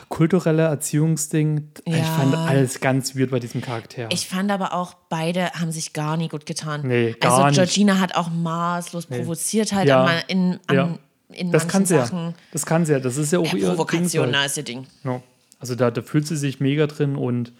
[0.08, 2.02] kulturelle Erziehungsding, ich Ja.
[2.04, 4.08] fand alles ganz weird bei diesem Charakter.
[4.12, 6.82] Ich fand aber auch, beide haben sich gar nie gut getan.
[6.84, 7.54] Nee, gar also nicht.
[7.56, 10.04] Georgina hat auch maßlos provoziert halt Ja.
[10.04, 10.98] an, in, an, Ja.
[11.32, 12.04] in das kann sie ja.
[12.06, 12.34] Sachen.
[12.52, 12.98] Das kann sie ja.
[13.00, 14.34] Das ist ja auch Ja, ihr Ding Provokation, halt.
[14.34, 14.86] da ist ihr Ding.
[15.04, 15.22] Ja.
[15.60, 17.52] Also da, da fühlt sie sich mega drin und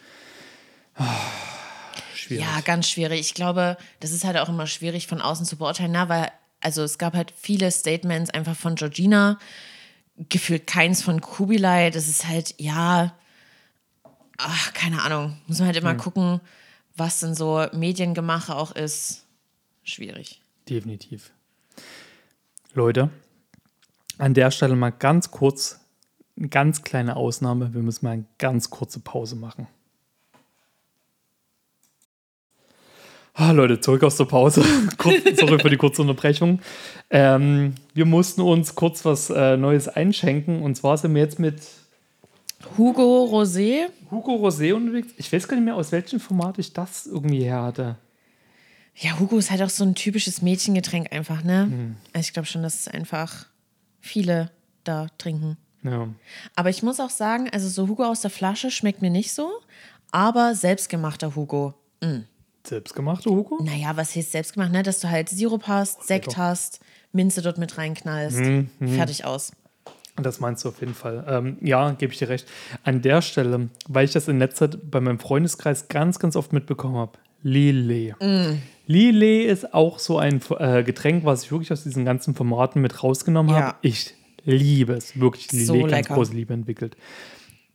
[0.97, 1.05] ah,
[2.29, 2.45] schwierig.
[2.45, 3.21] Ja, ganz schwierig.
[3.21, 6.83] Ich glaube, das ist halt auch immer schwierig von außen zu beurteilen, na, weil also
[6.83, 9.39] es gab halt viele Statements einfach von Georgina,
[10.29, 11.91] gefühlt keins von Kubilai.
[11.91, 13.15] Das ist halt, ja,
[14.39, 15.39] ach, keine Ahnung.
[15.47, 16.41] Muss man halt immer gucken,
[16.97, 19.25] was denn so Mediengemache auch ist.
[19.85, 20.43] Schwierig.
[20.69, 21.31] Definitiv.
[22.75, 23.11] Leute,
[24.19, 25.81] an der Stelle mal ganz kurz,
[26.37, 27.73] eine ganz kleine Ausnahme.
[27.73, 29.69] Wir müssen mal eine ganz kurze Pause machen.
[33.41, 34.65] Ah, Leute, zurück aus der Pause.
[34.99, 36.59] Kurz, sorry für die kurze Unterbrechung.
[37.09, 40.61] Ähm, wir mussten uns kurz was äh, Neues einschenken.
[40.61, 41.63] Und zwar sind wir jetzt mit
[42.77, 43.91] Hugo Rosé.
[44.11, 45.13] Hugo Rosé unterwegs.
[45.19, 47.97] Ich weiß gar nicht mehr, aus welchem Format ich das irgendwie her hatte.
[48.97, 51.67] Ja, Hugo ist halt auch so ein typisches Mädchengetränk einfach, ne?
[51.67, 51.97] Mhm.
[52.13, 53.47] Also ich glaube schon, dass es einfach
[54.01, 54.51] viele
[54.83, 55.57] da trinken.
[55.85, 56.09] Ja.
[56.57, 59.49] Aber ich muss auch sagen, also so Hugo aus der Flasche schmeckt mir nicht so,
[60.11, 61.75] aber selbstgemachter Hugo.
[62.69, 63.59] Selbstgemachte Hugo?
[63.63, 64.83] Naja, was heißt selbstgemacht, ne?
[64.83, 66.81] Dass du halt Sirup hast, Sekt hast,
[67.13, 68.39] Minze dort mit reinknallst.
[68.39, 69.53] Mhm, Fertig aus.
[70.17, 71.25] Das meinst du auf jeden Fall.
[71.29, 72.47] Ähm, ja, gebe ich dir recht.
[72.83, 76.53] An der Stelle, weil ich das in letzter Zeit bei meinem Freundeskreis ganz, ganz oft
[76.53, 77.13] mitbekommen habe,
[77.43, 78.17] Lillet.
[78.21, 78.59] Mm.
[78.87, 83.03] Lillet ist auch so ein äh, Getränk, was ich wirklich aus diesen ganzen Formaten mit
[83.03, 83.61] rausgenommen Ja.
[83.61, 83.79] habe.
[83.83, 84.13] Ich
[84.45, 85.19] liebe es.
[85.21, 86.97] Wirklich Lillet, So ganz große Liebe entwickelt.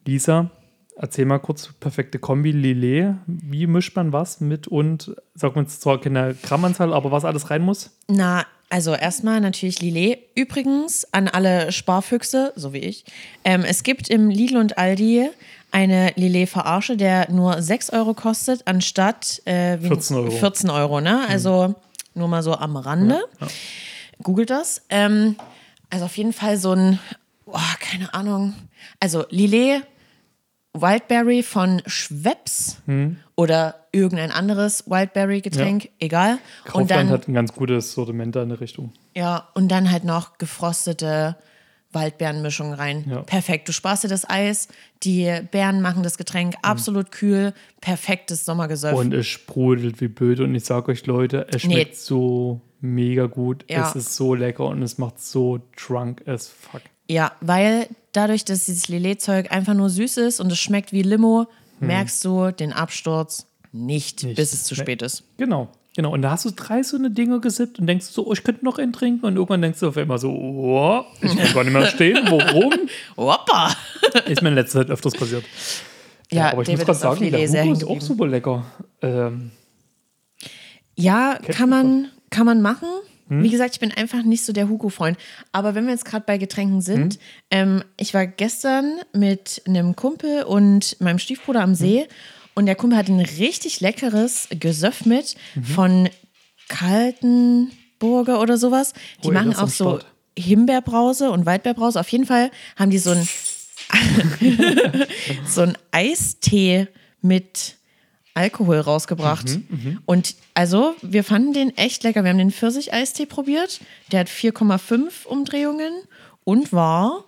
[0.05, 0.51] Lisa,
[0.95, 3.15] erzähl mal kurz, perfekte Kombi Lillet.
[3.25, 7.49] Wie mischt man was mit und, sag mal jetzt zwar keine Grammanzahl, aber was alles
[7.49, 7.91] rein muss?
[8.07, 10.19] Na, also erstmal natürlich Lillet.
[10.35, 13.05] Übrigens an alle Sparfüchse, so wie ich.
[13.43, 15.29] Ähm, es gibt im Lidl und Aldi
[15.71, 20.31] eine Lillet-Verarsche, der nur 6 Euro kostet, anstatt äh, wie- 14 Euro.
[20.31, 21.21] 14 Euro, ne?
[21.27, 21.75] Also
[22.15, 23.23] nur mal so am Rande.
[24.21, 24.81] Googelt das.
[24.89, 25.35] Ähm,
[25.89, 26.99] also auf jeden Fall so ein,
[27.45, 28.53] oh, keine Ahnung.
[28.99, 29.81] Also Lillet,
[30.73, 33.17] Wildberry von Schweppes Hm.
[33.35, 36.39] oder irgendein anderes Wildberry-Getränk, egal.
[36.65, 38.91] Und Kaufland dann hat ein ganz gutes Sortiment da in der Richtung.
[39.15, 41.35] ja, und dann halt noch gefrostete
[41.91, 43.05] Waldbeerenmischung rein.
[43.07, 43.21] Ja.
[43.21, 43.67] Perfekt.
[43.67, 44.67] Du sparst dir das Eis,
[45.03, 48.95] die Beeren machen das Getränk absolut kühl, perfektes Sommergesöff.
[48.97, 50.39] Und es sprudelt wie blöd.
[50.39, 51.73] Und ich sag euch, Leute, es Nee.
[51.75, 53.63] schmeckt so mega gut.
[53.69, 53.87] Ja.
[53.87, 56.81] Es ist so lecker und es macht so drunk as fuck.
[57.09, 61.47] Ja, weil dadurch, dass dieses Lillet-Zeug einfach nur süß ist und es schmeckt wie Limo,
[61.79, 64.29] merkst du den Absturz nicht, Hm.
[64.29, 64.37] Nicht.
[64.37, 65.23] bis es zu spät ist.
[65.37, 65.67] Genau.
[65.95, 66.11] Genau.
[66.11, 68.65] Und da hast du drei so eine Dinge gesippt und denkst so, oh, ich könnte
[68.65, 69.25] noch einen trinken.
[69.25, 72.17] Und irgendwann denkst du auf einmal so, oh, ich kann gar nicht mehr stehen.
[72.29, 72.73] Warum?
[73.17, 73.71] Hoppa!
[74.25, 75.43] Ist mir in letzter Zeit öfters passiert.
[76.31, 78.65] Ja, aber ich David muss gerade sagen, der Hugo ist auch super lecker.
[79.03, 79.51] Ähm,
[80.95, 82.87] Ja, kann man, kann man machen.
[83.29, 83.43] Hm?
[83.43, 85.17] Wie gesagt, ich bin einfach nicht so der Hugo-Freund.
[85.51, 87.19] Aber wenn wir jetzt gerade bei Getränken sind, Hm?
[87.51, 92.07] ähm, ich war gestern mit einem Kumpel und meinem Stiefbruder am See Hm?
[92.55, 95.63] und der Kumpel hat ein richtig leckeres Gesöff mit Mhm.
[95.63, 96.09] von
[96.69, 98.93] Kaltenburger oder sowas.
[99.23, 99.99] Die Oh ja, machen auch so.
[100.37, 101.99] Himbeerbrause und Waldbeerbrause.
[101.99, 103.27] Auf jeden Fall haben die so ein
[105.47, 106.87] so ein Eistee
[107.21, 107.75] mit
[108.33, 109.59] Alkohol rausgebracht.
[110.05, 112.23] Und also, wir fanden den echt lecker.
[112.23, 113.79] Wir haben den Pfirsich-Eistee probiert.
[114.11, 115.93] Der hat 4,5 Umdrehungen
[116.43, 117.25] und war,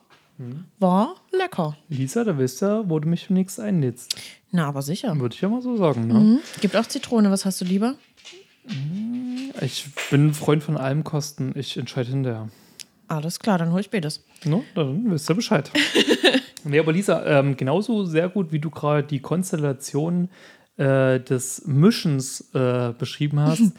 [0.79, 1.77] war lecker.
[1.89, 4.15] Lisa, da wisst ihr, wo du mich nichts einlädst.
[4.51, 5.17] Na, aber sicher.
[5.19, 6.07] Würde ich ja mal so sagen.
[6.07, 6.13] Ne?
[6.13, 6.39] Mhm.
[6.61, 7.29] Gibt auch Zitrone.
[7.29, 7.95] Was hast du lieber?
[9.61, 11.53] Ich bin ein Freund von allem Kosten.
[11.55, 12.49] Ich entscheide hinterher.
[13.07, 14.23] Alles klar, dann hol ich beides.
[14.45, 15.69] No, dann wisst ihr Bescheid.
[16.63, 20.29] nee, aber Lisa, ähm, genauso sehr gut, wie du gerade die Konstellation
[20.77, 23.61] äh, des Mischens äh, beschrieben hast.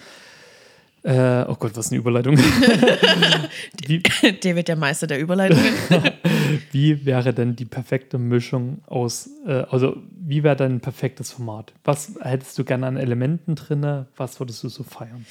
[1.03, 2.39] äh, oh Gott, was eine Überleitung.
[3.87, 4.03] wie,
[4.41, 5.75] David, der Meister der Überleitungen.
[6.73, 11.73] wie wäre denn die perfekte Mischung aus, äh, also wie wäre dein perfektes Format?
[11.85, 14.07] Was hättest du gerne an Elementen drin?
[14.17, 15.27] Was würdest du so feiern?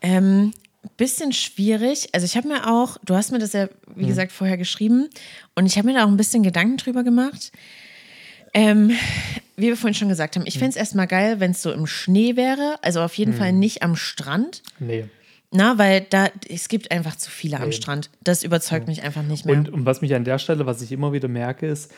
[0.00, 0.52] Ähm,
[0.96, 2.08] bisschen schwierig.
[2.12, 5.08] Also ich habe mir auch, du hast mir das ja, wie gesagt, vorher geschrieben
[5.54, 7.52] und ich habe mir da auch ein bisschen Gedanken drüber gemacht.
[8.54, 8.90] Ähm,
[9.56, 11.86] wie wir vorhin schon gesagt haben, ich fände es erstmal geil, wenn es so im
[11.86, 12.76] Schnee wäre.
[12.82, 14.62] Also auf jeden Fall nicht am Strand.
[14.78, 15.04] Nee.
[15.50, 18.10] Na, weil da, es gibt einfach zu viele am Strand.
[18.24, 19.56] Das überzeugt mich einfach nicht mehr.
[19.56, 21.92] Und, und was mich an der Stelle, was ich immer wieder merke, ist,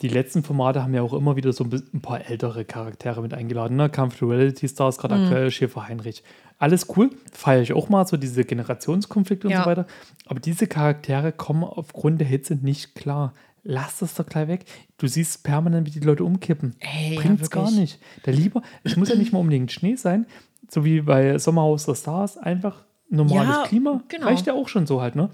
[0.00, 3.76] die letzten Formate haben ja auch immer wieder so ein, paar ältere Charaktere mit eingeladen.
[3.76, 3.90] Ne?
[3.90, 5.22] Kampf der Reality Stars, gerade Mhm.
[5.24, 6.22] aktuell Schäfer Heinrich.
[6.58, 9.64] Alles cool, feiere ich auch mal, so diese Generationskonflikte und Ja.
[9.64, 9.86] so weiter.
[10.26, 13.34] Aber diese Charaktere kommen aufgrund der Hitze nicht klar.
[13.64, 14.64] Lass das doch gleich weg.
[14.98, 16.74] Du siehst permanent, wie die Leute umkippen.
[16.80, 17.80] Ey, ja, Bringt's gar wirklich.
[17.80, 17.98] nicht.
[18.26, 20.26] Der lieber, es muss ja nicht mal unbedingt Schnee sein,
[20.68, 24.02] so wie bei Sommerhaus der Stars, einfach normales Ja, Klima.
[24.08, 24.26] genau.
[24.26, 25.30] Reicht ja auch schon so halt, ne?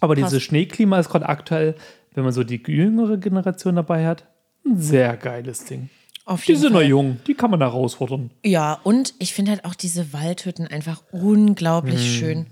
[0.00, 0.42] Aber dieses Passt.
[0.46, 1.74] Schneeklima ist gerade aktuell,
[2.14, 4.26] wenn man so die jüngere Generation dabei hat,
[4.66, 5.88] ein sehr geiles Ding.
[6.26, 8.30] auf Die jeden sind noch jung, die kann man herausfordern.
[8.44, 12.12] Ja, und ich finde halt auch diese Waldhütten einfach unglaublich Hm.
[12.18, 12.46] schön.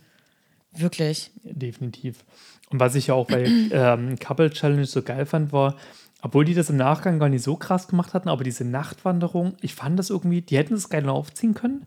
[0.72, 1.30] Wirklich.
[1.42, 2.24] Definitiv.
[2.74, 5.76] Und was ich ja auch bei ähm, Couple Challenge so geil fand, war,
[6.22, 9.76] obwohl die das im Nachgang gar nicht so krass gemacht hatten, aber diese Nachtwanderung, ich
[9.76, 11.86] fand das irgendwie, die hätten es geil aufziehen können.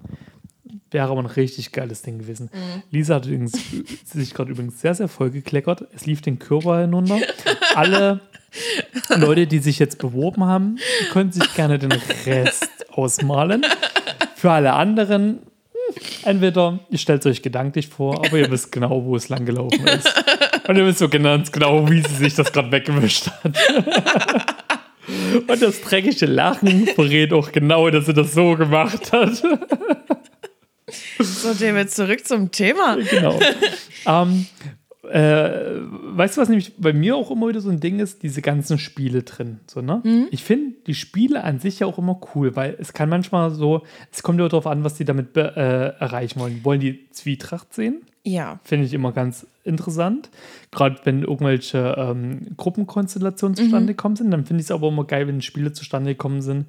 [0.90, 2.50] Wäre aber ein richtig geiles Ding gewesen.
[2.90, 3.60] Lisa hat übrigens,
[4.06, 5.86] sich gerade übrigens sehr, sehr voll gekleckert.
[5.94, 7.20] Es lief den Körper hinunter.
[7.76, 8.22] Alle
[9.10, 10.78] Leute, die sich jetzt beworben haben,
[11.12, 11.92] können sich gerne den
[12.26, 13.66] Rest ausmalen.
[14.36, 19.04] Für alle anderen, hm, entweder ihr stellt es euch gedanklich vor, aber ihr wisst genau,
[19.04, 20.14] wo es lang gelaufen ist.
[20.68, 23.58] Und ihr wisst so ganz genau, wie sie sich das gerade weggewischt hat.
[25.48, 29.42] Und das dreckige Lachen verrät auch genau, dass sie das so gemacht hat.
[31.20, 32.98] So, David, zurück zum Thema.
[33.10, 33.40] genau.
[34.06, 34.46] ähm,
[35.10, 38.24] äh, weißt du, was nämlich bei mir auch immer wieder so ein Ding ist?
[38.24, 39.60] Diese ganzen Spiele drin.
[39.68, 40.02] So, ne?
[40.32, 43.84] Ich finde die Spiele an sich ja auch immer cool, weil es kann manchmal so,
[44.12, 46.64] es kommt ja darauf an, was die damit äh, erreichen wollen.
[46.64, 48.02] Wollen die Zwietracht sehen?
[48.28, 50.30] Ja, Finde ich immer ganz interessant.
[50.72, 53.88] Gerade wenn irgendwelche ähm, Gruppenkonstellationen zustande Mhm.
[53.88, 56.66] gekommen sind, dann finde ich es aber immer geil, wenn Spiele zustande gekommen sind,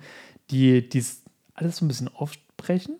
[0.50, 1.22] die dies
[1.54, 2.94] alles so ein bisschen aufbrechen.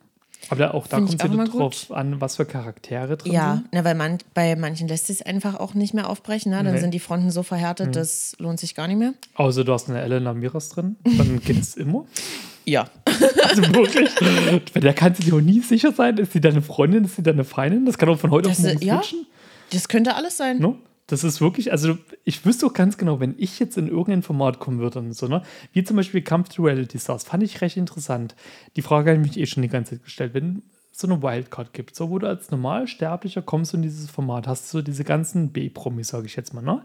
[0.51, 1.97] Aber auch da kommt es wieder drauf gut.
[1.97, 3.69] an, was für Charaktere drin ja, sind.
[3.73, 6.51] na, weil man, bei manchen lässt es einfach auch nicht mehr aufbrechen.
[6.53, 6.63] Ne?
[6.63, 6.81] Dann Nee.
[6.81, 9.15] sind die Fronten so verhärtet, das lohnt sich gar nicht mehr.
[9.35, 12.07] Außer du hast eine Elena Miras drin, dann geht es immer.
[12.69, 12.89] Ja.
[13.45, 14.11] Also wirklich.
[14.75, 17.23] Bei der kannst du dir auch nie sicher sein, ist sie deine Freundin, ist sie
[17.23, 17.87] deine Feindin?
[17.87, 19.27] Das kann auch von heute auf Das, morgen äh, ja, switchen.
[19.73, 20.59] das könnte alles sein.
[20.59, 20.77] No?
[21.07, 24.59] Das ist wirklich, also ich wüsste auch ganz genau, wenn ich jetzt in irgendein Format
[24.59, 25.43] kommen würde und so, ne?
[25.73, 28.35] Wie zum Beispiel Kampf Reality Stars, fand ich recht interessant.
[28.77, 30.35] Die Frage habe ich mich eh schon die ganze Zeit gestellt.
[30.35, 30.62] Wenn
[30.93, 34.66] es so eine Wildcard gibt, so wo du als Normalsterblicher kommst in dieses Format, hast
[34.73, 36.85] du so diese ganzen B-Promis, sage ich jetzt mal, ne?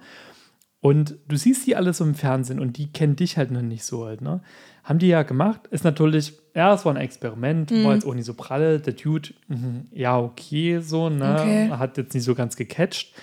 [0.79, 3.83] Und du siehst die alle so im Fernsehen und die kennen dich halt noch nicht
[3.83, 4.41] so halt, ne?
[4.83, 5.61] Haben die ja gemacht.
[5.71, 7.83] Ist natürlich, ja, es war ein Experiment, Mhm.
[7.85, 8.79] war jetzt auch nicht so pralle.
[8.79, 11.37] Der Dude, mhm, ja, okay, so, ne?
[11.39, 11.69] Okay.
[11.71, 13.13] Hat jetzt nicht so ganz gecatcht.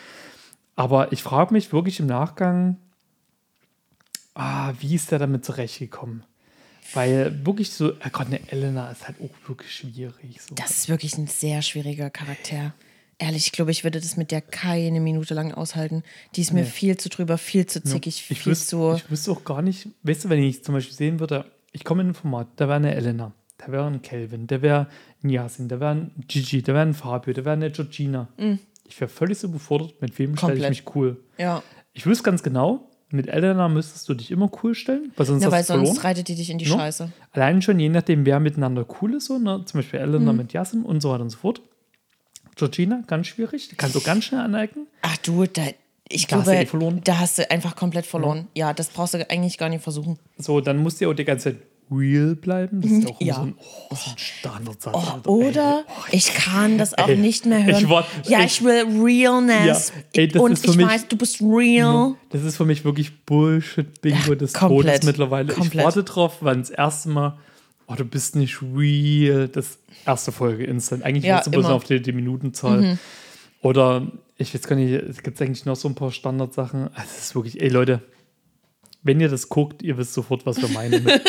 [0.77, 2.79] Aber ich frage mich wirklich im Nachgang,
[4.35, 6.25] ah, wie ist der damit zurechtgekommen?
[6.95, 10.41] Weil wirklich so, ja Gott, eine Elena ist halt auch wirklich schwierig.
[10.41, 10.55] So.
[10.55, 12.73] Das ist wirklich ein sehr schwieriger Charakter.
[13.23, 16.03] Ehrlich, ich glaube, ich würde das mit der keine Minute lang aushalten.
[16.37, 18.95] Die ist mir viel zu drüber, viel zu zickig, ich, viel wüsste, zu.
[18.97, 22.01] ich wüsste auch gar nicht, weißt du, wenn ich zum Beispiel sehen würde, ich komme
[22.01, 24.87] in ein Format, da wäre eine Elena, da wäre ein Kelvin, da wäre
[25.23, 28.29] ein Yasin, da wäre ein Gigi, da wäre ein Fabio, da wäre eine Georgina.
[28.89, 31.23] Ich wäre völlig so befordert, mit wem stelle ich mich cool.
[31.37, 31.63] ja.
[31.93, 35.51] Ich wüsste ganz genau, mit Elena müsstest du dich immer cool stellen, weil sonst ja,
[35.51, 36.03] weil sonst verloren.
[36.05, 36.77] reitet die dich in die No?
[36.77, 37.11] Scheiße.
[37.33, 39.63] Allein schon je nachdem, wer miteinander cool ist, so, ne?
[39.67, 40.01] zum Beispiel.
[40.01, 41.61] Elena mit Yasin und so weiter und so fort.
[42.61, 44.87] Georgina, ganz schwierig, die kannst du ganz schnell aneignen.
[45.03, 45.63] Ach du, da,
[46.09, 47.01] ich Da hast glaube, du eh verloren.
[47.05, 48.47] da hast du einfach komplett verloren.
[48.55, 50.19] Ja, das brauchst du eigentlich gar nicht versuchen.
[50.39, 52.81] So, dann musst du ja auch die ganze Zeit real bleiben.
[52.83, 53.35] Das ist auch Ja.
[53.35, 53.55] so ein,
[53.91, 54.95] oh, so ein Standardsatz.
[54.95, 55.29] Oh, Alter.
[55.29, 57.83] oder Ey, ich kann das auch ey, nicht mehr hören.
[57.83, 59.93] ich war- ja, ey, ich will Realness.
[60.15, 62.15] Ja, ey, und ich mich- weiß, du bist real.
[62.31, 64.87] Das ist für mich wirklich Bullshit-Bingo Ja, des komplett.
[64.99, 65.53] Todes mittlerweile.
[65.53, 65.85] Ich Komplett.
[65.85, 67.37] warte drauf, wann das erste Mal,
[67.91, 71.03] oh, du bist nicht real, das erste Folge instant.
[71.03, 71.67] Eigentlich Ja, musst du bloß.
[71.67, 71.71] Mhm.
[71.73, 72.99] auf die, die Minutenzahl.
[73.63, 76.85] Oder ich weiß gar nicht, es gibt eigentlich noch so ein paar Standardsachen.
[76.95, 78.01] Also Es ist wirklich, ey Leute,
[79.03, 81.07] wenn ihr das guckt, ihr wisst sofort, was wir meinen.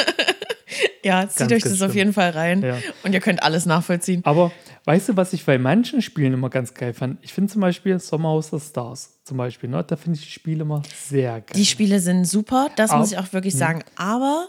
[1.04, 1.98] Ja, zieht Ganz, euch das auf schlimm.
[1.98, 2.62] jeden Fall rein.
[2.62, 2.78] Ja.
[3.04, 4.22] Und ihr könnt alles nachvollziehen.
[4.24, 4.52] Aber
[4.86, 7.18] weißt du, was ich bei manchen Spielen immer ganz geil fand?
[7.24, 9.84] Ich finde zum Beispiel Sommerhaus der Stars zum Beispiel, ne?
[9.84, 11.56] da finde ich die Spiele immer sehr geil.
[11.56, 13.84] Die Spiele sind super, das Aber- muss ich auch wirklich sagen.
[13.96, 14.48] Aber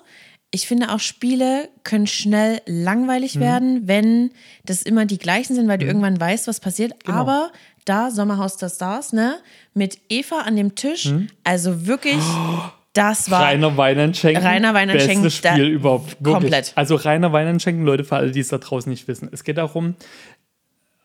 [0.55, 4.31] ich finde auch, Spiele können schnell langweilig werden, wenn
[4.67, 6.93] das immer die gleichen sind, weil du irgendwann weißt, was passiert.
[7.09, 7.51] Aber
[7.87, 9.37] da, Sommerhaus der Stars, ne,
[9.75, 11.11] mit Eva an dem Tisch,
[11.43, 12.23] also wirklich,
[12.93, 13.45] das war.
[13.45, 14.43] Rainer Weinand schenken.
[14.45, 16.17] Rainer Weinand schenken, Bestes da- Spiel überhaupt.
[16.21, 16.35] Wirklich.
[16.35, 16.73] komplett.
[16.75, 19.31] Also Rainer Weinand schenken, Leute, für alle, die es da draußen nicht wissen.
[19.33, 19.95] Es geht darum,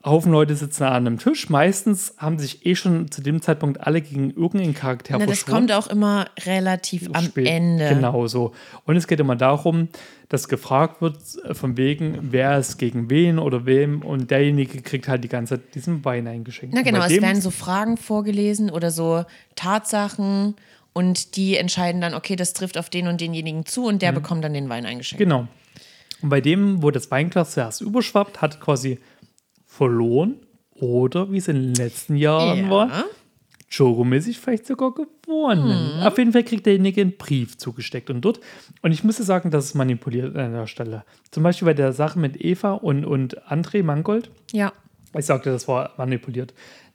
[0.08, 1.50] Haufen Leute sitzen an einem Tisch.
[1.50, 5.72] Meistens haben sich eh schon zu dem Zeitpunkt alle gegen irgendeinen Charakter Na, das kommt
[5.72, 7.48] auch immer relativ am Spät.
[7.48, 7.90] Ende.
[7.90, 8.54] Genau so.
[8.86, 9.90] Und es geht immer darum,
[10.30, 14.02] dass gefragt wird, äh, von wegen, wer ist gegen wen oder wem.
[14.02, 16.76] Und derjenige kriegt halt die ganze Zeit diesen Wein eingeschenkt.
[16.76, 20.56] Na genau, es werden so Fragen vorgelesen oder so Tatsachen
[20.94, 24.44] und die entscheiden dann, okay, das trifft auf den und denjenigen zu und der bekommt
[24.44, 25.20] dann den Wein eingeschenkt.
[25.20, 25.48] Genau.
[26.22, 29.00] Und bei dem, wo das Weinglas zuerst überschwappt, hat quasi
[29.78, 30.36] verloren
[30.76, 32.70] oder, wie es in den letzten Jahren Ja.
[32.70, 33.06] war,
[33.70, 36.02] Jogo-mäßig vielleicht sogar gewonnen.
[36.02, 38.40] Auf jeden Fall kriegt derjenige einen Brief zugesteckt und dort.
[38.82, 41.04] Und ich muss sagen, das ist manipuliert an der Stelle.
[41.32, 44.32] Zum Beispiel bei der Sache mit Eva und, und André Mangold.
[44.54, 44.72] Ja.
[45.18, 46.54] Ich sagte, das war manipuliert.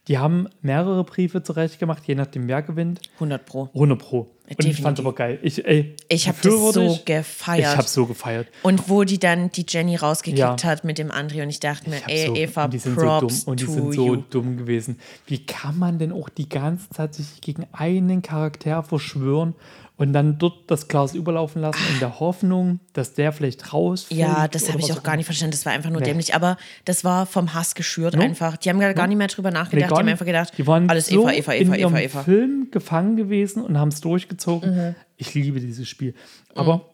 [0.08, 3.00] Die haben mehrere Briefe zurechtgemacht, je nachdem, wer gewinnt.
[3.14, 3.68] 100 Pro.
[3.74, 4.30] 100 Pro.
[4.58, 5.06] Und ich fand Definitiv.
[5.06, 5.38] aber geil.
[5.42, 7.04] Ich, ey, Ich habe das so ich.
[7.04, 7.60] gefeiert.
[7.60, 8.48] Ich habe so gefeiert.
[8.62, 10.56] Und wo die dann die Jenny rausgekickt Ja.
[10.64, 12.94] hat mit dem André und ich dachte mir, Ich ey, so, Eva, und die sind
[12.96, 14.16] Props so dumm und die sind so you.
[14.30, 14.98] dumm gewesen.
[15.26, 19.54] Wie kann man denn auch die ganze Zeit sich gegen einen Charakter verschwören
[19.96, 24.18] und dann dort das Glas überlaufen lassen in der Hoffnung, dass der vielleicht rausfällt?
[24.20, 25.52] Ja, das habe ich auch gar nicht verstanden.
[25.52, 26.06] Das war einfach nur Nee.
[26.08, 26.34] dämlich.
[26.34, 28.56] Aber das war vom Hass geschürt einfach.
[28.56, 29.90] Die haben gar gar nicht mehr drüber Nee, nachgedacht.
[29.90, 32.00] gar die haben einfach gedacht, die waren alles so Eva, Eva, in Eva, ihrem Eva,
[32.02, 32.22] Eva.
[32.24, 34.74] Film gefangen gewesen und haben es durchgezogen.
[34.74, 34.94] Mhm.
[35.16, 36.14] Ich liebe dieses Spiel.
[36.54, 36.86] Aber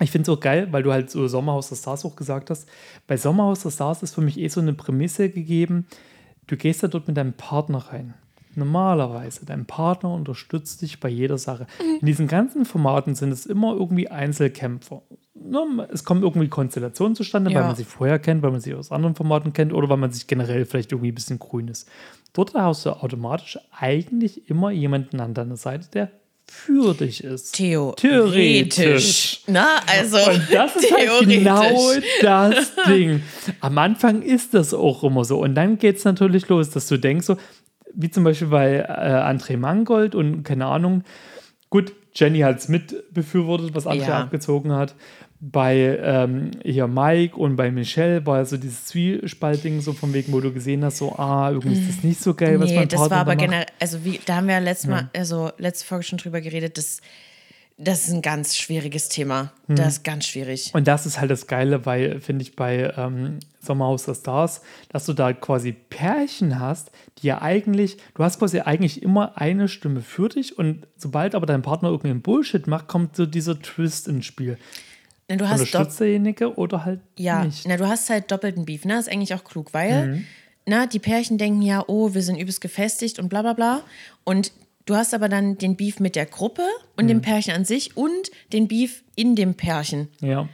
[0.00, 2.68] ich finde es auch geil, weil du halt so Sommerhaus der Stars auch gesagt hast.
[3.06, 5.86] Bei Sommerhaus der Stars ist für mich eh so eine Prämisse gegeben.
[6.46, 8.14] Du gehst da dort mit deinem Partner rein.
[8.56, 11.66] Normalerweise, dein Partner unterstützt dich bei jeder Sache.
[12.00, 15.02] In diesen ganzen Formaten sind es immer irgendwie Einzelkämpfer.
[15.34, 17.66] Ne, Es kommen irgendwie Konstellationen zustande, weil Ja.
[17.66, 20.26] man sich vorher kennt, weil man sich aus anderen Formaten kennt oder weil man sich
[20.26, 21.88] generell vielleicht irgendwie ein bisschen grün ist.
[22.32, 26.10] Dort hast du automatisch eigentlich immer jemanden an deiner Seite, der
[26.48, 27.56] für dich ist.
[27.56, 27.92] Theo.
[27.96, 29.40] Theoretisch.
[29.48, 30.16] Na, also.
[30.18, 31.90] Und das ist halt genau
[32.22, 33.22] das Ding.
[33.60, 35.40] Am Anfang ist das auch immer so.
[35.40, 37.36] Und dann geht es natürlich los, dass du denkst, so,
[37.96, 41.02] wie zum Beispiel bei äh, André Mangold und keine Ahnung,
[41.70, 44.20] gut, Jenny hat es mit befürwortet, was André Ja.
[44.22, 44.94] abgezogen hat.
[45.38, 50.40] Bei ähm, hier Mike und bei Michelle war so dieses Zwiespaltding so von wegen, wo
[50.40, 53.00] du gesehen hast, so, ah, irgendwie ist das nicht so geil, was Nee, mein das
[53.00, 56.04] Partner war aber generell, also wie, da haben wir ja letztes Mal, also letzte Folge
[56.04, 57.00] schon drüber geredet, das,
[57.78, 59.52] das ist ein ganz schwieriges Thema.
[59.66, 59.76] Hm.
[59.76, 60.70] Das ist ganz schwierig.
[60.74, 65.04] Und das ist halt das Geile, weil, finde ich, bei ähm, Sommerhaus der Stars, dass
[65.04, 70.00] du da quasi Pärchen hast, die ja eigentlich, du hast quasi eigentlich immer eine Stimme
[70.00, 74.24] für dich und sobald aber dein Partner irgendeinen Bullshit macht, kommt so dieser Twist ins
[74.24, 74.56] Spiel.
[75.28, 77.66] Na, du hast derjenige oder halt ja, nicht.
[77.68, 78.98] na, du hast halt doppelten Beef, ne?
[78.98, 80.24] Ist eigentlich auch klug, weil, Mhm.
[80.66, 83.82] na, die Pärchen denken ja, oh, wir sind übelst gefestigt und bla bla bla.
[84.24, 84.52] Und
[84.86, 86.62] du hast aber dann den Beef mit der Gruppe
[86.96, 87.08] und Mhm.
[87.08, 90.08] dem Pärchen an sich und den Beef in dem Pärchen.
[90.20, 90.48] Ja.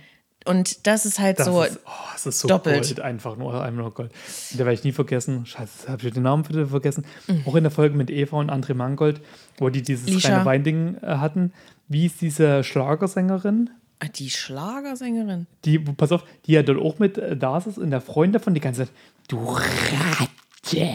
[0.44, 1.62] Und das ist halt Das, so.
[1.62, 2.82] ist, oh, das ist so doppelt.
[2.82, 4.10] Gold, einfach nur einmal nur Gold.
[4.52, 7.04] Da werde ich nie vergessen, scheiße, habe ich den Namen vergessen.
[7.28, 7.44] Mhm.
[7.46, 9.20] Auch in der Folge mit Eva und André Mangold,
[9.58, 10.30] wo die dieses Lisha.
[10.34, 11.52] reine Weinding äh, hatten.
[11.86, 13.70] Wie ist diese Schlagersängerin?
[14.00, 15.46] Ah, die Schlagersängerin.
[15.64, 18.52] Die, pass auf, die ja dort auch mit äh, da ist und der Freund davon
[18.54, 18.92] die ganze Zeit,
[19.28, 20.90] du Ratte.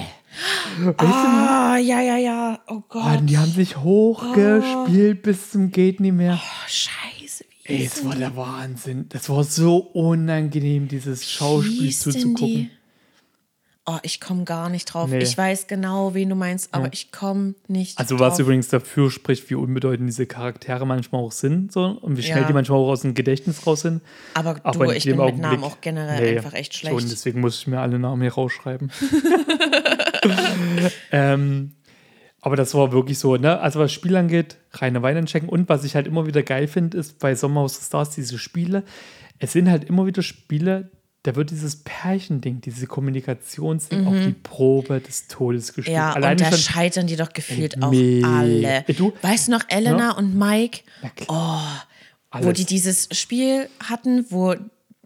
[0.98, 2.60] Ah, ja, ja, ja.
[2.68, 3.04] Oh Gott.
[3.04, 6.40] Ah, die haben sich hochgespielt bis zum geht nicht mehr.
[6.42, 7.46] Oh, scheiße.
[7.64, 9.08] Wie Ey, es war der Wahnsinn.
[9.10, 12.46] Das war so unangenehm, dieses Schauspiel zuzugucken.
[12.48, 12.70] die?
[13.90, 15.10] Oh, ich komme gar nicht drauf.
[15.10, 15.20] Nee.
[15.20, 18.32] Ich weiß genau, wen du meinst, aber ich komme nicht Also drauf.
[18.34, 22.42] was übrigens dafür spricht, wie unbedeutend diese Charaktere manchmal auch sind so, und wie schnell
[22.42, 22.48] Ja.
[22.48, 24.02] die manchmal auch aus dem Gedächtnis raus sind.
[24.34, 27.00] Aber du, in ich bin mit Namen Augenblick- auch generell einfach echt schlecht.
[27.00, 28.92] Schon, deswegen muss ich mir alle Namen hier rausschreiben.
[31.12, 31.72] ähm,
[32.42, 33.60] Aber das war wirklich so, ne?
[33.60, 35.50] Also was Spiel angeht, reine Wein checken.
[35.50, 38.84] Und was ich halt immer wieder geil finde, ist bei Sommerhaus Stars diese Spiele.
[39.40, 40.92] Es sind halt immer wieder Spiele,
[41.24, 45.88] da wird dieses Pärchending, diese Kommunikationsding auf die Probe des Todes gespielt.
[45.88, 45.94] Mhm.
[45.94, 48.84] Ja, Alleine und da schon- scheitern die doch gefühlt auch alle.
[48.96, 50.12] Du- weißt du noch, Elena Ja.
[50.12, 51.84] und Mike, Na klar.
[52.32, 52.58] wo Alles.
[52.60, 54.56] die dieses Spiel hatten, wo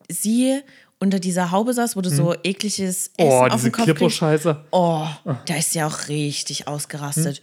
[0.10, 0.60] sie
[1.00, 3.98] unter dieser Haube saß, wo du so ekliges Essen oh, auf diese den Kopf kriegst.
[3.98, 4.66] Klipperscheiße.
[4.70, 5.08] Oh,
[5.48, 7.42] da ist ja auch richtig ausgerastet.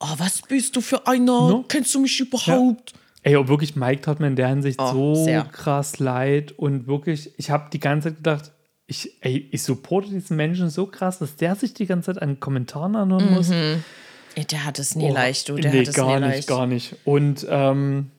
[0.00, 1.40] Oh, was bist du für einer?
[1.40, 1.48] Hm?
[1.48, 1.64] No?
[1.66, 2.92] Kennst du mich überhaupt?
[3.22, 5.42] Ey, und wirklich, Mike tat mir in der Hinsicht Oh, so sehr.
[5.44, 6.52] krass leid.
[6.52, 8.52] Und wirklich, ich habe die ganze Zeit gedacht,
[8.86, 12.40] ich, ey, ich supporte diesen Menschen so krass, dass der sich die ganze Zeit an
[12.40, 13.50] Kommentaren anhören muss.
[13.50, 15.56] Ey, Der hat es nie Oh, leicht, du.
[15.56, 16.48] Der nee, hat es gar nie nicht, leicht.
[16.48, 16.96] gar nicht.
[17.04, 18.10] Und ähm,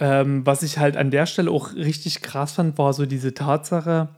[0.00, 4.08] ähm, was ich halt an der Stelle auch richtig krass fand, war so diese Tatsache,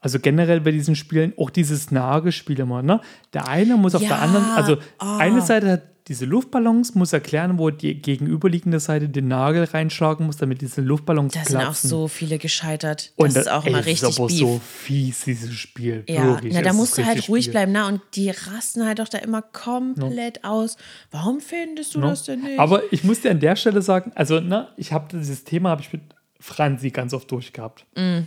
[0.00, 3.00] also generell bei diesen Spielen, auch dieses Nagespiel immer, ne?
[3.32, 5.18] Der eine muss auf Ja, der anderen, also ah.
[5.18, 10.38] eine Seite hat diese Luftballons, muss erklären, wo die gegenüberliegende Seite den Nagel reinschlagen muss,
[10.38, 11.58] damit diese Luftballons Da platzen.
[11.60, 13.12] sind auch so viele gescheitert.
[13.18, 14.38] Das Und ist auch ey, immer das richtig ist aber beef.
[14.38, 16.04] so fies, dieses Spiel.
[16.08, 17.52] Ja, Wirklich, na, da musst du halt ruhig Spiel.
[17.52, 20.78] bleiben, na, und die rasten halt doch da immer komplett aus.
[21.10, 22.06] Warum findest du Ne?
[22.06, 22.58] das denn nicht?
[22.58, 25.82] Aber ich muss dir an der Stelle sagen, also ne, ich habe dieses Thema habe
[25.82, 26.00] ich mit
[26.40, 27.84] Franzi ganz oft durchgehabt.
[27.96, 28.20] Mm.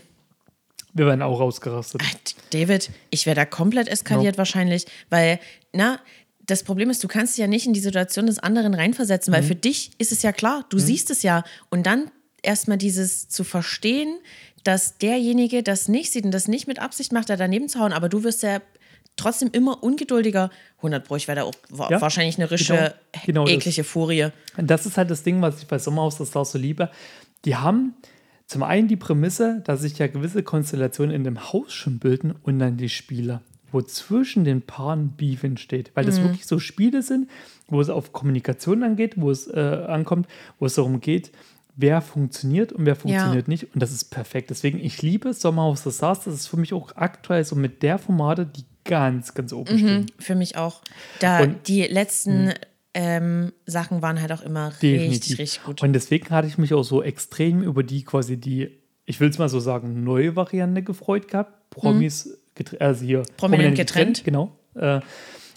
[0.94, 2.02] Wir werden auch rausgerastet.
[2.04, 2.14] Ach,
[2.52, 5.40] David, ich wäre da komplett eskaliert wahrscheinlich, weil,
[5.74, 6.00] na,
[6.46, 9.36] das Problem ist, du kannst dich ja nicht in die Situation des anderen reinversetzen, Mhm.
[9.38, 11.44] weil für dich ist es ja klar, du siehst es ja.
[11.70, 12.12] Und dann
[12.44, 14.18] erstmal dieses zu verstehen,
[14.64, 17.94] dass derjenige das nicht sieht und das nicht mit Absicht macht, da daneben zu hauen,
[17.94, 18.60] aber du wirst ja
[19.16, 20.50] trotzdem immer ungeduldiger.
[20.78, 23.54] 100 Pro, ich wäre da auch wa- Ja, wahrscheinlich eine rische, genau, genau das.
[23.54, 24.28] eklige Furie.
[24.58, 26.90] Und das ist halt das Ding, was ich bei Sommerhaus der Stars so liebe.
[27.46, 27.96] Die haben
[28.52, 32.60] zum einen die Prämisse, dass sich ja gewisse Konstellationen in dem Haus schon bilden und
[32.60, 33.42] dann die Spieler,
[33.72, 35.92] wo zwischen den Paaren Beef entsteht.
[35.94, 36.24] Weil das Mhm.
[36.26, 37.30] wirklich so Spiele sind,
[37.68, 40.28] wo es auf Kommunikation angeht, wo es äh, ankommt,
[40.60, 41.32] wo es darum geht,
[41.78, 43.74] wer funktioniert und wer funktioniert nicht.
[43.74, 44.50] Und das ist perfekt.
[44.50, 46.26] Deswegen, ich liebe Sommerhaus der Stars.
[46.26, 50.06] Das ist für mich auch aktuell so mit der Formate, die ganz, ganz oben stehen.
[50.20, 50.82] Für mich auch.
[51.20, 52.52] Da Und- die letzten
[52.94, 55.82] ähm, Sachen waren halt auch immer richtig, richtig gut.
[55.82, 58.70] Und deswegen hatte ich mich auch so extrem über die quasi die,
[59.06, 61.70] ich will es mal so sagen, neue Variante gefreut gehabt.
[61.70, 63.24] Promis, getr- also hier Mhm.
[63.38, 64.24] Prominent getrennt.
[64.26, 64.58] Genau.
[64.76, 65.00] Äh,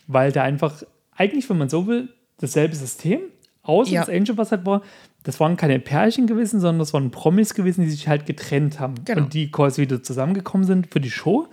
[0.07, 0.83] weil da einfach,
[1.17, 2.09] eigentlich, wenn man so will,
[2.39, 3.21] dasselbe System,
[3.63, 4.01] außer Ja.
[4.03, 4.83] das Angel, was halt war,
[5.25, 8.95] das waren keine Pärchen gewesen, sondern das waren Promis gewesen, die sich halt getrennt haben.
[9.05, 9.23] Genau.
[9.23, 11.49] Und die quasi wieder zusammengekommen sind für die Show.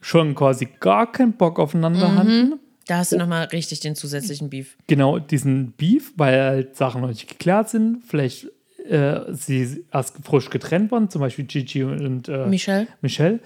[0.00, 2.16] Schon quasi gar keinen Bock aufeinander Mhm.
[2.18, 2.54] hatten.
[2.86, 2.98] Da Oh.
[2.98, 4.76] hast du nochmal richtig den zusätzlichen Beef.
[4.86, 8.02] genau diesen Beef, weil halt Sachen noch nicht geklärt sind.
[8.06, 8.46] Vielleicht
[8.88, 12.86] äh, sie erst frisch getrennt waren, zum Beispiel Gigi und äh, Michelle?
[13.00, 13.40] Michelle,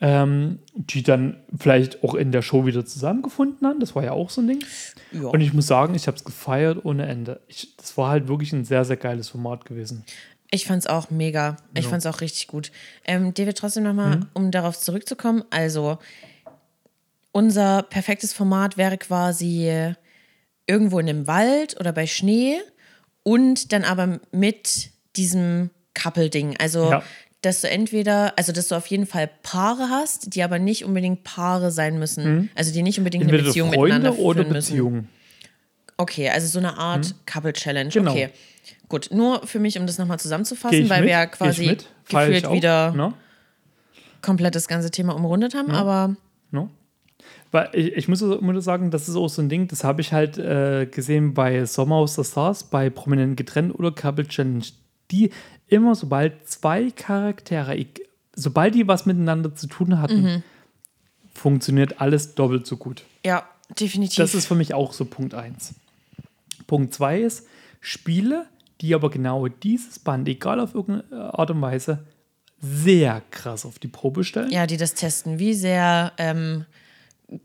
[0.00, 3.80] ähm, die dann vielleicht auch in der Show wieder zusammengefunden haben.
[3.80, 4.64] Das war ja auch so ein Ding.
[5.10, 5.22] Ja.
[5.28, 7.40] Und ich muss sagen, ich habe es gefeiert ohne Ende.
[7.48, 10.04] Ich, das war halt wirklich ein sehr, sehr geiles Format gewesen.
[10.52, 11.56] Ich fand's auch mega.
[11.74, 12.70] Ich fand's auch richtig gut.
[13.04, 14.26] Ähm, David, trotzdem nochmal, Mhm.
[14.34, 15.42] um darauf zurückzukommen.
[15.50, 15.98] Also,
[17.36, 19.70] unser perfektes Format wäre quasi
[20.66, 22.56] irgendwo in einem Wald oder bei Schnee
[23.24, 26.56] und dann aber mit diesem Couple-Ding.
[26.58, 27.02] Also, Ja.
[27.42, 31.24] dass du entweder, also dass du auf jeden Fall Paare hast, die aber nicht unbedingt
[31.24, 32.48] Paare sein müssen.
[32.54, 33.38] Also die nicht unbedingt eine Mhm.
[33.38, 35.08] Entweder Beziehung miteinander Freunde oder führen müssen.
[35.98, 37.90] Okay, also so eine Art Couple-Challenge.
[37.90, 38.12] Genau.
[38.12, 38.30] Okay.
[38.88, 41.08] Gut, nur für mich, um das nochmal zusammenzufassen, weil mit?
[41.08, 41.76] wir ja quasi
[42.08, 43.12] gefühlt wieder Ne?
[44.22, 46.16] komplett das ganze Thema umrundet haben, aber
[46.50, 46.70] No?
[47.56, 50.12] Weil ich, ich muss muss sagen, das ist auch so ein Ding, das habe ich
[50.12, 54.64] halt äh, gesehen bei Sommerhaus der Stars, bei Prominent getrennt oder Couple Challenge.
[55.10, 55.30] Die
[55.68, 57.76] immer, sobald zwei Charaktere,
[58.34, 60.42] sobald die was miteinander zu tun hatten, Mhm.
[61.32, 63.04] funktioniert alles doppelt so gut.
[63.24, 63.48] ja,
[63.80, 64.16] definitiv.
[64.16, 65.74] Das ist für mich auch so Punkt 1.
[66.66, 67.46] Punkt 2 ist
[67.80, 68.46] Spiele,
[68.80, 72.04] die aber genau dieses Band, egal auf irgendeine Art und Weise,
[72.60, 74.50] sehr krass auf die Probe stellen.
[74.50, 75.38] ja, die das testen.
[75.38, 76.64] Wie sehr ähm,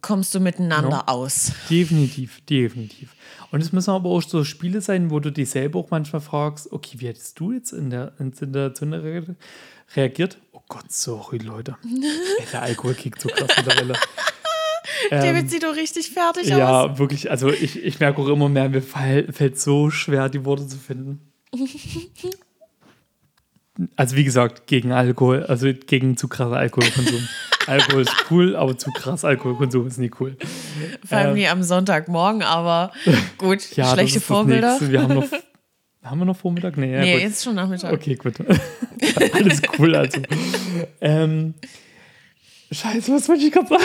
[0.01, 1.51] kommst du miteinander aus?
[1.69, 3.15] Definitiv, definitiv.
[3.51, 6.71] Und es müssen aber auch so Spiele sein, wo du dich selber auch manchmal fragst,
[6.71, 8.31] okay, wie hättest du jetzt in der in
[9.95, 10.37] reagiert?
[10.51, 11.77] Oh Gott, sorry, Leute.
[12.39, 13.93] Ey, der Alkohol kickt so krass mittlerweile.
[15.09, 16.51] David sieht doch richtig fertig aus.
[16.51, 20.29] Ähm, Ja, wirklich, also ich, ich merke auch immer mehr, mir fall, fällt so schwer,
[20.29, 21.31] die Worte zu finden.
[23.95, 27.27] Also wie gesagt, gegen Alkohol, also gegen zu krasser Alkoholkonsum.
[27.67, 30.35] Alkohol ist cool, aber zu krass Alkoholkonsum ist nie cool.
[31.05, 32.91] Vor allem wie am Sonntagmorgen, aber
[33.37, 34.77] gut, Ja, schlechte Vorbilder.
[34.81, 35.27] Wir haben noch,
[36.03, 36.77] haben wir noch Vormittag?
[36.77, 37.21] Nee, ja, nee, gut.
[37.21, 37.93] jetzt schon Nachmittag.
[37.93, 38.33] Okay, gut.
[39.33, 40.21] Alles cool, also.
[41.01, 41.53] ähm,
[42.73, 43.83] Scheiße, was wollte ich gerade sagen?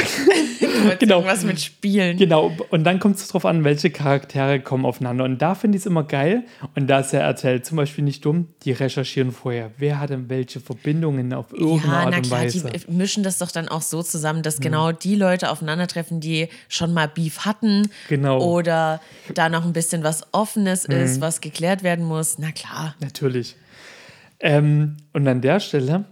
[1.00, 1.24] genau.
[1.24, 2.16] Was mit Spielen.
[2.16, 5.24] Genau, und dann kommt es darauf an, welche Charaktere kommen aufeinander.
[5.24, 6.44] Und da finde ich es immer geil.
[6.76, 9.72] Und da ist ja RTL zum Beispiel nicht dumm, die recherchieren vorher.
[9.76, 12.70] Wer hat denn welche Verbindungen auf irgendeine Ja, Art na und klar, Weise?
[12.70, 16.94] die mischen das doch dann auch so zusammen, dass genau die Leute aufeinandertreffen, die schon
[16.94, 17.90] mal Beef hatten.
[18.08, 18.40] Genau.
[18.40, 19.00] Oder
[19.34, 22.38] da noch ein bisschen was Offenes ist, was geklärt werden muss.
[22.38, 22.94] Na klar.
[23.00, 23.56] Natürlich.
[24.38, 26.04] Ähm, und an der Stelle,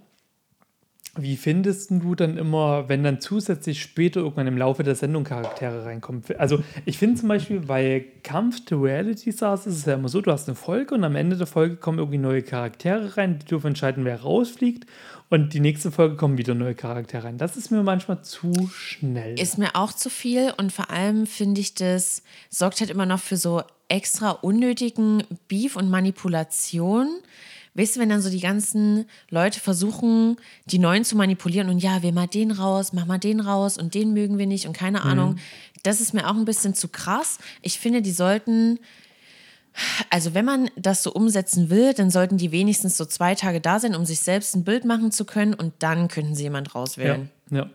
[1.17, 5.85] wie findest du dann immer, wenn dann zusätzlich später irgendwann im Laufe der Sendung Charaktere
[5.85, 6.23] reinkommen?
[6.39, 10.21] Also ich finde zum Beispiel bei Kampf der Reality Stars ist es ja immer so,
[10.21, 13.47] du hast eine Folge und am Ende der Folge kommen irgendwie neue Charaktere rein, die
[13.47, 14.87] dürfen entscheiden, wer rausfliegt
[15.31, 17.39] und die nächste Folge kommen wieder neue Charaktere rein.
[17.39, 19.39] Das ist mir manchmal zu schnell.
[19.39, 23.21] Ist mir auch zu viel und vor allem finde ich, das sorgt halt immer noch
[23.21, 27.09] für so extra unnötigen Beef und Manipulation.
[27.75, 32.03] Weißt du, wenn dann so die ganzen Leute versuchen, die Neuen zu manipulieren und ja,
[32.03, 35.03] wir mal den raus, mach mal den raus und den mögen wir nicht und keine
[35.03, 35.37] Ahnung.
[35.83, 37.39] Das ist mir auch ein bisschen zu krass.
[37.63, 38.79] Ich finde, die sollten,
[40.09, 43.81] also wenn man das so umsetzen will, dann sollten die wenigstens so zwei Tage da
[43.81, 46.75] sein, um sich selbst ein Bild machen zu können und dann könnten sie jemand ja,
[46.75, 47.31] rauswählen.
[47.51, 47.69] ja.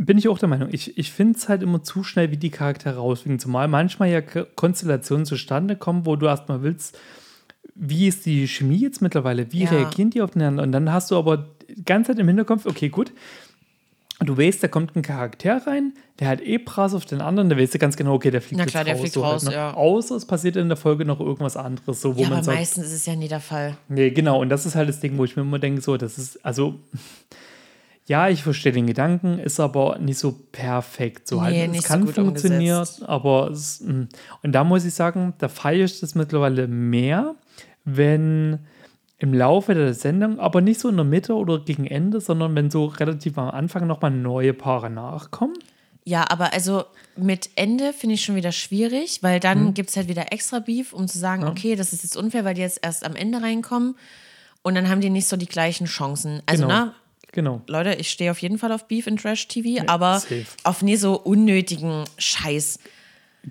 [0.00, 0.68] Bin ich auch der Meinung.
[0.70, 3.40] Ich, ich finde es halt immer zu schnell, wie die Charaktere rausfliegen.
[3.40, 6.96] Zumal manchmal ja Konstellationen zustande kommen, wo du erstmal willst,
[7.78, 9.52] wie ist die Chemie jetzt mittlerweile?
[9.52, 9.70] Wie Ja.
[9.70, 10.62] reagieren die aufeinander?
[10.62, 13.12] Und dann hast du aber die ganze Zeit im Hinterkopf, okay, gut.
[14.20, 17.56] Du weißt, da kommt ein Charakter rein, der hat eh Prass auf den anderen, da
[17.56, 19.00] weißt du ganz genau, okay, der fliegt Na klar, der raus.
[19.02, 19.56] fliegt so raus, halt, ne?
[19.56, 19.74] ja.
[19.74, 22.58] Außer es passiert in der Folge noch irgendwas anderes, so wo Ja, man aber sagt,
[22.58, 23.76] meistens ist es ja nie der Fall.
[23.88, 24.40] Nee, genau.
[24.40, 26.74] Und das ist halt das Ding, wo ich mir immer denke, so, das ist, also,
[28.06, 31.28] ja, ich verstehe den Gedanken, ist aber nicht so perfekt.
[31.28, 34.08] So Nee, halt, nicht es so kann gut funktionieren, aber es, mh.
[34.42, 37.36] und da muss ich sagen, da feiere ich das mittlerweile mehr,
[37.96, 38.58] wenn
[39.18, 42.70] im Laufe der Sendung, aber nicht so in der Mitte oder gegen Ende, sondern wenn
[42.70, 45.54] so relativ am Anfang nochmal neue Paare nachkommen.
[46.04, 46.84] Ja, aber also
[47.16, 49.74] mit Ende finde ich schon wieder schwierig, weil dann Mhm.
[49.74, 52.54] gibt es halt wieder extra Beef, um zu sagen, okay, das ist jetzt unfair, weil
[52.54, 53.96] die jetzt erst am Ende reinkommen
[54.62, 56.40] und dann haben die nicht so die gleichen Chancen.
[56.46, 56.74] Also, Genau.
[56.74, 56.94] na,
[57.32, 57.60] Genau.
[57.66, 60.46] Leute, ich stehe auf jeden Fall auf Beef in Trash-TV, aber safe.
[60.64, 62.78] auf nie so unnötigen Scheiß.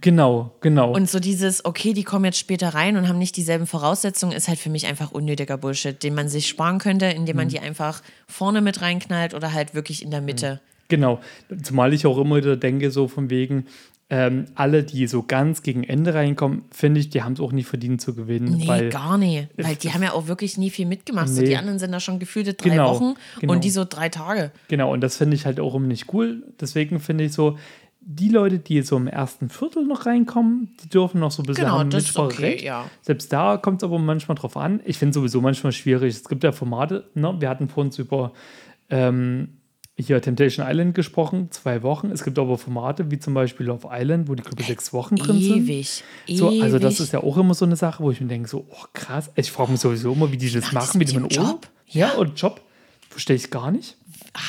[0.01, 0.91] Genau, genau.
[0.93, 4.47] Und so dieses, okay, die kommen jetzt später rein und haben nicht dieselben Voraussetzungen, ist
[4.47, 7.41] halt für mich einfach unnötiger Bullshit, den man sich sparen könnte, indem Mhm.
[7.41, 10.61] man die einfach vorne mit reinknallt oder halt wirklich in der Mitte.
[10.89, 11.19] Genau,
[11.63, 13.65] zumal ich auch immer wieder denke, so von wegen,
[14.09, 17.67] ähm, alle, die so ganz gegen Ende reinkommen, finde ich, die haben es auch nicht
[17.67, 18.55] verdient zu gewinnen.
[18.55, 19.49] Nee, weil, gar nicht.
[19.57, 21.27] Weil die haben ja auch wirklich nie viel mitgemacht.
[21.27, 21.47] So, Nee.
[21.47, 23.51] die anderen sind da schon gefühlte drei Genau, Wochen genau.
[23.51, 24.51] und die so drei Tage.
[24.69, 26.43] Genau, und das finde ich halt auch immer nicht cool.
[26.61, 27.57] Deswegen finde ich so,
[28.09, 31.65] die Leute, die so im ersten Viertel noch reinkommen, die dürfen noch so ein bisschen
[31.65, 32.89] Genau, haben das ist okay, ja.
[33.01, 34.79] Selbst da kommt es aber manchmal drauf an.
[34.85, 36.15] Ich finde sowieso manchmal schwierig.
[36.15, 37.35] Es gibt ja Formate, ne?
[37.37, 38.31] wir hatten vorhin über
[38.89, 39.57] ähm,
[39.99, 42.09] hier Temptation Island gesprochen, zwei Wochen.
[42.09, 45.17] Es gibt aber Formate wie zum Beispiel Love Island, wo die, glaube ich, sechs Wochen
[45.17, 45.67] drin sind.
[45.67, 46.03] Ewig.
[46.29, 48.65] So, also das ist ja auch immer so eine Sache, wo ich mir denke, so,
[48.69, 51.27] oh krass, ich frage mich sowieso immer, wie die das machen machen, mit die dem
[51.27, 51.67] Job?
[51.87, 52.61] Ja, und Job.
[53.09, 53.97] Verstehe ich gar nicht.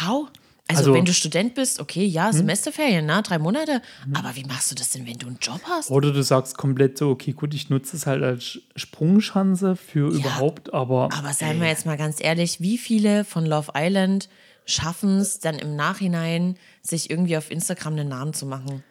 [0.01, 0.29] How?
[0.69, 2.13] Also, Also- wenn du Student bist, okay, Hm?
[2.13, 3.81] ja, Semesterferien, na, drei Monate.
[4.15, 5.91] Aber wie machst du das denn, wenn du einen Job hast?
[5.91, 10.75] Oder du sagst komplett so, okay, gut, ich nutze es halt als Sprungschanze für überhaupt,
[10.75, 14.29] aber Aber seien wir jetzt mal ganz ehrlich, wie viele von Love Island
[14.67, 18.85] schaffen es dann im Nachhinein, sich irgendwie auf Instagram einen Namen zu machen?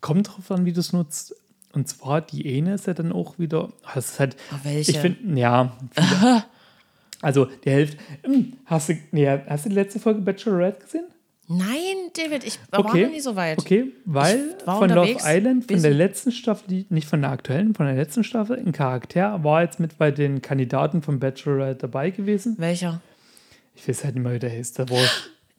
[0.00, 1.34] kommt drauf an, wie du es nutzt.
[1.72, 4.90] Und zwar, die eine ist ja dann auch wieder, ist halt, Oh, welche?
[4.92, 5.76] ich finde, ja.
[7.22, 11.04] also die Hälfte, Hm, hast du, nee, hast du die letzte Folge Bachelorette gesehen?
[11.50, 13.58] Nein, David, ich war noch nie so weit.
[13.58, 17.94] Okay, weil von Love Island, von der letzten Staffel, nicht von der aktuellen, von der
[17.94, 22.56] letzten Staffel, ein Charakter war jetzt mit bei den Kandidaten von Bachelorette dabei gewesen.
[22.58, 23.00] Welcher?
[23.74, 24.72] Ich weiß halt nicht mehr, wie der hieß.
[24.74, 24.98] Der war,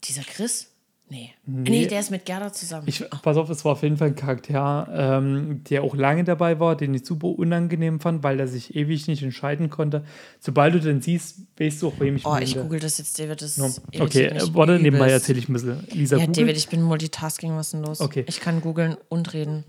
[0.04, 0.68] Dieser Chris?
[1.10, 1.32] Nee.
[1.46, 1.70] Nee.
[1.70, 2.84] Nee, der ist mit Gerda zusammen.
[2.88, 6.60] ich, pass auf, es war auf jeden Fall ein Charakter, ähm, der auch lange dabei
[6.60, 10.04] war, den ich super unangenehm fand, weil er sich ewig nicht entscheiden konnte.
[10.40, 13.42] Sobald du den siehst, weißt du auch, wem ich oh, ich google das jetzt, David.
[13.42, 13.74] Das No.
[14.00, 15.14] Okay, äh, warte, nebenbei übelst.
[15.14, 15.88] erzähle ich ein bisschen.
[15.92, 16.46] Lisa Ja, googelt.
[16.46, 18.02] David, ich bin Multitasking, was ist denn los?
[18.02, 18.26] Okay.
[18.28, 19.64] Ich kann googeln und reden.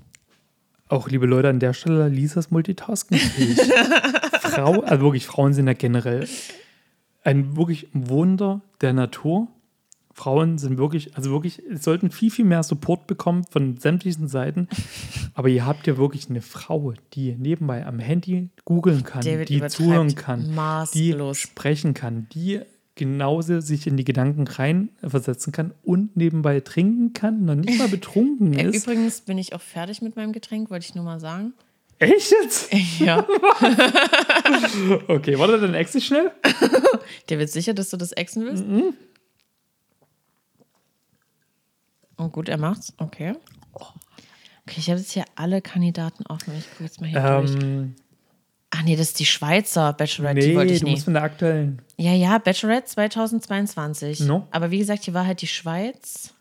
[0.89, 3.19] Auch liebe Leute an der Stelle, Lisas Multitasking.
[4.41, 6.27] Frau, also wirklich, Frauen sind ja generell
[7.23, 9.49] ein wirklich Wunder der Natur.
[10.13, 14.69] Frauen sind wirklich, also wirklich, sollten viel, viel mehr Support bekommen von sämtlichen Seiten.
[15.35, 19.67] Aber ihr habt ja wirklich eine Frau, die nebenbei am Handy googeln kann, David die
[19.69, 20.51] zuhören kann, die
[21.15, 21.39] maßlos.
[21.39, 22.61] sprechen kann, die
[22.97, 28.53] genauso sich in die Gedanken reinversetzen kann und nebenbei trinken kann, noch nicht mal betrunken
[28.59, 28.85] Äh, ist.
[28.85, 31.55] Übrigens bin ich auch fertig mit meinem Getränk, wollte ich nur mal sagen.
[31.99, 32.71] Echt jetzt?
[32.99, 33.27] Ja.
[35.09, 36.31] Okay, warte, dann exit schnell.
[37.29, 38.67] David, sicher, dass du das exen willst?
[38.67, 38.95] Mhm.
[42.21, 42.93] Oh, gut, er macht's.
[42.99, 43.35] Okay.
[43.73, 46.53] Okay, ich habe jetzt hier alle Kandidaten offen.
[46.59, 47.55] Ich gucke jetzt mal hier durch.
[47.63, 47.95] Ähm,
[48.73, 50.95] Ach nee, das ist die Schweizer Bachelorette, nee, die wollte ich du nicht.
[50.97, 51.83] musst von der aktuellen.
[51.97, 54.21] Ja, ja, Bachelorette 2022.
[54.21, 54.47] No.
[54.51, 56.35] Aber wie gesagt, hier war halt die Schweiz.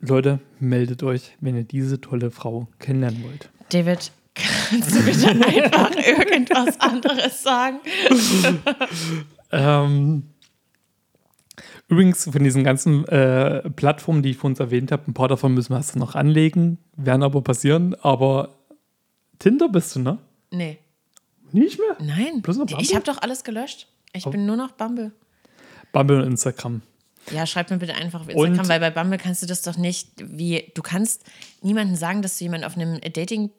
[0.00, 3.48] Leute, meldet euch, wenn ihr diese tolle Frau kennenlernen wollt.
[3.70, 7.78] David, kannst du bitte einfach irgendwas anderes sagen?
[9.56, 10.24] Ähm,
[11.88, 15.54] übrigens, von diesen ganzen äh, Plattformen, die ich vor uns erwähnt habe, ein paar davon
[15.54, 17.94] müssen wir erst noch anlegen, werden aber passieren.
[18.02, 18.50] Aber
[19.38, 20.18] Tinder bist du, ne?
[20.50, 20.78] Nee.
[21.52, 21.96] Nicht mehr?
[22.00, 22.42] Nein.
[22.42, 23.88] Bloß noch ich habe doch alles gelöscht.
[24.12, 25.12] Ich bin nur noch Bumble.
[25.92, 26.82] Bumble und Instagram.
[27.30, 29.76] Ja, schreib mir bitte einfach auf Instagram, Und- weil bei Bumble kannst du das doch
[29.78, 31.24] nicht wie, du kannst
[31.62, 33.50] niemandem sagen, dass du jemanden auf einem Dating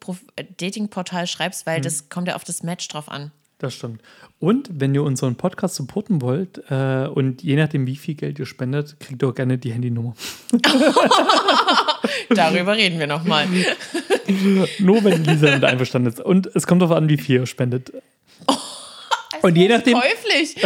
[0.58, 1.70] Dating-Portal schreibst, Mhm.
[1.70, 3.32] weil das kommt ja auf das Match drauf an.
[3.58, 4.02] Das stimmt.
[4.38, 8.44] Und wenn ihr unseren Podcast supporten wollt äh, und je nachdem, wie viel Geld ihr
[8.44, 10.14] spendet, kriegt ihr auch gerne die Handynummer.
[12.28, 13.46] Darüber reden wir nochmal.
[14.78, 16.20] Nur wenn Lisa damit einverstanden ist.
[16.20, 17.92] Und es kommt darauf an, wie viel ihr spendet.
[19.42, 20.56] Und je nachdem, Käuflich.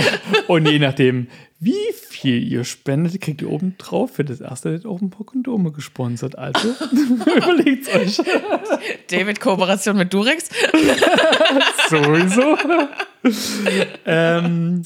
[0.46, 1.26] und je nachdem,
[1.62, 5.26] wie viel ihr spendet, kriegt ihr oben drauf für das erste Date auch ein paar
[5.26, 6.38] Kondome gesponsert.
[6.38, 6.68] Also
[7.36, 8.20] überlegt's euch.
[9.10, 10.48] David, Kooperation mit Durex.
[11.90, 12.56] Sowieso.
[14.06, 14.82] ähm,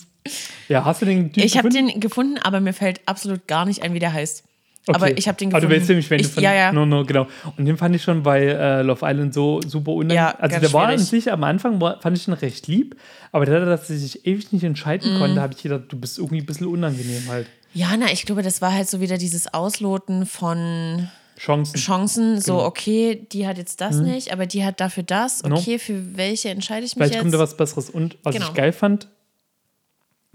[0.69, 3.83] ja, hast du den Typ Ich habe den gefunden, aber mir fällt absolut gar nicht
[3.83, 4.43] ein, wie der heißt.
[4.87, 5.15] Aber Okay.
[5.17, 5.75] ich habe den Aber gefunden.
[5.75, 6.43] du weißt nämlich, wenn ich, du von.
[6.43, 6.73] Ja, ja.
[6.73, 7.27] No, no, genau.
[7.57, 10.17] Und den fand ich schon bei äh, Love Island so super unangenehm.
[10.17, 11.09] Ja, also der war an schwierig.
[11.25, 12.97] sich am Anfang war, fand ich ihn recht lieb,
[13.33, 15.19] aber der, dass er sich ewig nicht entscheiden Mhm.
[15.19, 17.47] konnte, habe ich gedacht, du bist irgendwie ein bisschen unangenehm halt.
[17.73, 21.09] ja, na, ich glaube, das war halt so wieder dieses Ausloten von
[21.39, 21.77] Chancen.
[21.81, 22.41] Chancen.
[22.41, 22.67] So, Genau.
[22.67, 25.43] okay, die hat jetzt das nicht, aber die hat dafür das.
[25.43, 25.57] No.
[25.57, 27.51] Okay, für welche entscheide ich mich Vielleicht kommt da jetzt?
[27.53, 27.91] was Besseres.
[27.91, 28.47] Und was Genau.
[28.49, 29.09] ich geil fand,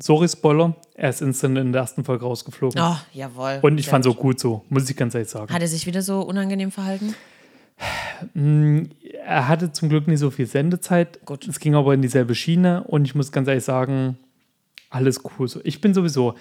[0.01, 2.81] sorry Spoiler, er ist instant in der ersten Folge rausgeflogen.
[2.81, 3.59] Oh, jawohl.
[3.61, 4.17] Und ich fand es gut.
[4.17, 5.53] auch gut so, muss ich ganz ehrlich sagen.
[5.53, 7.15] Hat er sich wieder so unangenehm verhalten?
[8.33, 11.25] Er hatte zum Glück nicht so viel Sendezeit.
[11.25, 11.47] Gut.
[11.47, 14.17] Es ging aber in dieselbe Schiene und ich muss ganz ehrlich sagen,
[14.89, 15.47] alles cool.
[15.47, 16.35] So, ich bin sowieso.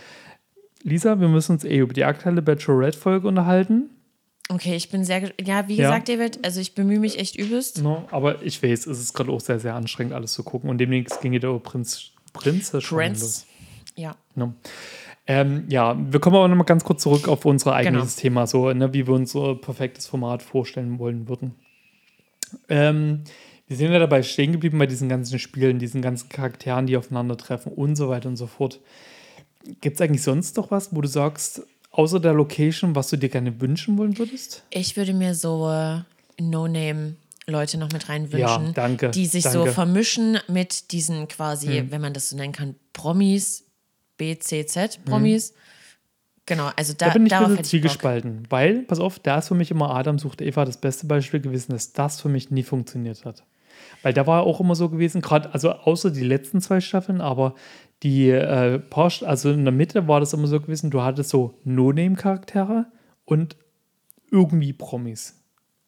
[0.82, 3.90] Lisa, wir müssen uns eh über die aktuelle Bachelorette-Folge unterhalten.
[4.48, 5.30] Okay, ich bin sehr.
[5.44, 5.90] Ja, wie Ja.
[5.90, 7.82] gesagt, David, also ich bemühe mich echt übelst.
[7.82, 10.70] No, aber ich weiß, es ist gerade auch sehr, sehr anstrengend, alles zu gucken.
[10.70, 12.88] Und demnächst ging wieder über Prinz, Prinzessin los.
[12.88, 13.44] Prince.
[13.96, 14.16] Ja.
[14.34, 14.54] No.
[15.26, 18.20] Ähm, ja, wir kommen aber noch mal ganz kurz zurück auf unser eigenes Genau.
[18.22, 21.54] Thema, so ne, wie wir unser perfektes Format vorstellen wollen würden.
[22.68, 23.24] Ähm,
[23.66, 27.72] wir sind ja dabei stehen geblieben bei diesen ganzen Spielen, diesen ganzen Charakteren, die aufeinandertreffen
[27.72, 28.80] und so weiter und so fort.
[29.82, 33.28] Gibt es eigentlich sonst noch was, wo du sagst, außer der Location, was du dir
[33.28, 34.62] gerne wünschen wollen würdest?
[34.70, 36.00] Ich würde mir so äh,
[37.48, 39.68] No-Name-Leute noch mit reinwünschen, Ja, danke, die sich so danke.
[39.68, 39.74] Hm.
[39.74, 43.64] vermischen mit diesen quasi, wenn man das so nennen kann, Promis,
[44.18, 45.54] BCZ-Promis.
[46.46, 47.12] Genau, also da, Hm.
[47.12, 50.18] Da bin ich ein bisschen zwiegespalten, weil, pass auf, da ist für mich immer Adam
[50.18, 53.44] sucht Eva das beste Beispiel gewesen, dass das für mich nie funktioniert hat.
[54.02, 57.54] Weil da war auch immer so gewesen, gerade, also außer die letzten zwei Staffeln, aber
[58.02, 61.58] die äh, paar, also in der Mitte war das immer so gewesen, du hattest so
[61.64, 62.86] No-Name-Charaktere
[63.24, 63.56] und
[64.30, 65.37] irgendwie Promis.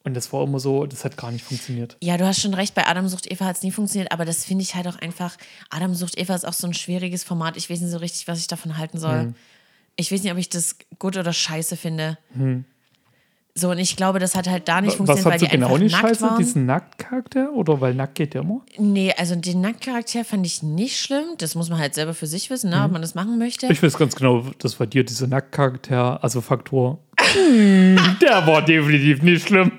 [0.03, 1.95] Und das war immer so, das hat gar nicht funktioniert.
[2.01, 4.45] Ja, du hast schon recht, bei Adam sucht Eva hat es nie funktioniert, aber das
[4.45, 5.37] finde ich halt auch einfach,
[5.69, 7.55] Adam sucht Eva ist auch so ein schwieriges Format.
[7.55, 9.19] Ich weiß nicht so richtig, was ich davon halten soll.
[9.19, 9.35] Hm.
[9.97, 12.17] Ich weiß nicht, ob ich das gut oder scheiße finde.
[13.53, 15.91] So, und ich glaube, das hat halt da nicht funktioniert, weil die genau einfach nicht
[15.91, 16.21] nackt scheiße?
[16.21, 16.37] waren.
[16.37, 17.51] Diesen Nacktcharakter?
[17.53, 18.61] Oder weil nackt geht ja immer?
[18.77, 21.25] Nee, also den Nacktcharakter fand ich nicht schlimm.
[21.37, 23.67] Das muss man halt selber für sich wissen, ne, ob man das machen möchte.
[23.67, 26.99] Ich weiß ganz genau, das war dir dieser Nacktcharakter, also Faktor.
[28.21, 29.71] Der war definitiv nicht schlimm.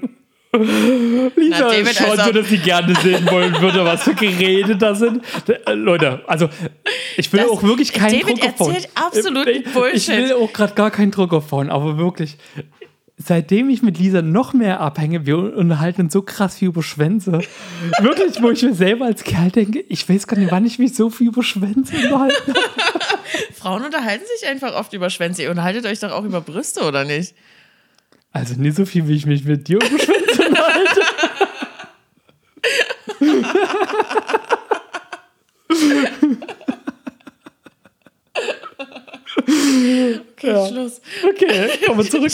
[0.54, 4.76] Lisa Na, David, schaut also- so, dass sie gerne sehen wollen würde, was für Geräte
[4.76, 5.22] das sind.
[5.66, 6.50] Äh, Leute, also
[7.16, 8.74] ich will Das- auch wirklich keinen David Druck aufbauen.
[8.74, 10.08] erzählt absoluten Äh, Ich Bullshit.
[10.18, 12.36] will auch gerade gar keinen Druck aufbauen, aber wirklich.
[13.24, 17.40] Seitdem ich mit Lisa noch mehr abhänge, wir unterhalten uns so krass viel über Schwänze.
[18.00, 20.94] Wirklich, wo ich mir selber als Kerl denke, ich weiß gar nicht, wann ich mich
[20.94, 22.54] so viel über Schwänze unterhalte.
[23.54, 25.42] Frauen unterhalten sich einfach oft über Schwänze.
[25.42, 27.34] Ihr unterhaltet euch doch auch über Brüste, oder nicht?
[28.32, 31.00] Also nicht so viel, wie ich mich mit dir über Schwänze unterhalte.
[40.42, 41.00] Okay, Schluss.
[41.22, 42.32] Okay, kommen wir zurück.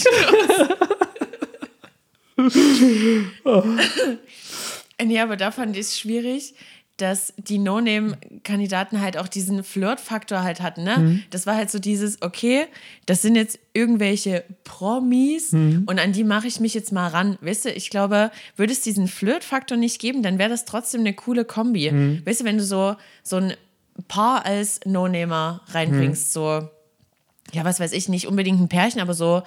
[5.03, 6.55] Nee, aber da fand ich es schwierig,
[6.97, 10.83] dass die No-Name-Kandidaten halt auch diesen Flirt-Faktor halt hatten.
[10.83, 10.97] Ne?
[10.99, 11.23] Mhm.
[11.31, 12.67] Das war halt so dieses, okay,
[13.07, 15.85] das sind jetzt irgendwelche Promis Mhm.
[15.87, 17.39] und an die mache ich mich jetzt mal ran.
[17.41, 21.15] Weißt du, ich glaube, würde es diesen Flirt-Faktor nicht geben, dann wäre das trotzdem eine
[21.15, 21.93] coole Kombi.
[21.93, 22.23] Mhm.
[22.27, 23.55] Weißt du, wenn du so, so ein
[24.09, 26.33] Paar als No-Namer reinbringst, Mhm.
[26.33, 26.69] so
[27.53, 29.43] ja, was weiß ich, nicht unbedingt ein Pärchen, aber so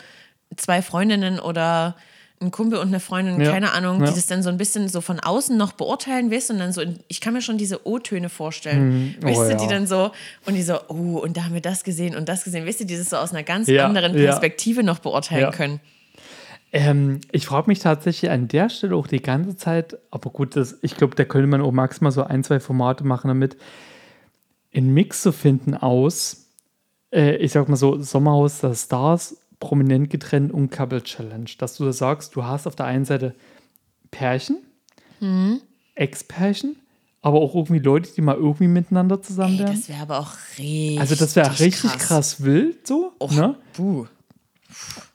[0.58, 1.96] zwei Freundinnen oder
[2.42, 4.08] ein Kumpel und eine Freundin, Ja, keine Ahnung, ja.
[4.08, 6.74] die das dann so ein bisschen so von außen noch beurteilen, weißt du, und dann
[6.74, 9.58] so, in, ich kann mir schon diese O-Töne vorstellen, Oh, weißt du, ja.
[9.58, 10.12] die dann so,
[10.46, 12.86] und die so, oh, und da haben wir das gesehen und das gesehen, weißt du,
[12.86, 14.14] die das so aus einer ganz anderen.
[14.14, 15.80] Perspektive noch beurteilen können.
[16.74, 20.80] Ähm, ich frage mich tatsächlich an der Stelle auch die ganze Zeit, aber gut, das,
[20.82, 23.58] ich glaube, da könnte man auch maximal so ein, zwei Formate machen damit,
[24.74, 26.41] einen Mix zu finden aus,
[27.12, 31.50] äh, ich sag mal so, Sommerhaus der Stars, prominent getrennt und Couple Challenge.
[31.60, 33.36] Dass du da sagst, du hast auf der einen Seite
[34.12, 34.58] Pärchen,
[35.20, 35.62] Mhm.
[35.96, 36.78] Ex-Pärchen,
[37.22, 39.74] aber auch irgendwie Leute, die mal irgendwie miteinander zusammen Ey, wären.
[39.76, 42.44] das wäre aber auch richtig Also das wäre richtig krass.
[42.44, 43.12] wild so.
[43.20, 43.56] Och, Ne?
[43.74, 44.08] puh.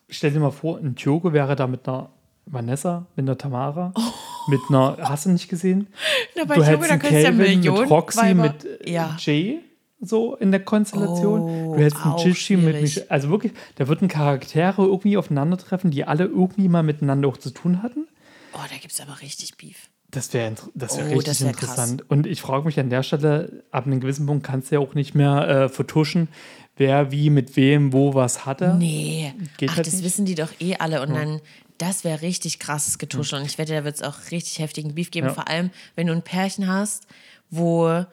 [0.09, 2.11] Stell dir mal vor, ein Diogo wäre da mit einer
[2.45, 4.51] Vanessa, mit einer Tamara, Oh.
[4.51, 5.89] mit einer, hast du nicht gesehen?
[6.37, 9.17] Na, bei du Diogo, da könntest ja Calvin Millionen mit Roxy, Weiber- mit äh, Ja.
[9.19, 9.59] Jay
[10.07, 11.41] so in der Konstellation.
[11.43, 13.11] Oh, du hättest einen Gigi mit mich.
[13.11, 17.83] Also wirklich, da würden Charaktere irgendwie aufeinandertreffen, die alle irgendwie mal miteinander auch zu tun
[17.83, 18.07] hatten.
[18.53, 19.91] Oh, da gibt es aber richtig Beef.
[20.11, 22.09] Das wäre das wär Oh, richtig das wär interessant.
[22.09, 24.95] Und ich frage mich an der Stelle, ab einem gewissen Punkt kannst du ja auch
[24.95, 26.29] nicht mehr äh, vertuschen,
[26.77, 28.75] wer wie mit wem wo was hatte.
[28.79, 29.35] Nee.
[29.59, 30.05] Geht Ach, halt das nicht.
[30.05, 31.03] wissen die doch eh alle.
[31.03, 31.41] Und dann,
[31.79, 33.39] das wäre richtig krasses Getuschel.
[33.41, 35.27] Und ich wette, da wird es auch richtig heftigen Beef geben.
[35.27, 35.35] Ja.
[35.35, 37.07] Vor allem, wenn du ein Pärchen hast,
[37.51, 38.05] wo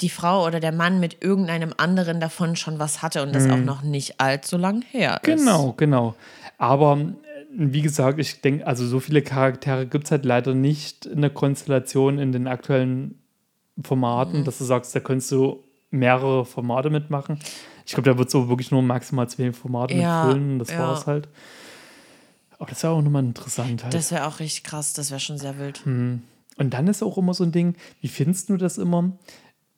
[0.00, 3.58] die Frau oder der Mann mit irgendeinem anderen davon schon was hatte und das auch
[3.58, 5.28] noch nicht allzu lang her ist.
[5.28, 5.36] Mhm.
[5.44, 6.14] Genau, genau.
[6.56, 7.14] Aber äh,
[7.50, 11.30] wie gesagt, ich denke, also so viele Charaktere gibt es halt leider nicht in der
[11.30, 13.18] Konstellation in den aktuellen
[13.78, 13.84] Mhm.
[13.84, 17.38] Formaten, dass du sagst, da könntest du mehrere Formate mitmachen.
[17.86, 20.78] Ich glaube, da wird so wirklich nur maximal zwei Formate Ja, mitfüllen das ja.
[20.80, 21.28] war es halt.
[22.58, 23.94] Aber das wäre auch nochmal interessant halt.
[23.94, 24.92] Das wäre auch richtig krass.
[24.94, 25.86] Das wäre schon sehr wild.
[25.86, 26.22] Und
[26.58, 29.12] dann ist auch immer so ein Ding, wie findest du das immer?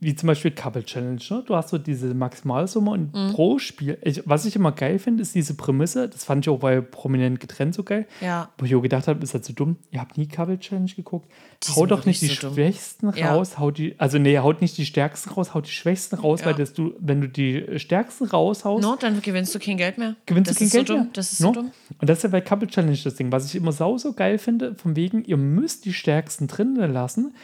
[0.02, 1.20] Wie zum Beispiel Couple Challenge.
[1.28, 1.42] Ne?
[1.46, 3.32] Du hast so diese Maximalsumme und Mhm.
[3.32, 3.98] pro Spiel.
[4.02, 6.08] Ich, was ich immer geil finde, ist diese Prämisse.
[6.08, 8.06] Das fand ich auch bei Prominent getrennt so geil.
[8.22, 8.48] Ja.
[8.56, 9.76] Wo ich auch gedacht habe, ist halt so dumm.
[9.90, 11.30] Ihr habt nie Couple Challenge geguckt.
[11.62, 12.54] Die Hau sind doch nicht die so dumm.
[12.54, 13.34] Schwächsten Ja.
[13.34, 13.58] raus.
[13.58, 16.46] Haut die, also nee, haut nicht die Stärksten raus, haut die Schwächsten raus, Ja.
[16.46, 20.16] weil das du, wenn du die Stärksten raushaust, No, dann gewinnst du kein Geld mehr.
[20.24, 21.02] gewinnst das du kein ist Geld so dumm.
[21.02, 21.10] mehr.
[21.12, 21.48] Das ist No?
[21.48, 21.70] so dumm.
[22.00, 24.38] Und das ist ja bei Couple Challenge das Ding, was ich immer sau so geil
[24.38, 27.34] finde, von wegen, ihr müsst die Stärksten drin lassen,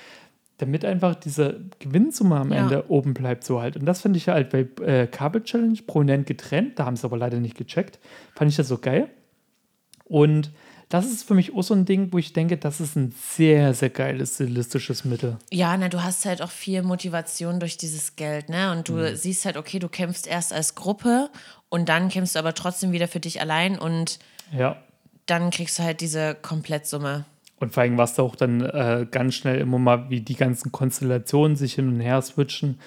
[0.59, 2.62] damit einfach diese Gewinnsumme am Ja.
[2.62, 3.77] Ende oben bleibt so halt.
[3.77, 7.16] Und das finde ich halt bei äh, Couple Challenge prominent getrennt, da haben sie aber
[7.19, 7.99] leider nicht gecheckt,
[8.35, 9.09] fand ich das so geil.
[10.05, 10.51] Und
[10.89, 13.74] das ist für mich auch so ein Ding, wo ich denke, das ist ein sehr,
[13.74, 15.37] sehr geiles stilistisches Mittel.
[15.53, 18.70] Ja, na, du hast halt auch viel Motivation durch dieses Geld, ne?
[18.70, 19.16] Und du Mhm.
[19.16, 21.28] siehst halt, okay, du kämpfst erst als Gruppe
[21.69, 24.20] und dann kämpfst du aber trotzdem wieder für dich allein und
[24.57, 24.77] Ja.
[25.27, 27.24] dann kriegst du halt diese Komplettsumme.
[27.59, 30.73] Und vor allem, was da auch dann äh, ganz schnell immer mal, wie die ganzen
[30.73, 32.78] Konstellationen sich hin und her switchen.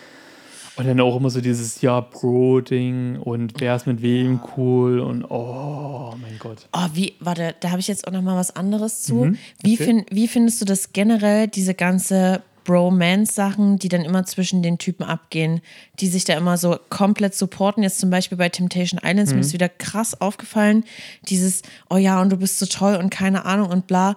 [0.76, 5.26] Und dann auch immer so dieses Ja, Bro-Ding und wer ist mit wem cool und
[5.26, 6.70] oh mein Gott.
[6.72, 9.26] Oh, wie, warte, da habe ich jetzt auch noch mal was anderes zu.
[9.26, 9.84] Mhm, Wie, okay.
[9.84, 15.04] fin, wie findest du das generell, diese ganze Bromance-Sachen, die dann immer zwischen den Typen
[15.04, 15.62] abgehen,
[16.00, 17.84] die sich da immer so komplett supporten?
[17.84, 19.38] Jetzt zum Beispiel bei Temptation Islands, Mhm.
[19.38, 20.86] mir ist wieder krass aufgefallen,
[21.28, 24.16] dieses, oh ja, und du bist so toll und keine Ahnung und bla.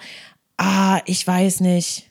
[0.65, 2.09] Ah, ich weiß nicht.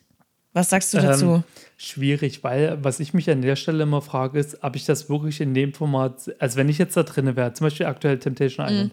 [0.54, 1.26] Was sagst du dazu?
[1.36, 1.44] Ähm,
[1.78, 5.40] schwierig, weil was ich mich an der Stelle immer frage, ist, ob ich das wirklich
[5.40, 8.92] in dem Format, also wenn ich jetzt da drin wäre, zum Beispiel aktuell Temptation Island,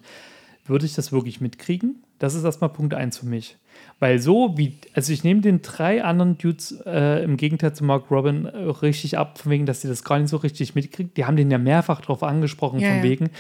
[0.67, 2.05] würde ich das wirklich mitkriegen?
[2.21, 3.57] Das ist erstmal Punkt eins für mich.
[3.99, 8.11] Weil so wie, also ich nehme den drei anderen Dudes äh, im Gegenteil zu Mark
[8.13, 11.13] Robin äh, richtig ab, von wegen, dass sie das gar nicht so richtig mitkriegen.
[11.17, 13.03] Die haben den ja mehrfach darauf angesprochen, Ja, von ja.
[13.03, 13.31] wegen,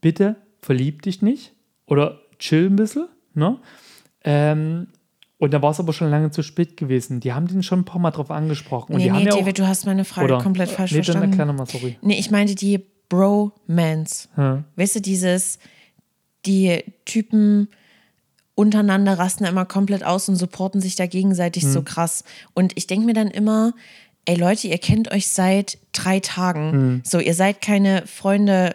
[0.00, 1.52] bitte verlieb dich nicht
[1.86, 3.58] oder chill ein bisschen, ne?
[4.24, 4.86] Ähm,
[5.38, 7.20] und da war es aber schon lange zu spät gewesen.
[7.20, 8.92] Die haben den schon ein paar Mal drauf angesprochen.
[8.92, 10.92] Und nee, die haben nee, ja auch, David, du hast meine Frage oder, komplett falsch
[10.92, 11.30] nee, dann verstanden.
[11.30, 11.98] erklär nochmal, sorry.
[12.00, 14.28] Nee, ich meinte die Bromance.
[14.36, 14.64] Ja.
[14.76, 15.58] Weißt du, dieses,
[16.46, 17.68] die Typen
[18.54, 21.72] untereinander rasten immer komplett aus und supporten sich da gegenseitig Hm.
[21.72, 22.24] so krass.
[22.54, 23.74] Und ich denke mir dann immer,
[24.24, 26.72] ey Leute, ihr kennt euch seit drei Tagen.
[26.72, 27.02] Hm.
[27.04, 28.74] So, ihr seid keine Freunde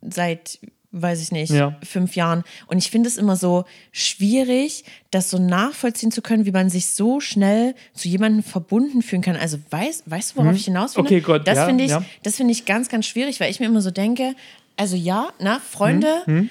[0.00, 0.58] seit,
[0.92, 1.76] weiß ich nicht, Ja.
[1.82, 2.44] fünf Jahren.
[2.66, 6.86] Und ich finde es immer so schwierig, das so nachvollziehen zu können, wie man sich
[6.90, 9.36] so schnell zu jemandem verbunden fühlen kann.
[9.36, 11.00] Also weißt, weißt du, worauf ich hinaus will?
[11.02, 11.06] Hm.
[11.06, 12.04] Okay, gut, Das ja, finde ich, ja.
[12.22, 14.34] das finde ich ganz, ganz schwierig, weil ich mir immer so denke,
[14.76, 16.50] also ja, na, Freunde Hm,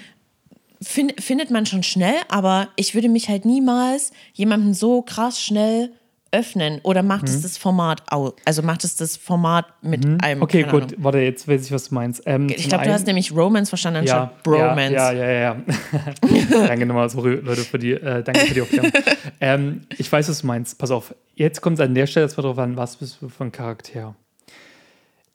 [0.81, 5.91] fin findet man schon schnell, aber ich würde mich halt niemals jemandem so krass schnell
[6.31, 8.33] öffnen oder macht es das Format aus?
[8.45, 10.41] Also macht es das Format mit einem.
[10.41, 10.95] Okay, gut, Ahnung.
[10.97, 12.23] warte, jetzt weiß ich, was du meinst.
[12.25, 14.93] Ähm, Ich glaube, du hast nämlich Romance verstanden ja, anstatt Bromance.
[14.93, 15.57] Ja, ja, ja, ja.
[15.91, 16.67] ja.
[16.67, 18.91] danke nochmal, sorry, Leute, für die, äh, danke für die Aufklärung.
[19.41, 20.77] ähm, ich weiß, was du meinst.
[20.77, 23.43] Pass auf, jetzt kommt es an der Stelle erstmal drauf an, was bist du für
[23.43, 24.15] ein Charakter.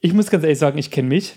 [0.00, 1.36] Ich muss ganz ehrlich sagen, ich kenne mich.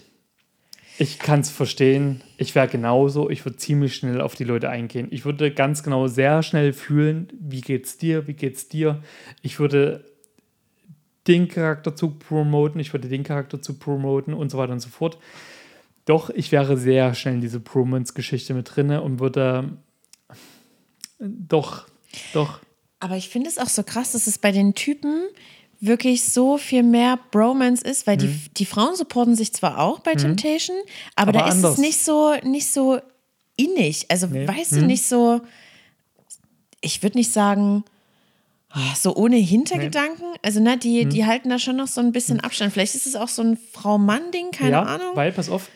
[1.02, 2.22] Ich kann es verstehen.
[2.36, 3.30] Ich wäre genauso.
[3.30, 5.08] Ich würde ziemlich schnell auf die Leute eingehen.
[5.12, 9.02] Ich würde ganz genau sehr schnell fühlen, wie geht's dir, wie geht's dir.
[9.42, 10.04] Ich würde
[11.26, 15.18] den Charakterzug promoten, ich würde den Charakterzug promoten und so weiter und so fort.
[16.04, 19.78] Doch, ich wäre sehr schnell in diese Bromance-Geschichte mit drin und würde
[21.18, 21.88] doch,
[22.34, 22.60] doch.
[23.00, 25.30] Aber ich finde es auch so krass, dass es bei den Typen
[25.82, 28.42] wirklich so viel mehr Bromance ist, weil die, Mhm.
[28.58, 30.76] die Frauen supporten sich zwar auch bei Temptation,
[31.16, 31.74] aber, Aber da ist anders.
[31.74, 33.00] es nicht so, nicht so
[33.56, 34.06] innig.
[34.10, 34.48] Also Nee.
[34.48, 34.80] weißt Mhm.
[34.82, 35.42] du, nicht so,
[36.82, 37.84] ich würde nicht sagen,
[38.72, 40.26] ah, so ohne Hintergedanken.
[40.44, 41.10] Also, ne, die, Mhm.
[41.12, 42.74] die halten da schon noch so ein bisschen Abstand.
[42.74, 45.16] Vielleicht ist es auch so ein Frau-Mann-Ding, keine ja, Ahnung.
[45.16, 45.70] weil, pass auf,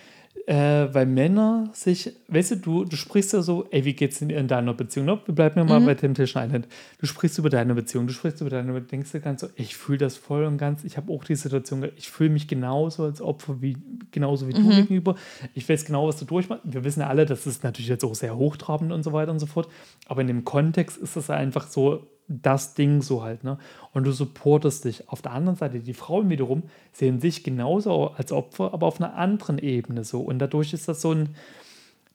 [0.46, 4.30] äh, weil Männer sich, weißt du, du, du sprichst ja so, ey, wie geht's denn
[4.30, 5.08] in deiner Beziehung?
[5.08, 6.68] Wir bleiben ja mal bei Temptation Island.
[7.00, 9.78] Du sprichst über deine Beziehung, du sprichst über deine Beziehung, denkst dir ganz so, ich
[9.78, 13.22] fühle das voll und ganz, ich habe auch die Situation, ich fühle mich genauso als
[13.22, 13.78] Opfer, wie,
[14.12, 15.16] genauso wie du gegenüber.
[15.54, 16.64] Ich weiß genau, was du durchmachst.
[16.66, 19.40] Wir wissen ja alle, das ist natürlich jetzt auch sehr hochtrabend und so weiter und
[19.40, 19.70] so fort,
[20.08, 22.08] aber in dem Kontext ist das einfach so,
[22.42, 23.58] das Ding so halt, ne?
[23.94, 25.10] Und du supportest dich.
[25.10, 29.16] Auf der anderen Seite, die Frauen wiederum sehen sich genauso als Opfer, aber auf einer
[29.16, 30.22] anderen Ebene so.
[30.22, 31.36] Und dadurch ist das so ein,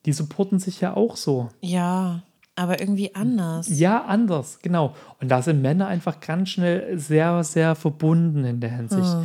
[0.06, 1.48] die supporten sich ja auch so.
[1.60, 2.22] Ja,
[2.56, 3.68] aber irgendwie anders.
[3.68, 4.94] Ja, anders, genau.
[5.20, 9.16] Und da sind Männer einfach ganz schnell sehr, sehr verbunden in der Hinsicht.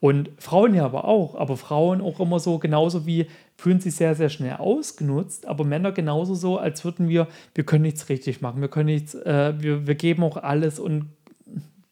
[0.00, 3.26] Und Frauen ja aber auch, aber Frauen auch immer so genauso wie
[3.58, 7.82] fühlen sich sehr, sehr schnell ausgenutzt, aber Männer genauso so, als würden wir, wir können
[7.82, 11.10] nichts richtig machen, wir können nichts, äh, wir, wir geben auch alles und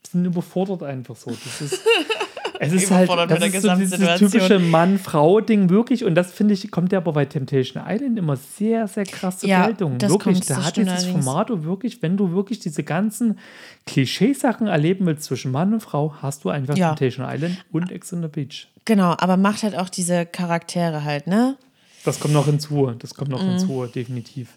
[0.08, 1.30] sind überfordert einfach so.
[1.30, 1.80] Das ist,
[2.60, 6.92] es ist halt das ist so dieses typische Mann-Frau-Ding wirklich und das finde ich, kommt
[6.92, 10.00] ja aber bei Temptation Island immer sehr, sehr krass zur Ja, Geltung.
[10.00, 11.24] wirklich, da hat dieses allerdings.
[11.24, 13.38] Format wirklich, wenn du wirklich diese ganzen
[13.86, 16.94] Klischeesachen erleben willst zwischen Mann und Frau, hast du einfach Ja.
[16.94, 18.68] Temptation Island und Ex on the Beach.
[18.84, 21.56] Genau, aber macht halt auch diese Charaktere halt, ne?
[22.04, 23.50] Das kommt noch hinzu, das kommt noch Mhm.
[23.58, 24.50] hinzu, definitiv.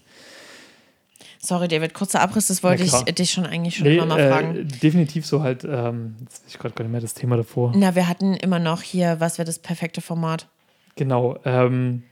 [1.42, 4.30] Sorry, David, kurzer Abriss, das wollte ich dich schon eigentlich schon Nee, immer mal äh,
[4.30, 4.68] fragen.
[4.82, 7.72] definitiv so halt, ähm, jetzt ich gerade gar nicht mehr das Thema davor.
[7.76, 10.48] Na, wir hatten immer noch hier, was wäre das perfekte Format?
[10.96, 11.38] Genau.
[11.46, 12.04] Ähm,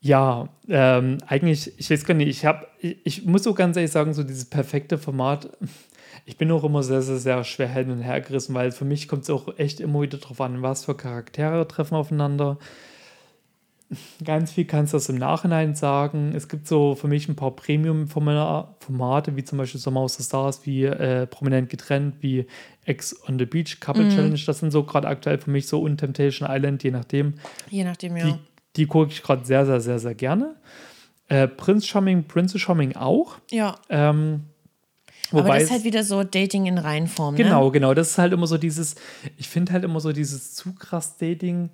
[0.00, 3.92] ja, ähm, eigentlich, ich weiß gar nicht, ich habe, ich, ich muss so ganz ehrlich
[3.92, 5.48] sagen, so dieses perfekte Format,
[6.26, 9.08] ich bin auch immer sehr, sehr, sehr schwer hin und her gerissen, weil für mich
[9.08, 12.58] kommt es auch echt immer wieder drauf an, was für Charaktere treffen aufeinander.
[14.24, 16.32] Ganz viel kannst du das im Nachhinein sagen.
[16.34, 20.64] Es gibt so für mich ein paar Premium-Formate, wie zum Beispiel Sommer aus der Stars,
[20.66, 22.46] wie äh, prominent getrennt, wie
[22.84, 24.38] Ex on the Beach, Couple Challenge.
[24.46, 27.34] Das sind so gerade aktuell für mich so und Temptation Island, je nachdem.
[27.70, 28.24] Je nachdem, ja.
[28.26, 28.34] Die,
[28.76, 30.56] die gucke ich gerade sehr, sehr, sehr, sehr gerne.
[31.28, 33.36] Äh, Prince Charming, Princess Charming auch.
[33.50, 33.76] ja.
[33.88, 34.44] Ähm,
[35.30, 37.70] Aber wobei das es- ist halt wieder so Dating in Reihenform, Genau, ne?
[37.72, 37.94] genau.
[37.94, 38.96] Das ist halt immer so dieses,
[39.38, 41.70] ich finde halt immer so dieses zu krass Dating.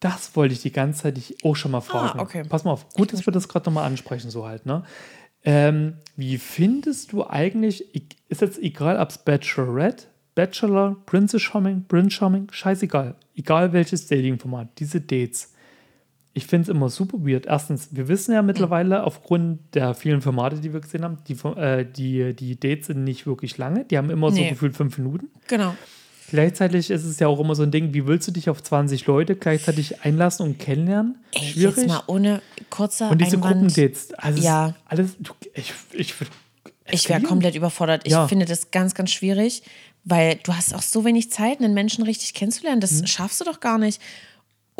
[0.00, 2.18] Das wollte ich die ganze Zeit dich auch schon mal fragen.
[2.18, 2.42] Ah, okay.
[2.48, 4.82] Pass mal auf, gut, dass wir das gerade nochmal ansprechen, so halt, ne?
[5.42, 10.04] Ähm, wie findest du eigentlich, ich- ist jetzt egal, ob es Bachelorette,
[10.34, 13.14] Bachelor, Princess Charming, Prince Charming, scheißegal.
[13.34, 15.54] Egal welches Dating-Format, diese Dates.
[16.32, 17.46] Ich finde es immer super weird.
[17.46, 21.84] Erstens, wir wissen ja mittlerweile aufgrund der vielen Formate, die wir gesehen haben, die, äh,
[21.84, 23.84] die, die Dates sind nicht wirklich lange.
[23.86, 24.50] Die haben immer so Nee.
[24.50, 25.28] gefühlt fünf Minuten.
[25.48, 25.74] Genau.
[26.30, 29.06] Gleichzeitig ist es ja auch immer so ein Ding, wie willst du dich auf 20
[29.06, 31.18] Leute gleichzeitig einlassen und kennenlernen?
[31.32, 31.76] Ey, Schwierig.
[31.76, 32.40] jetzt mal ohne
[32.70, 33.54] kurzer und diese Einwand.
[33.60, 34.74] Gruppendates, also Ja.
[34.86, 36.14] alles, du, ich, ich,
[36.92, 38.02] Ich wäre komplett überfordert.
[38.04, 38.26] Ich Ja.
[38.28, 39.62] finde das ganz, ganz schwierig,
[40.04, 42.80] weil du hast auch so wenig Zeit, einen Menschen richtig kennenzulernen.
[42.80, 44.00] Das schaffst du doch gar nicht.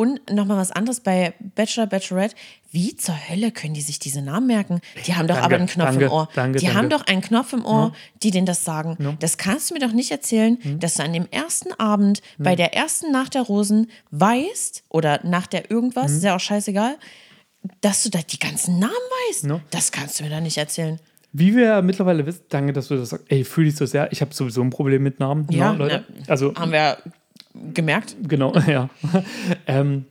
[0.00, 2.34] Und nochmal was anderes bei Bachelor, Bachelorette.
[2.70, 4.80] Wie zur Hölle können die sich diese Namen merken?
[5.06, 6.28] Die haben doch Danke, aber einen Knopf danke, im Ohr.
[6.34, 8.96] danke, die haben doch einen Knopf im Ohr, die denen das sagen.
[8.98, 9.14] Ja.
[9.20, 10.80] Das kannst du mir doch nicht erzählen, Mhm.
[10.80, 15.46] dass du an dem ersten Abend bei der ersten Nacht der Rosen weißt oder nach
[15.46, 16.16] der irgendwas, Mhm.
[16.16, 16.96] ist ja auch scheißegal,
[17.82, 18.92] dass du da die ganzen Namen
[19.28, 19.44] weißt.
[19.44, 19.60] Ja.
[19.70, 20.98] Das kannst du mir da nicht erzählen.
[21.32, 23.26] Wie wir ja mittlerweile wissen, danke, dass du das sagst.
[23.28, 24.10] Ey, fühle ich so sehr.
[24.12, 25.46] Ich habe sowieso ein Problem mit Namen.
[25.50, 26.04] Ja, ne, Leute.
[26.08, 26.98] ne, Also, Haben wir
[27.74, 28.16] gemerkt.
[28.22, 28.88] genau, ja.
[29.66, 30.04] ähm,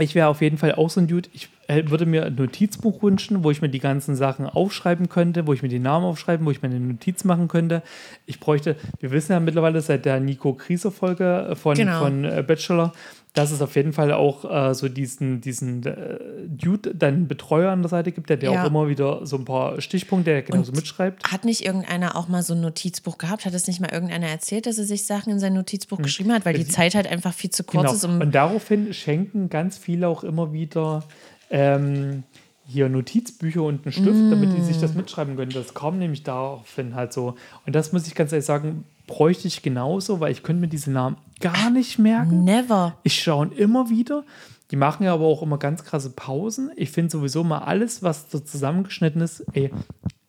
[0.00, 1.28] ich wäre auf jeden Fall auch so ein Dude.
[1.32, 5.46] Ich äh, würde mir ein Notizbuch wünschen, wo ich mir die ganzen Sachen aufschreiben könnte,
[5.46, 7.82] wo ich mir die Namen aufschreiben, wo ich mir eine Notiz machen könnte.
[8.24, 11.98] Ich bräuchte, wir wissen ja mittlerweile seit der Nico Krise-Folge von, Genau.
[12.00, 12.92] von äh, Bachelor,
[13.38, 17.82] dass es auf jeden Fall auch äh, so diesen, diesen äh, Dude, deinen Betreuer an
[17.82, 18.62] der Seite gibt, der dir Ja.
[18.62, 21.22] auch immer wieder so ein paar Stichpunkte, der genauso mitschreibt.
[21.30, 23.44] Hat nicht irgendeiner auch mal so ein Notizbuch gehabt?
[23.46, 26.44] Hat es nicht mal irgendeiner erzählt, dass er sich Sachen in sein Notizbuch geschrieben hat,
[26.44, 27.92] weil die Zeit halt einfach viel zu kurz Genau.
[27.94, 28.20] ist, um.
[28.20, 31.04] Und daraufhin schenken ganz viele auch immer wieder
[31.50, 32.24] ähm,
[32.66, 35.52] hier Notizbücher und einen Stift, damit die sich das mitschreiben können.
[35.52, 37.36] Das kam nämlich daraufhin halt so.
[37.66, 40.92] Und das muss ich ganz ehrlich sagen, bräuchte ich genauso, weil ich könnte mir diese
[40.92, 42.44] Namen gar nicht merken.
[42.44, 42.96] Never.
[43.02, 44.22] Ich schaue immer wieder.
[44.70, 46.70] Die machen ja aber auch immer ganz krasse Pausen.
[46.76, 49.72] Ich finde sowieso mal alles, was so zusammengeschnitten ist, ey,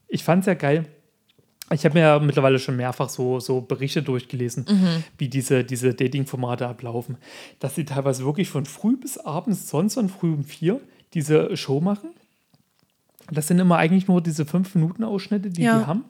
[0.07, 0.85] ich fand es ja geil.
[1.71, 4.65] Ich habe mir ja mittlerweile schon mehrfach so, so Berichte durchgelesen,
[5.19, 7.17] wie diese, diese Dating-Formate ablaufen.
[7.59, 10.79] Dass sie teilweise wirklich von früh bis abends, sonst von früh um vier,
[11.13, 12.09] diese Show machen.
[13.31, 15.79] Das sind immer eigentlich nur diese fünf Minuten Ausschnitte, die Ja.
[15.79, 16.05] die haben.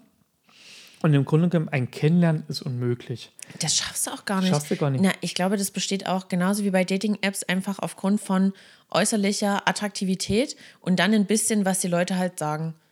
[1.02, 3.32] Und im Grunde genommen, ein Kennenlernen ist unmöglich.
[3.60, 4.50] Das schaffst du auch gar nicht.
[4.50, 5.02] Schaffst du gar nicht.
[5.02, 8.54] Na, ich glaube, das besteht auch genauso wie bei Dating-Apps einfach aufgrund von
[8.92, 12.74] äußerlicher Attraktivität und dann ein bisschen, was die Leute halt sagen.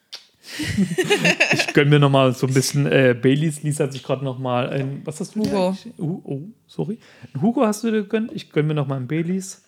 [1.51, 3.63] Ich gönn mir noch mal so ein bisschen äh, Baileys.
[3.63, 5.77] Lisa hat sich gerade noch mal ein, was hast du Hugo.
[5.97, 6.99] Uh, oh, sorry.
[7.33, 8.31] Ein Hugo hast du dir gegönnt?
[8.33, 9.63] Ich gönn mir noch mal ein Baileys.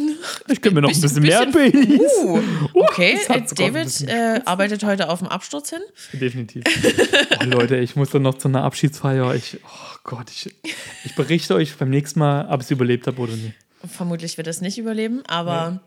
[0.00, 0.16] Hm.
[0.48, 2.00] Ich gönn mir noch ein bisschen, mehr Baileys.
[2.22, 2.40] Uh,
[2.74, 5.80] okay, äh, David bisschen äh, arbeitet heute auf dem Absturz hin.
[6.12, 6.64] Definitiv.
[7.40, 9.34] Oh, Leute, ich muss dann noch zu einer Abschiedsfeier.
[9.34, 10.54] Ich, oh Gott, ich,
[11.04, 13.54] ich berichte euch beim nächsten Mal, ob ich es überlebt habe oder nicht.
[13.84, 15.80] Vermutlich wird es nicht überleben, aber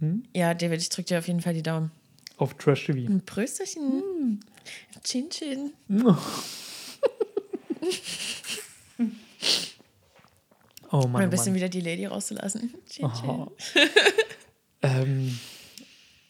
[0.00, 0.24] Hm?
[0.34, 1.90] ja, David, ich drücke dir auf jeden Fall die Daumen.
[2.36, 3.10] Auf Trash TV.
[3.10, 4.40] Ein Prösterchen.
[5.02, 5.72] Chin Chin.
[6.04, 6.16] Oh
[10.92, 11.56] Mal Mann, ein oh bisschen Mann.
[11.56, 12.74] wieder die Lady rauszulassen.
[12.88, 13.28] Chin Chin.
[13.30, 13.52] Oh.
[14.82, 15.38] ähm,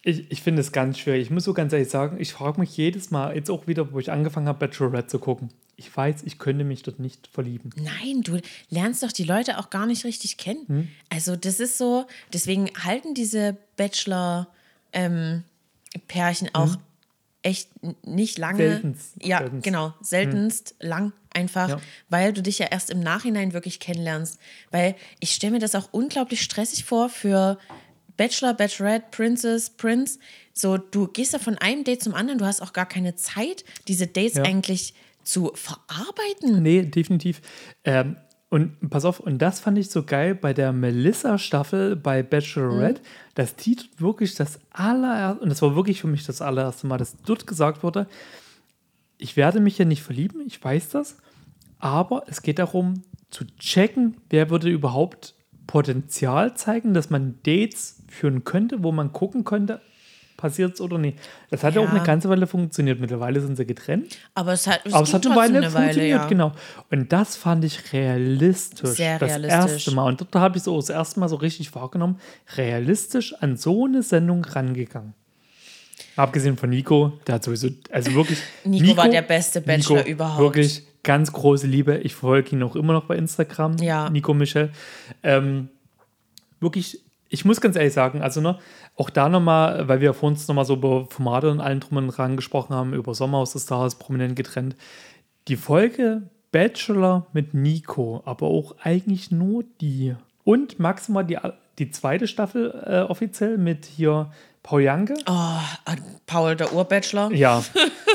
[0.03, 1.23] ich ich finde es ganz schwierig.
[1.23, 3.99] Ich muss so ganz ehrlich sagen, ich frage mich jedes Mal, jetzt auch wieder, wo
[3.99, 5.49] ich angefangen habe, Bachelorette zu gucken.
[5.79, 7.69] Ich weiß, ich könnte mich dort nicht verlieben.
[7.75, 8.39] Nein, du
[8.69, 10.65] lernst doch die Leute auch gar nicht richtig kennen.
[10.67, 10.87] Hm?
[11.09, 16.77] Also das ist so, deswegen halten diese Bachelor-Pärchen auch
[17.43, 18.63] echt n- nicht lange.
[18.63, 18.71] Hm?
[18.71, 19.63] Seltenst, Ja, seltenst.
[19.63, 21.77] genau, seltenst lang einfach, Ja.
[22.09, 24.39] weil du dich ja erst im Nachhinein wirklich kennenlernst.
[24.71, 27.57] Weil ich stelle mir das auch unglaublich stressig vor für
[28.17, 30.19] Bachelor, Bachelorette, Princess, Prince.
[30.53, 33.63] So, du gehst ja von einem Date zum anderen, du hast auch gar keine Zeit,
[33.87, 34.43] diese Dates Ja.
[34.43, 34.93] eigentlich
[35.23, 36.63] zu verarbeiten.
[36.63, 37.41] Nee, definitiv.
[37.83, 38.15] Ähm,
[38.49, 43.01] und pass auf, und das fand ich so geil bei der Melissa-Staffel bei Bachelorette,
[43.35, 47.17] dass die wirklich das allererste, und das war wirklich für mich das allererste Mal, dass
[47.25, 48.07] dort gesagt wurde,
[49.17, 51.17] ich werde mich ja nicht verlieben, ich weiß das,
[51.79, 55.35] aber es geht darum zu checken, wer würde überhaupt
[55.67, 59.81] Potenzial zeigen, dass man Dates führen könnte, wo man gucken könnte,
[60.37, 61.19] passiert es oder nicht.
[61.49, 61.81] Das hat ja.
[61.81, 62.99] auch eine ganze Weile funktioniert.
[62.99, 64.17] Mittlerweile sind sie getrennt.
[64.35, 66.27] Aber es hat, es Aber es hat eine Weile funktioniert, ja.
[66.27, 66.51] genau.
[66.91, 68.91] Und das fand ich realistisch.
[68.91, 69.71] Sehr das realistisch.
[69.71, 70.07] erste Mal.
[70.07, 72.19] Und dort habe ich so das erste Mal so richtig wahrgenommen,
[72.55, 75.13] realistisch an so eine Sendung rangegangen.
[76.15, 78.39] Abgesehen von Nico, der hat sowieso, also wirklich.
[78.63, 80.39] Nico war der beste Bachelor überhaupt.
[80.39, 81.99] Wirklich ganz große Liebe.
[81.99, 83.77] Ich folge ihn auch immer noch bei Instagram.
[83.77, 84.09] Ja.
[84.09, 84.71] Nico Michel.
[85.23, 85.69] Ähm,
[86.59, 88.59] wirklich, ich muss ganz ehrlich sagen, also ne,
[88.97, 92.09] auch da nochmal, weil wir vor uns nochmal so über Formate und allen drum und
[92.09, 94.75] dran gesprochen haben, über Sommerhaus des Stars, prominent getrennt.
[95.47, 100.13] Die Folge Bachelor mit Nico, aber auch eigentlich nur die.
[100.43, 101.37] Und maximal die,
[101.79, 104.29] die zweite Staffel äh, offiziell mit hier
[104.61, 105.13] Paul Janke.
[105.25, 105.59] Oh,
[106.25, 107.31] Paul, der Urbachelor.
[107.31, 107.63] Ja.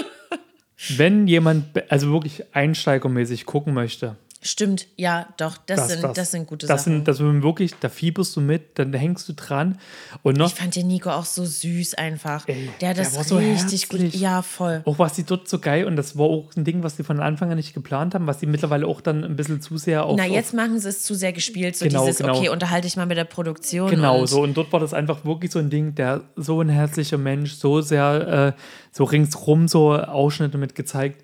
[0.88, 6.66] Wenn jemand, also wirklich einsteigermäßig gucken möchte, Stimmt, ja, doch, das, sind, das, sind gute
[6.66, 6.94] das Sachen.
[6.94, 9.78] Sind, das sind wirklich, da fieberst du mit, dann hängst du dran.
[10.23, 12.48] Und noch, ich fand den Nico auch so süß einfach.
[12.48, 14.01] Ey, der hat der das so richtig gut.
[14.01, 14.20] herzlich.
[14.20, 14.82] Ja, voll.
[14.85, 17.20] auch was die dort so geil, und das war auch ein Ding, was die von
[17.20, 20.16] Anfang an nicht geplant haben, was die mittlerweile auch dann ein bisschen zu sehr auf.
[20.16, 21.77] Na, auf jetzt machen sie es zu sehr gespielt.
[21.77, 22.36] So Genau, dieses, genau.
[22.36, 23.90] okay, unterhalte ich mal mit der Produktion.
[23.90, 24.43] Genau, und so.
[24.43, 27.81] Und dort war das einfach wirklich so ein Ding, der so ein herzlicher Mensch, so
[27.81, 28.60] sehr, äh,
[28.90, 31.23] so ringsrum so Ausschnitte mit gezeigt.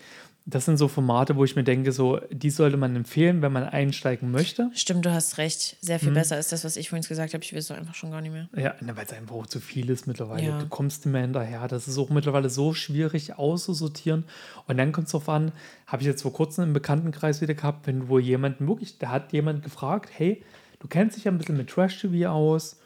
[0.50, 3.64] Das sind so Formate, wo ich mir denke, so, die sollte man empfehlen, wenn man
[3.64, 4.70] einsteigen möchte.
[4.72, 5.76] Stimmt, du hast recht.
[5.82, 6.00] Sehr Mhm.
[6.00, 7.44] viel besser als das, was ich vorhin gesagt habe.
[7.44, 8.48] Ich will es doch einfach schon gar nicht mehr.
[8.56, 10.46] Ja, na, weil es einfach auch zu viel ist mittlerweile.
[10.46, 10.58] Ja.
[10.58, 11.68] Du kommst nicht mehr hinterher.
[11.68, 14.24] Das ist auch mittlerweile so schwierig auszusortieren.
[14.66, 15.52] Und dann kommt es darauf an,
[15.86, 19.34] habe ich jetzt vor kurzem im Bekanntenkreis wieder gehabt, wenn wo jemanden wirklich, da hat
[19.34, 20.42] jemand gefragt, hey,
[20.80, 22.80] du kennst dich ja ein bisschen mit Trash-TV aus.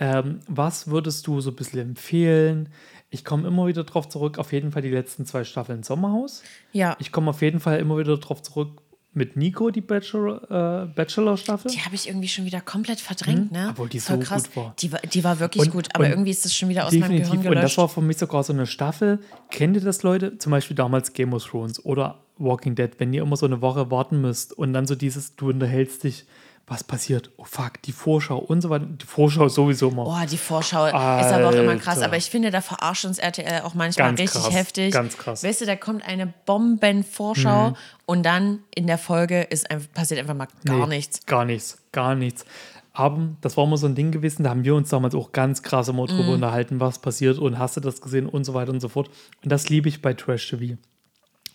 [0.00, 2.68] Ähm, was würdest du so ein bisschen empfehlen?
[3.10, 6.42] Ich komme immer wieder drauf zurück, auf jeden Fall die letzten zwei Staffeln Sommerhaus.
[6.72, 8.82] Ja, Ich komme auf jeden Fall immer wieder drauf zurück
[9.14, 11.70] mit Nico, die Bachelor, äh, Bachelor-Staffel.
[11.72, 13.62] die habe ich irgendwie schon wieder komplett verdrängt, ne?
[13.64, 13.70] Hm?
[13.70, 14.74] Obwohl die Voll so gut war.
[14.78, 17.00] Die war, die war wirklich Und- gut, aber irgendwie ist das schon wieder aus meinem
[17.02, 17.46] Gehirn Definitiv.
[17.46, 17.64] Und gelöscht.
[17.64, 19.18] das war für mich sogar so eine Staffel.
[19.50, 20.36] Kennt ihr das, Leute?
[20.38, 23.90] Zum Beispiel damals Game of Thrones oder Walking Dead, wenn ihr immer so eine Woche
[23.90, 26.26] warten müsst und dann so dieses, du unterhältst dich,
[26.68, 27.30] was passiert?
[27.38, 28.84] Oh fuck, die Vorschau und so weiter.
[28.86, 30.04] Die Vorschau sowieso mal.
[30.04, 31.96] Boah, die Vorschau ist aber auch immer krass.
[31.96, 32.06] Alter.
[32.06, 34.92] Aber ich finde, da verarscht uns RTL auch manchmal Ganz richtig krass, heftig.
[34.92, 35.42] ganz krass.
[35.42, 35.48] Mhm.
[35.48, 37.74] Weißt du, da kommt eine Bombenvorschau
[38.06, 41.24] und dann in der Folge ist einfach, passiert einfach mal gar Nee, nichts.
[41.26, 42.44] Gar nichts, gar nichts.
[42.92, 45.62] Aber das war immer so ein Ding gewesen, da haben wir uns damals auch ganz
[45.62, 46.06] krass immer Mhm.
[46.08, 49.08] drüber unterhalten, was passiert und hast du das gesehen und so weiter und so fort.
[49.44, 50.76] Und das liebe ich bei Trash TV.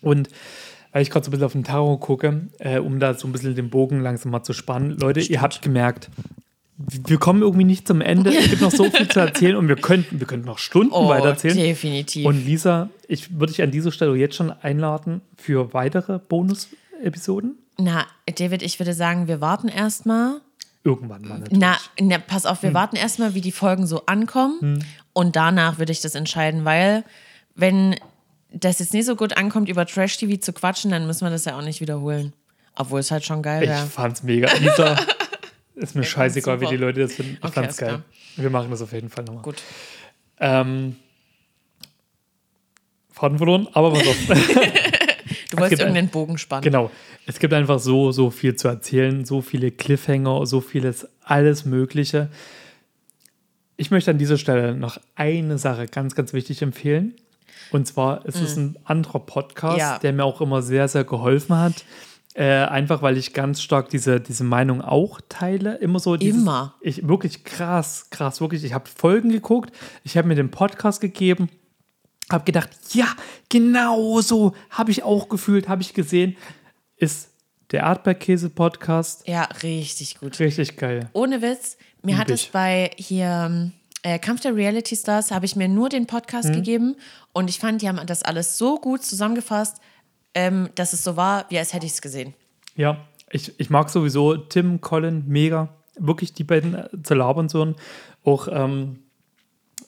[0.00, 0.28] Und
[0.94, 3.32] weil ich gerade so ein bisschen auf den Tarot gucke, äh, um da so ein
[3.32, 4.96] bisschen den Bogen langsam mal zu spannen.
[4.98, 6.08] Leute, ihr habt gemerkt,
[6.78, 8.34] wir kommen irgendwie nicht zum Ende.
[8.34, 11.08] Es gibt noch so viel zu erzählen und wir könnten, wir könnten noch Stunden Oh,
[11.08, 11.56] weitererzählen.
[11.56, 12.24] definitiv.
[12.26, 17.56] Und Lisa, ich würde dich an dieser Stelle jetzt schon einladen für weitere Bonus-Episoden.
[17.78, 18.06] Na,
[18.36, 20.40] David, ich würde sagen, wir warten erstmal.
[20.84, 21.58] Irgendwann mal natürlich.
[21.58, 22.74] Na, na, pass auf, wir Hm.
[22.74, 24.84] warten erstmal, wie die Folgen so ankommen.
[25.12, 27.04] Und danach würde ich das entscheiden, weil
[27.54, 27.96] wenn
[28.54, 31.58] das jetzt nicht so gut ankommt, über Trash-TV zu quatschen, dann müssen wir das ja
[31.58, 32.32] auch nicht wiederholen.
[32.76, 33.86] Obwohl es halt schon geil Ich wäre.
[33.86, 34.52] fand's mega.
[34.54, 34.96] Lisa,
[35.74, 37.34] ist mir scheißegal, wie die Leute das finden.
[37.38, 37.88] Ich Okay, fand's geil.
[37.88, 38.02] klar.
[38.36, 39.42] Wir machen das auf jeden Fall nochmal.
[39.42, 39.62] Gut.
[40.40, 40.96] Ähm,
[43.12, 44.16] Faden verloren, aber pass auf.
[45.50, 46.64] Du wolltest ein- irgendeinen Bogen spannen.
[46.64, 46.90] Genau.
[47.26, 52.28] Es gibt einfach so, so viel zu erzählen, so viele Cliffhanger, so vieles, alles Mögliche.
[53.76, 57.14] Ich möchte an dieser Stelle noch eine Sache ganz, ganz wichtig empfehlen.
[57.72, 59.78] Und zwar ist es ein anderer Podcast, Mhm.
[59.80, 59.98] Ja.
[59.98, 61.84] der mir auch immer sehr, sehr geholfen hat.
[62.36, 65.76] Äh, einfach weil ich ganz stark diese, diese Meinung auch teile.
[65.76, 66.74] Immer so dieses, Immer.
[66.80, 68.64] Ich, wirklich krass, krass, wirklich.
[68.64, 69.72] Ich habe Folgen geguckt,
[70.02, 71.48] ich habe mir den Podcast gegeben,
[72.32, 73.06] habe gedacht, ja,
[73.48, 76.36] genau so habe ich auch gefühlt, habe ich gesehen.
[76.96, 77.30] Ist
[77.70, 80.38] der Erdbeerkäse-Podcast Ja, richtig gut.
[80.40, 81.08] richtig geil.
[81.12, 82.50] Ohne Witz, mir Lieb hat es ich.
[82.52, 83.70] bei hier
[84.04, 86.54] äh, Kampf der Reality Stars, habe ich mir nur den Podcast Mhm.
[86.54, 86.96] gegeben
[87.32, 89.78] und ich fand, die haben das alles so gut zusammengefasst,
[90.34, 92.34] ähm, dass es so war, wie als hätte ich es gesehen.
[92.76, 92.98] Ja,
[93.30, 95.68] ich, ich mag sowieso Tim, Colin, mega.
[95.96, 97.74] Wirklich die beiden äh, zu labern so.
[98.24, 98.98] Auch, ähm,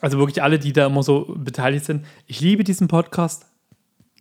[0.00, 2.06] also wirklich alle, die da immer so beteiligt sind.
[2.26, 3.46] Ich liebe diesen Podcast.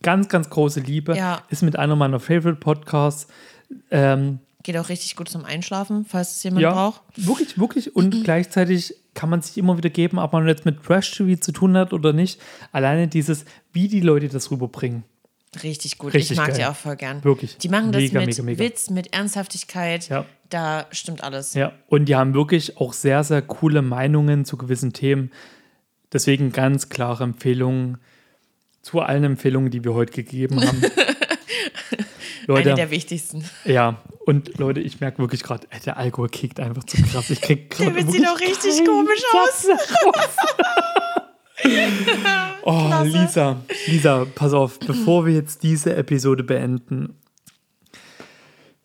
[0.01, 1.15] Ganz, ganz große Liebe.
[1.15, 1.41] Ja.
[1.49, 3.27] Ist mit einer meiner Favorite Podcasts.
[3.91, 7.01] Ähm, Geht auch richtig gut zum Einschlafen, falls es jemand ja, braucht.
[7.15, 7.95] wirklich, wirklich.
[7.95, 11.75] Und gleichzeitig kann man sich immer wieder geben, ob man jetzt mit Trash-TV zu tun
[11.75, 12.39] hat oder nicht.
[12.71, 15.03] Alleine dieses, wie die Leute das rüberbringen.
[15.63, 16.13] Richtig gut.
[16.13, 16.57] Richtig ich mag geil.
[16.57, 17.23] die auch voll gern.
[17.23, 17.57] Wirklich.
[17.57, 18.59] Die machen das Mega, mit mega, mega.
[18.59, 20.09] Witz, mit Ernsthaftigkeit.
[20.09, 20.25] Ja.
[20.49, 21.53] Da stimmt alles.
[21.53, 25.31] Ja, und die haben wirklich auch sehr, sehr coole Meinungen zu gewissen Themen.
[26.13, 27.97] Deswegen ganz klare Empfehlungen
[28.81, 30.83] zu allen Empfehlungen, die wir heute gegeben haben.
[32.47, 33.43] Leute, Eine der wichtigsten.
[33.63, 37.30] ja, und Leute, ich merke wirklich gerade, der Alkohol kickt einfach zu krass.
[37.30, 39.67] Ich krieg gerade David sieht auch richtig komisch aus.
[42.63, 47.15] Oh, Lisa, Lisa, pass auf, bevor wir jetzt diese Episode beenden.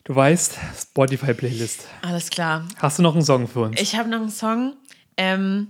[0.04, 1.86] Du weißt, Spotify-Playlist.
[2.02, 2.66] Alles klar.
[2.76, 3.80] Hast du noch einen Song für uns?
[3.80, 4.76] Ich habe noch einen Song.
[5.16, 5.68] Ähm,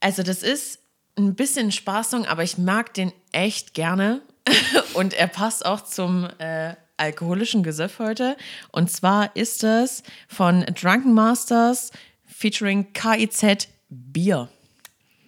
[0.00, 0.80] also, das ist
[1.16, 4.22] ein bisschen Spaßsong, aber ich mag den echt gerne.
[4.94, 8.36] Und er passt auch zum äh, alkoholischen Gesöff heute.
[8.72, 11.90] Und zwar ist es von Drunken Masters
[12.26, 14.48] featuring KIZ Bier.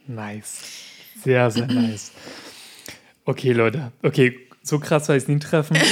[0.06, 0.62] Nice.
[1.22, 2.12] Sehr, sehr nice.
[3.24, 3.92] Okay, Leute.
[4.02, 5.76] Okay, so krass soll ich es nie treffen.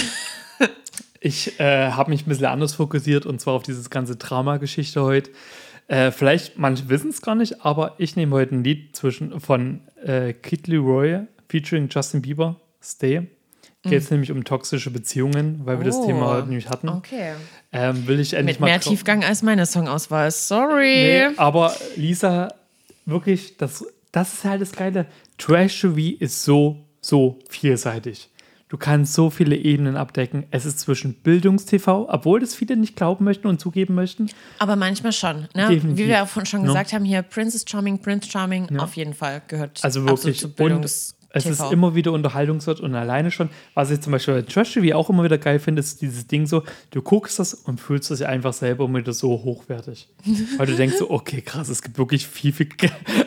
[1.23, 5.31] Ich äh, habe mich ein bisschen anders fokussiert und zwar auf dieses ganze Drama-Geschichte heute.
[5.87, 9.83] Äh, vielleicht, manche wissen es gar nicht, aber ich nehme heute ein Lied zwischen, von
[10.03, 13.29] äh, Kid Leroy featuring Justin Bieber, Stay.
[13.83, 16.07] Geht es nämlich um toxische Beziehungen, weil wir das Oh.
[16.07, 16.89] Thema heute nämlich hatten.
[16.91, 17.33] Okay.
[17.73, 20.31] Ähm, will ich endlich Mit mal mehr Tiefgang als meine Songauswahl.
[20.31, 21.29] Sorry.
[21.31, 22.53] Nee, aber Lisa,
[23.07, 23.83] wirklich, das,
[24.13, 25.07] das ist halt das Geile.
[25.39, 28.29] Trash TV ist so, so vielseitig.
[28.69, 30.45] Du kannst so viele Ebenen abdecken.
[30.51, 34.31] Es ist zwischen Bildungstv, obwohl das viele nicht glauben möchten und zugeben möchten.
[34.59, 35.49] Aber manchmal schon.
[35.57, 35.81] Ne?
[35.97, 36.67] Wie wir auch schon Ja.
[36.67, 40.39] gesagt haben, hier Princess Charming, Prince Charming, auf jeden Fall gehört Also wirklich.
[40.39, 41.71] zu Bildungs es ist TV.
[41.71, 45.23] immer wieder Unterhaltungswert und alleine schon, was ich zum Beispiel bei Trash TV auch immer
[45.23, 48.85] wieder geil finde, ist dieses Ding so, du guckst das und fühlst es einfach selber
[48.85, 50.09] immer wieder so hochwertig.
[50.57, 52.69] Weil du denkst so, okay, krass, es gibt wirklich viel, viel.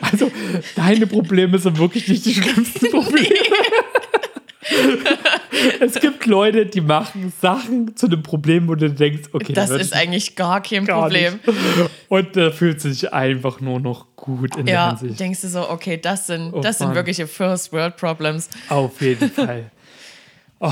[0.02, 0.30] Also,
[0.76, 3.34] deine Probleme sind wirklich nicht die schlimmsten Probleme.
[5.80, 9.94] es gibt Leute, die machen Sachen zu einem Problem, wo du denkst, okay, das ist
[9.94, 11.34] eigentlich gar kein gar Problem.
[11.46, 11.90] nicht.
[12.08, 15.20] Und da fühlt sich einfach nur noch gut in der Ja, Hinsicht.
[15.20, 18.48] denkst du so, okay, das sind, Oh das sind wirkliche First World Problems.
[18.68, 19.70] Auf jeden Fall.
[20.60, 20.70] Oh,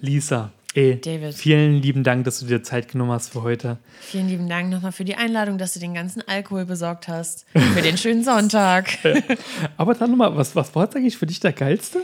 [0.00, 1.34] Lisa, ey, David.
[1.34, 3.78] vielen lieben Dank, dass du dir Zeit genommen hast für heute.
[4.00, 7.44] Vielen lieben Dank nochmal für die Einladung, dass du den ganzen Alkohol besorgt hast.
[7.74, 8.88] Für den schönen Sonntag.
[9.76, 11.98] Aber dann nochmal, was, was war jetzt eigentlich für dich der geilste?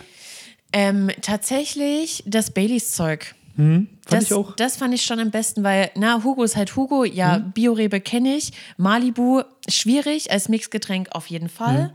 [0.73, 3.35] Ähm, tatsächlich das Baileys-Zeug.
[3.57, 4.55] Fand Das, ich auch.
[4.57, 8.37] das fand ich schon am besten, weil, na, Hugo ist halt Hugo, ja, Biorebe kenne
[8.37, 8.53] ich.
[8.77, 11.95] Malibu, schwierig, als Mixgetränk auf jeden Fall.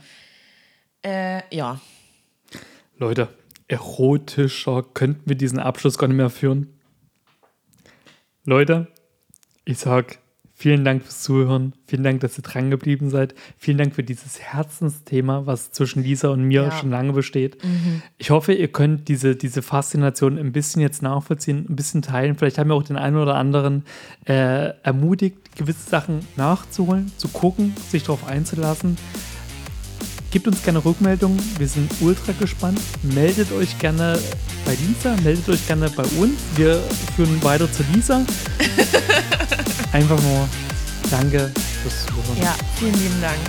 [1.06, 1.80] Äh, ja.
[2.98, 3.30] Leute,
[3.68, 6.74] erotischer könnten wir diesen Abschluss gar nicht mehr führen.
[8.44, 8.88] Leute,
[9.64, 10.18] ich sag
[10.62, 11.74] Vielen Dank fürs Zuhören.
[11.88, 13.34] Vielen Dank, dass ihr dran geblieben seid.
[13.58, 16.72] Vielen Dank für dieses Herzensthema, was zwischen Lisa und mir Ja.
[16.72, 17.58] schon lange besteht.
[18.20, 22.36] Ich hoffe, ihr könnt diese, diese Faszination ein bisschen jetzt nachvollziehen, ein bisschen teilen.
[22.36, 23.86] Vielleicht haben wir auch den einen oder anderen
[24.28, 28.98] äh, ermutigt, gewisse Sachen nachzuholen, zu gucken, sich darauf einzulassen.
[30.30, 31.40] Gebt uns gerne Rückmeldungen.
[31.58, 32.80] Wir sind ultra gespannt.
[33.02, 34.20] Meldet euch gerne
[34.64, 36.40] bei Lisa, meldet euch gerne bei uns.
[36.56, 36.76] Wir
[37.16, 38.24] führen weiter zu Lisa.
[39.94, 40.48] Einfach nur
[41.10, 41.52] danke
[41.82, 42.42] fürs Zuhören.
[42.42, 43.40] Ja, vielen lieben Dank.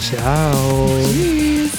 [0.00, 0.88] Ciao.
[1.12, 1.70] Tschüss.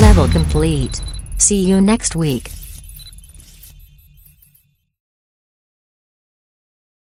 [0.00, 1.00] Level complete.
[1.38, 2.50] See you next week.